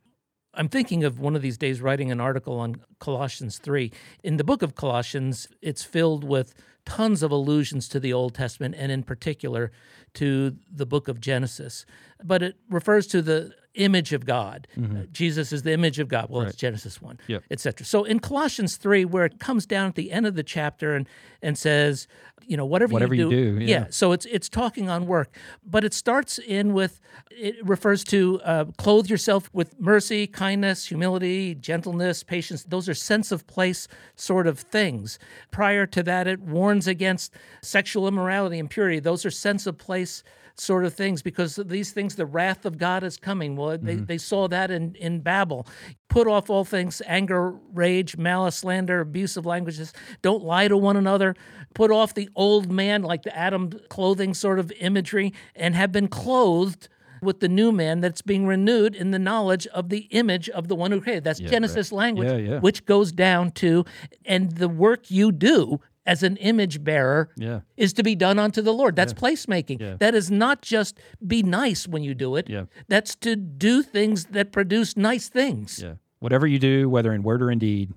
I'm 0.53 0.67
thinking 0.67 1.03
of 1.03 1.19
one 1.19 1.35
of 1.35 1.41
these 1.41 1.57
days 1.57 1.81
writing 1.81 2.11
an 2.11 2.19
article 2.19 2.59
on 2.59 2.81
Colossians 2.99 3.57
3. 3.57 3.91
In 4.23 4.37
the 4.37 4.43
book 4.43 4.61
of 4.61 4.75
Colossians, 4.75 5.47
it's 5.61 5.83
filled 5.83 6.25
with 6.25 6.53
tons 6.85 7.23
of 7.23 7.31
allusions 7.31 7.87
to 7.89 7.99
the 7.99 8.11
Old 8.11 8.35
Testament 8.35 8.75
and, 8.77 8.91
in 8.91 9.03
particular, 9.03 9.71
to 10.15 10.57
the 10.69 10.85
book 10.85 11.07
of 11.07 11.21
Genesis. 11.21 11.85
But 12.21 12.43
it 12.43 12.57
refers 12.69 13.07
to 13.07 13.21
the 13.21 13.53
image 13.75 14.13
of 14.13 14.25
God. 14.25 14.67
Uh, 14.77 15.03
Jesus 15.11 15.51
is 15.51 15.63
the 15.63 15.71
image 15.71 15.99
of 15.99 16.07
God. 16.07 16.27
Well, 16.29 16.41
it's 16.41 16.55
Genesis 16.57 17.01
1, 17.01 17.19
Yep. 17.27 17.43
etc. 17.51 17.85
So 17.85 18.03
in 18.03 18.19
Colossians 18.19 18.75
3, 18.77 19.05
where 19.05 19.25
it 19.25 19.39
comes 19.39 19.65
down 19.65 19.87
at 19.87 19.95
the 19.95 20.11
end 20.11 20.25
of 20.25 20.35
the 20.35 20.43
chapter 20.43 20.93
and, 20.95 21.07
and 21.41 21.57
says, 21.57 22.07
you 22.47 22.57
know, 22.57 22.65
whatever, 22.65 22.91
Whatever 22.93 23.13
you 23.15 23.29
do, 23.29 23.59
yeah. 23.63 23.85
so 23.91 24.11
it's 24.11 24.25
it's 24.25 24.49
talking 24.49 24.89
on 24.89 25.05
work, 25.05 25.29
but 25.63 25.83
it 25.83 25.93
starts 25.93 26.39
in 26.39 26.73
with 26.73 26.99
it 27.29 27.55
refers 27.65 28.03
to 28.05 28.41
uh, 28.43 28.65
clothe 28.77 29.07
yourself 29.07 29.49
with 29.53 29.79
mercy, 29.79 30.25
kindness, 30.27 30.87
humility, 30.87 31.53
gentleness, 31.55 32.23
patience. 32.23 32.63
Those 32.63 32.89
are 32.89 32.95
sense 32.95 33.31
of 33.31 33.45
place 33.45 33.87
sort 34.15 34.47
of 34.47 34.59
things. 34.59 35.19
Prior 35.51 35.85
to 35.85 36.01
that, 36.03 36.27
it 36.27 36.39
warns 36.41 36.87
against 36.87 37.33
sexual 37.61 38.07
immorality, 38.07 38.57
impurity. 38.57 38.99
Those 38.99 39.23
are 39.25 39.31
sense 39.31 39.67
of 39.67 39.77
place 39.77 40.23
sort 40.55 40.85
of 40.85 40.93
things 40.93 41.21
because 41.21 41.55
these 41.55 41.91
things 41.91 42.15
the 42.15 42.25
wrath 42.25 42.65
of 42.65 42.77
god 42.77 43.03
is 43.03 43.17
coming. 43.17 43.55
Well 43.55 43.77
they, 43.77 43.95
mm-hmm. 43.95 44.05
they 44.05 44.17
saw 44.17 44.47
that 44.47 44.71
in, 44.71 44.95
in 44.95 45.19
babel. 45.19 45.67
Put 46.09 46.27
off 46.27 46.49
all 46.49 46.65
things 46.65 47.01
anger 47.05 47.51
rage 47.73 48.17
malice 48.17 48.57
slander 48.57 48.99
abusive 48.99 49.45
languages. 49.45 49.93
Don't 50.21 50.43
lie 50.43 50.67
to 50.67 50.77
one 50.77 50.97
another. 50.97 51.35
Put 51.73 51.91
off 51.91 52.13
the 52.13 52.29
old 52.35 52.71
man 52.71 53.01
like 53.01 53.23
the 53.23 53.35
adam 53.35 53.71
clothing 53.89 54.33
sort 54.33 54.59
of 54.59 54.71
imagery 54.79 55.33
and 55.55 55.75
have 55.75 55.91
been 55.91 56.07
clothed 56.07 56.89
with 57.21 57.39
the 57.39 57.47
new 57.47 57.71
man 57.71 58.01
that's 58.01 58.21
being 58.21 58.47
renewed 58.47 58.95
in 58.95 59.11
the 59.11 59.19
knowledge 59.19 59.67
of 59.67 59.89
the 59.89 59.99
image 60.09 60.49
of 60.49 60.67
the 60.67 60.75
one 60.75 60.91
who 60.91 60.99
created. 60.99 61.23
That's 61.23 61.39
genesis 61.39 61.91
language 61.91 62.27
Yeah, 62.27 62.37
yeah. 62.37 62.59
which 62.59 62.85
goes 62.85 63.11
down 63.11 63.51
to 63.51 63.85
and 64.25 64.51
the 64.51 64.67
work 64.67 65.11
you 65.11 65.31
do 65.31 65.79
as 66.05 66.23
an 66.23 66.37
image 66.37 66.83
bearer 66.83 67.29
Yeah. 67.37 67.61
is 67.77 67.93
to 67.93 68.03
be 68.03 68.15
done 68.15 68.39
unto 68.39 68.61
the 68.61 68.73
Lord. 68.73 68.95
That's 68.95 69.13
placemaking. 69.13 69.79
Yeah. 69.79 69.95
That 69.99 70.15
is 70.15 70.31
not 70.31 70.61
just 70.61 70.97
be 71.25 71.43
nice 71.43 71.87
when 71.87 72.03
you 72.03 72.13
do 72.15 72.35
it. 72.35 72.49
Yeah. 72.49 72.65
That's 72.87 73.15
to 73.17 73.35
do 73.35 73.83
things 73.83 74.25
that 74.25 74.51
produce 74.51 74.97
nice 74.97 75.29
things. 75.29 75.79
Yeah. 75.83 75.93
Whatever 76.19 76.47
you 76.47 76.59
do, 76.59 76.89
whether 76.89 77.13
in 77.13 77.23
word 77.23 77.41
or 77.41 77.51
in 77.51 77.59
deed, 77.59 77.93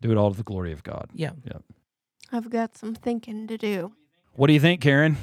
do 0.00 0.10
it 0.10 0.16
all 0.16 0.30
to 0.30 0.36
the 0.36 0.42
glory 0.42 0.72
of 0.72 0.82
God. 0.82 1.10
Yeah. 1.14 1.30
Yeah. 1.44 1.58
I've 2.32 2.50
got 2.50 2.76
some 2.76 2.94
thinking 2.94 3.46
to 3.48 3.58
do. 3.58 3.92
What 4.34 4.48
do 4.48 4.52
you 4.54 4.60
think, 4.60 4.80
Karen? 4.80 5.16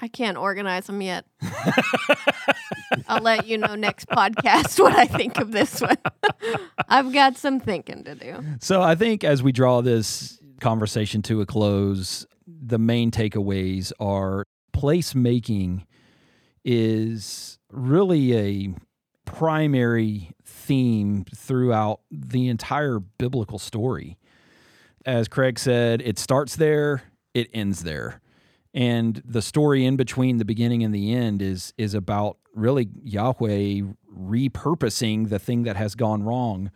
I 0.00 0.08
can't 0.08 0.36
organize 0.38 0.86
them 0.86 1.02
yet. 1.02 1.26
I'll 3.08 3.22
let 3.22 3.46
you 3.46 3.58
know 3.58 3.74
next 3.74 4.08
podcast 4.08 4.78
what 4.82 4.96
I 4.96 5.06
think 5.06 5.38
of 5.38 5.52
this 5.52 5.80
one. 5.80 5.96
I've 6.88 7.12
got 7.12 7.36
some 7.36 7.60
thinking 7.60 8.04
to 8.04 8.14
do. 8.14 8.42
So 8.60 8.82
I 8.82 8.94
think 8.94 9.22
as 9.24 9.42
we 9.42 9.52
draw 9.52 9.80
this 9.82 10.38
conversation 10.62 11.20
to 11.22 11.42
a 11.42 11.46
close, 11.46 12.26
the 12.46 12.78
main 12.78 13.10
takeaways 13.10 13.92
are 14.00 14.46
placemaking 14.72 15.84
is 16.64 17.58
really 17.70 18.36
a 18.36 18.74
primary 19.24 20.30
theme 20.44 21.24
throughout 21.34 22.00
the 22.10 22.48
entire 22.48 22.98
biblical 22.98 23.58
story. 23.58 24.18
As 25.04 25.28
Craig 25.28 25.58
said, 25.58 26.00
it 26.02 26.18
starts 26.18 26.56
there, 26.56 27.02
it 27.34 27.48
ends 27.52 27.82
there. 27.82 28.20
And 28.72 29.20
the 29.24 29.42
story 29.42 29.84
in 29.84 29.96
between 29.96 30.38
the 30.38 30.44
beginning 30.44 30.82
and 30.82 30.94
the 30.94 31.12
end 31.12 31.42
is 31.42 31.74
is 31.76 31.92
about 31.92 32.38
really 32.54 32.88
Yahweh 33.02 33.82
repurposing 34.16 35.28
the 35.28 35.38
thing 35.38 35.64
that 35.64 35.76
has 35.76 35.94
gone 35.94 36.22
wrong 36.22 36.70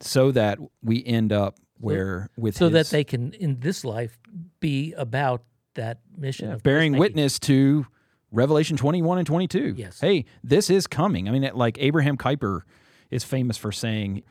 so 0.00 0.30
that 0.32 0.58
we 0.82 1.04
end 1.04 1.32
up 1.32 1.56
where 1.78 2.30
with 2.36 2.56
So 2.56 2.68
that 2.70 2.86
they 2.86 3.04
can, 3.04 3.32
in 3.34 3.60
this 3.60 3.84
life, 3.84 4.18
be 4.60 4.92
about 4.94 5.42
that 5.74 5.98
mission 6.16 6.48
yeah, 6.48 6.54
of 6.54 6.62
bearing 6.62 6.96
witness 6.96 7.38
to 7.40 7.86
Revelation 8.30 8.76
21 8.76 9.18
and 9.18 9.26
22. 9.26 9.74
Yes. 9.76 10.00
Hey, 10.00 10.24
this 10.42 10.70
is 10.70 10.86
coming. 10.86 11.28
I 11.28 11.32
mean, 11.32 11.48
like 11.54 11.78
Abraham 11.80 12.16
Kuyper 12.16 12.62
is 13.10 13.24
famous 13.24 13.56
for 13.56 13.72
saying, 13.72 14.22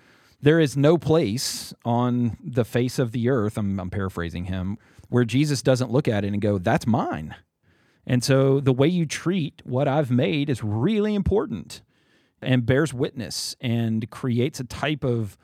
there 0.41 0.59
is 0.59 0.75
no 0.75 0.97
place 0.97 1.73
on 1.85 2.37
the 2.43 2.65
face 2.65 2.99
of 2.99 3.13
the 3.13 3.29
earth, 3.29 3.57
I'm, 3.57 3.79
I'm 3.79 3.89
paraphrasing 3.89 4.45
him, 4.45 4.77
where 5.07 5.23
Jesus 5.23 5.61
doesn't 5.61 5.89
look 5.89 6.07
at 6.07 6.25
it 6.25 6.33
and 6.33 6.41
go, 6.41 6.57
that's 6.57 6.85
mine. 6.85 7.35
And 8.05 8.23
so 8.23 8.59
the 8.59 8.73
way 8.73 8.87
you 8.87 9.05
treat 9.05 9.61
what 9.63 9.87
I've 9.87 10.11
made 10.11 10.49
is 10.49 10.61
really 10.61 11.15
important 11.15 11.81
and 12.41 12.65
bears 12.65 12.93
witness 12.93 13.55
and 13.61 14.09
creates 14.09 14.59
a 14.59 14.65
type 14.65 15.05
of 15.05 15.37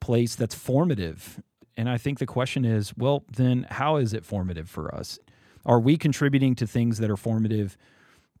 place 0.00 0.34
that's 0.34 0.54
formative. 0.54 1.42
And 1.76 1.88
I 1.88 1.98
think 1.98 2.18
the 2.18 2.26
question 2.26 2.64
is, 2.64 2.96
well, 2.96 3.24
then 3.34 3.66
how 3.70 3.96
is 3.96 4.12
it 4.12 4.24
formative 4.24 4.68
for 4.68 4.94
us? 4.94 5.18
Are 5.64 5.80
we 5.80 5.96
contributing 5.96 6.54
to 6.56 6.66
things 6.66 6.98
that 6.98 7.10
are 7.10 7.16
formative 7.16 7.76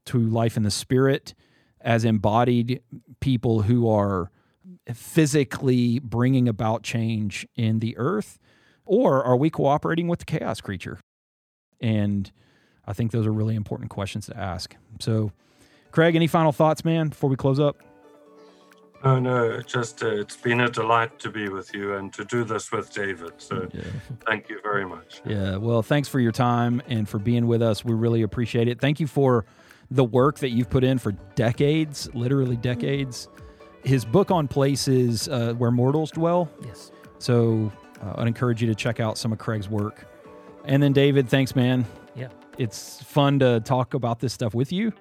to 0.06 0.18
life 0.18 0.56
in 0.56 0.64
the 0.64 0.70
spirit 0.70 1.34
as 1.80 2.04
embodied 2.04 2.82
people 3.20 3.62
who 3.62 3.88
are 3.88 4.30
physically 4.92 5.98
bringing 6.00 6.48
about 6.48 6.82
change 6.82 7.46
in 7.56 7.78
the 7.78 7.96
earth? 7.96 8.38
Or 8.84 9.22
are 9.22 9.36
we 9.36 9.50
cooperating 9.50 10.08
with 10.08 10.20
the 10.20 10.24
chaos 10.24 10.60
creature? 10.60 10.98
And 11.80 12.30
I 12.84 12.92
think 12.92 13.12
those 13.12 13.26
are 13.26 13.32
really 13.32 13.54
important 13.54 13.90
questions 13.90 14.26
to 14.26 14.36
ask. 14.36 14.76
So, 15.00 15.32
Craig, 15.92 16.16
any 16.16 16.26
final 16.26 16.52
thoughts, 16.52 16.84
man, 16.84 17.08
before 17.08 17.30
we 17.30 17.36
close 17.36 17.60
up? 17.60 17.76
Oh 19.04 19.18
no, 19.18 19.60
just 19.62 20.02
uh, 20.02 20.06
it's 20.08 20.36
been 20.36 20.60
a 20.60 20.68
delight 20.70 21.18
to 21.20 21.30
be 21.30 21.48
with 21.48 21.74
you 21.74 21.94
and 21.94 22.12
to 22.14 22.24
do 22.24 22.44
this 22.44 22.70
with 22.70 22.92
David. 22.94 23.32
So 23.38 23.68
Yeah. 23.72 23.82
thank 24.26 24.48
you 24.48 24.60
very 24.62 24.86
much. 24.86 25.20
Yeah. 25.26 25.56
Well, 25.56 25.82
thanks 25.82 26.08
for 26.08 26.20
your 26.20 26.30
time 26.32 26.80
and 26.88 27.08
for 27.08 27.18
being 27.18 27.46
with 27.48 27.62
us. 27.62 27.84
We 27.84 27.94
really 27.94 28.22
appreciate 28.22 28.68
it. 28.68 28.80
Thank 28.80 29.00
you 29.00 29.06
for 29.08 29.44
the 29.90 30.04
work 30.04 30.38
that 30.38 30.50
you've 30.50 30.70
put 30.70 30.84
in 30.84 30.98
for 30.98 31.12
decades, 31.34 32.08
literally 32.14 32.56
decades. 32.56 33.28
His 33.84 34.04
book 34.04 34.30
on 34.30 34.46
places 34.46 35.28
uh, 35.28 35.54
where 35.54 35.72
mortals 35.72 36.12
dwell. 36.12 36.48
Yes. 36.64 36.92
So 37.18 37.72
uh, 38.00 38.12
I'd 38.16 38.28
encourage 38.28 38.62
you 38.62 38.68
to 38.68 38.74
check 38.76 39.00
out 39.00 39.18
some 39.18 39.32
of 39.32 39.38
Craig's 39.38 39.68
work. 39.68 40.06
And 40.64 40.80
then, 40.80 40.92
David, 40.92 41.28
thanks, 41.28 41.56
man. 41.56 41.84
Yeah. 42.14 42.28
It's 42.56 43.02
fun 43.02 43.40
to 43.40 43.58
talk 43.60 43.94
about 43.94 44.20
this 44.20 44.32
stuff 44.32 44.54
with 44.54 44.70
you. 44.70 44.92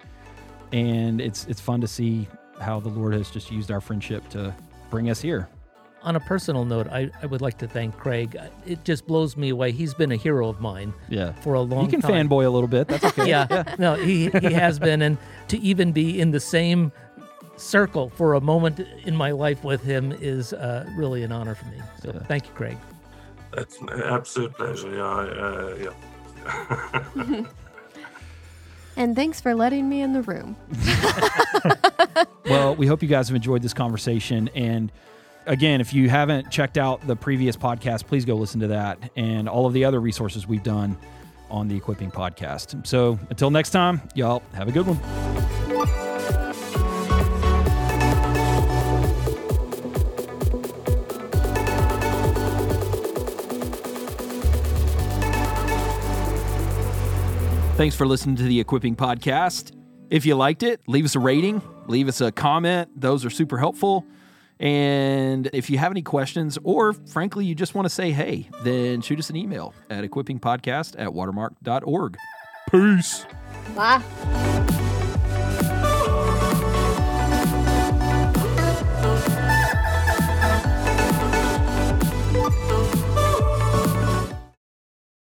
And 0.72 1.22
it's 1.22 1.46
it's 1.46 1.62
fun 1.62 1.82
to 1.82 1.88
see 1.88 2.28
how 2.62 2.80
the 2.80 2.90
Lord 2.90 3.14
has 3.14 3.30
just 3.30 3.52
used 3.52 3.72
our 3.72 3.82
friendship 3.82 4.28
to 4.30 4.54
bring 4.90 5.10
us 5.10 5.22
here. 5.22 5.50
On 6.04 6.16
a 6.16 6.20
personal 6.20 6.66
note, 6.66 6.88
I, 6.88 7.12
I 7.22 7.28
would 7.28 7.42
like 7.42 7.60
to 7.60 7.68
thank 7.68 7.96
Craig. 7.98 8.36
It 8.66 8.84
just 8.84 9.06
blows 9.06 9.38
me 9.38 9.50
away. 9.50 9.72
He's 9.72 9.94
been 9.94 10.12
a 10.12 10.16
hero 10.16 10.48
of 10.50 10.60
mine 10.60 10.94
Yeah. 11.10 11.34
for 11.34 11.54
a 11.54 11.62
long 11.62 11.70
time. 11.70 11.86
You 11.86 11.90
can 11.92 12.02
time. 12.02 12.28
fanboy 12.30 12.46
a 12.46 12.50
little 12.50 12.68
bit. 12.68 12.88
That's 12.88 13.04
okay. 13.06 13.28
yeah, 13.30 13.76
no, 13.78 13.94
he 13.96 14.30
he 14.32 14.52
has 14.54 14.80
been, 14.80 15.04
and 15.04 15.18
to 15.50 15.60
even 15.60 15.92
be 15.92 16.20
in 16.20 16.32
the 16.32 16.40
same 16.40 16.92
circle 17.58 18.10
for 18.10 18.34
a 18.34 18.42
moment 18.42 18.80
in 19.04 19.16
my 19.16 19.30
life 19.30 19.64
with 19.64 19.84
him 19.84 20.12
is 20.20 20.54
uh, 20.54 20.90
really 20.96 21.22
an 21.22 21.32
honor 21.32 21.54
for 21.54 21.66
me. 21.66 21.78
So 22.02 22.12
Yeah. 22.14 22.24
thank 22.24 22.48
you, 22.48 22.54
Craig. 22.54 22.78
That's 23.54 23.78
an 23.80 23.90
absolute 24.04 24.54
pleasure. 24.56 24.90
Yeah, 24.96 25.04
uh, 25.06 25.92
yeah. 26.46 27.46
And 29.02 29.16
thanks 29.16 29.42
for 29.42 29.56
letting 29.56 29.90
me 29.90 30.02
in 30.02 30.14
the 30.14 30.22
room. 30.22 30.56
Well, 32.46 32.76
we 32.76 32.86
hope 32.86 33.02
you 33.02 33.08
guys 33.08 33.30
have 33.30 33.36
enjoyed 33.36 33.62
this 33.62 33.74
conversation. 33.74 34.50
And 34.56 34.92
again, 35.46 35.80
if 35.80 35.94
you 35.94 36.10
haven't 36.10 36.52
checked 36.52 36.78
out 36.78 37.06
the 37.08 37.16
previous 37.16 37.56
podcast, 37.56 38.08
please 38.08 38.26
go 38.26 38.36
listen 38.36 38.60
to 38.60 38.68
that 38.68 39.00
and 39.16 39.48
all 39.48 39.66
of 39.66 39.72
the 39.74 39.86
other 39.86 40.02
resources 40.02 40.48
we've 40.48 40.64
done 40.64 40.98
on 41.50 41.70
the 41.70 41.78
Equipping 41.78 42.12
Podcast. 42.12 42.86
So 42.86 43.18
until 43.30 43.52
next 43.52 43.70
time, 43.70 44.02
y'all 44.16 44.44
have 44.54 44.68
a 44.68 44.72
good 44.74 44.86
one. 44.86 45.61
Thanks 57.82 57.96
for 57.96 58.06
listening 58.06 58.36
to 58.36 58.44
the 58.44 58.60
Equipping 58.60 58.96
Podcast. 58.96 59.76
If 60.12 60.24
you 60.24 60.36
liked 60.36 60.62
it, 60.62 60.82
leave 60.86 61.04
us 61.04 61.16
a 61.16 61.20
rating, 61.20 61.64
leave 61.88 62.08
us 62.08 62.22
a 62.22 62.32
comment. 62.32 62.92
Those 62.96 63.26
are 63.26 63.32
super 63.32 63.58
helpful. 63.58 64.06
And 64.60 65.50
if 65.52 65.68
you 65.68 65.80
have 65.80 65.92
any 65.92 66.04
questions, 66.04 66.60
or 66.64 66.94
frankly, 66.94 67.44
you 67.44 67.56
just 67.56 67.74
want 67.74 67.88
to 67.88 67.90
say 67.90 68.12
hey, 68.12 68.48
then 68.62 69.02
shoot 69.02 69.18
us 69.18 69.32
an 69.32 69.36
email 69.36 69.74
at 69.90 70.04
equippingpodcast 70.04 70.94
at 71.00 71.12
watermark.org. 71.12 72.18
Peace. 72.70 73.26
Bye. 73.76 74.78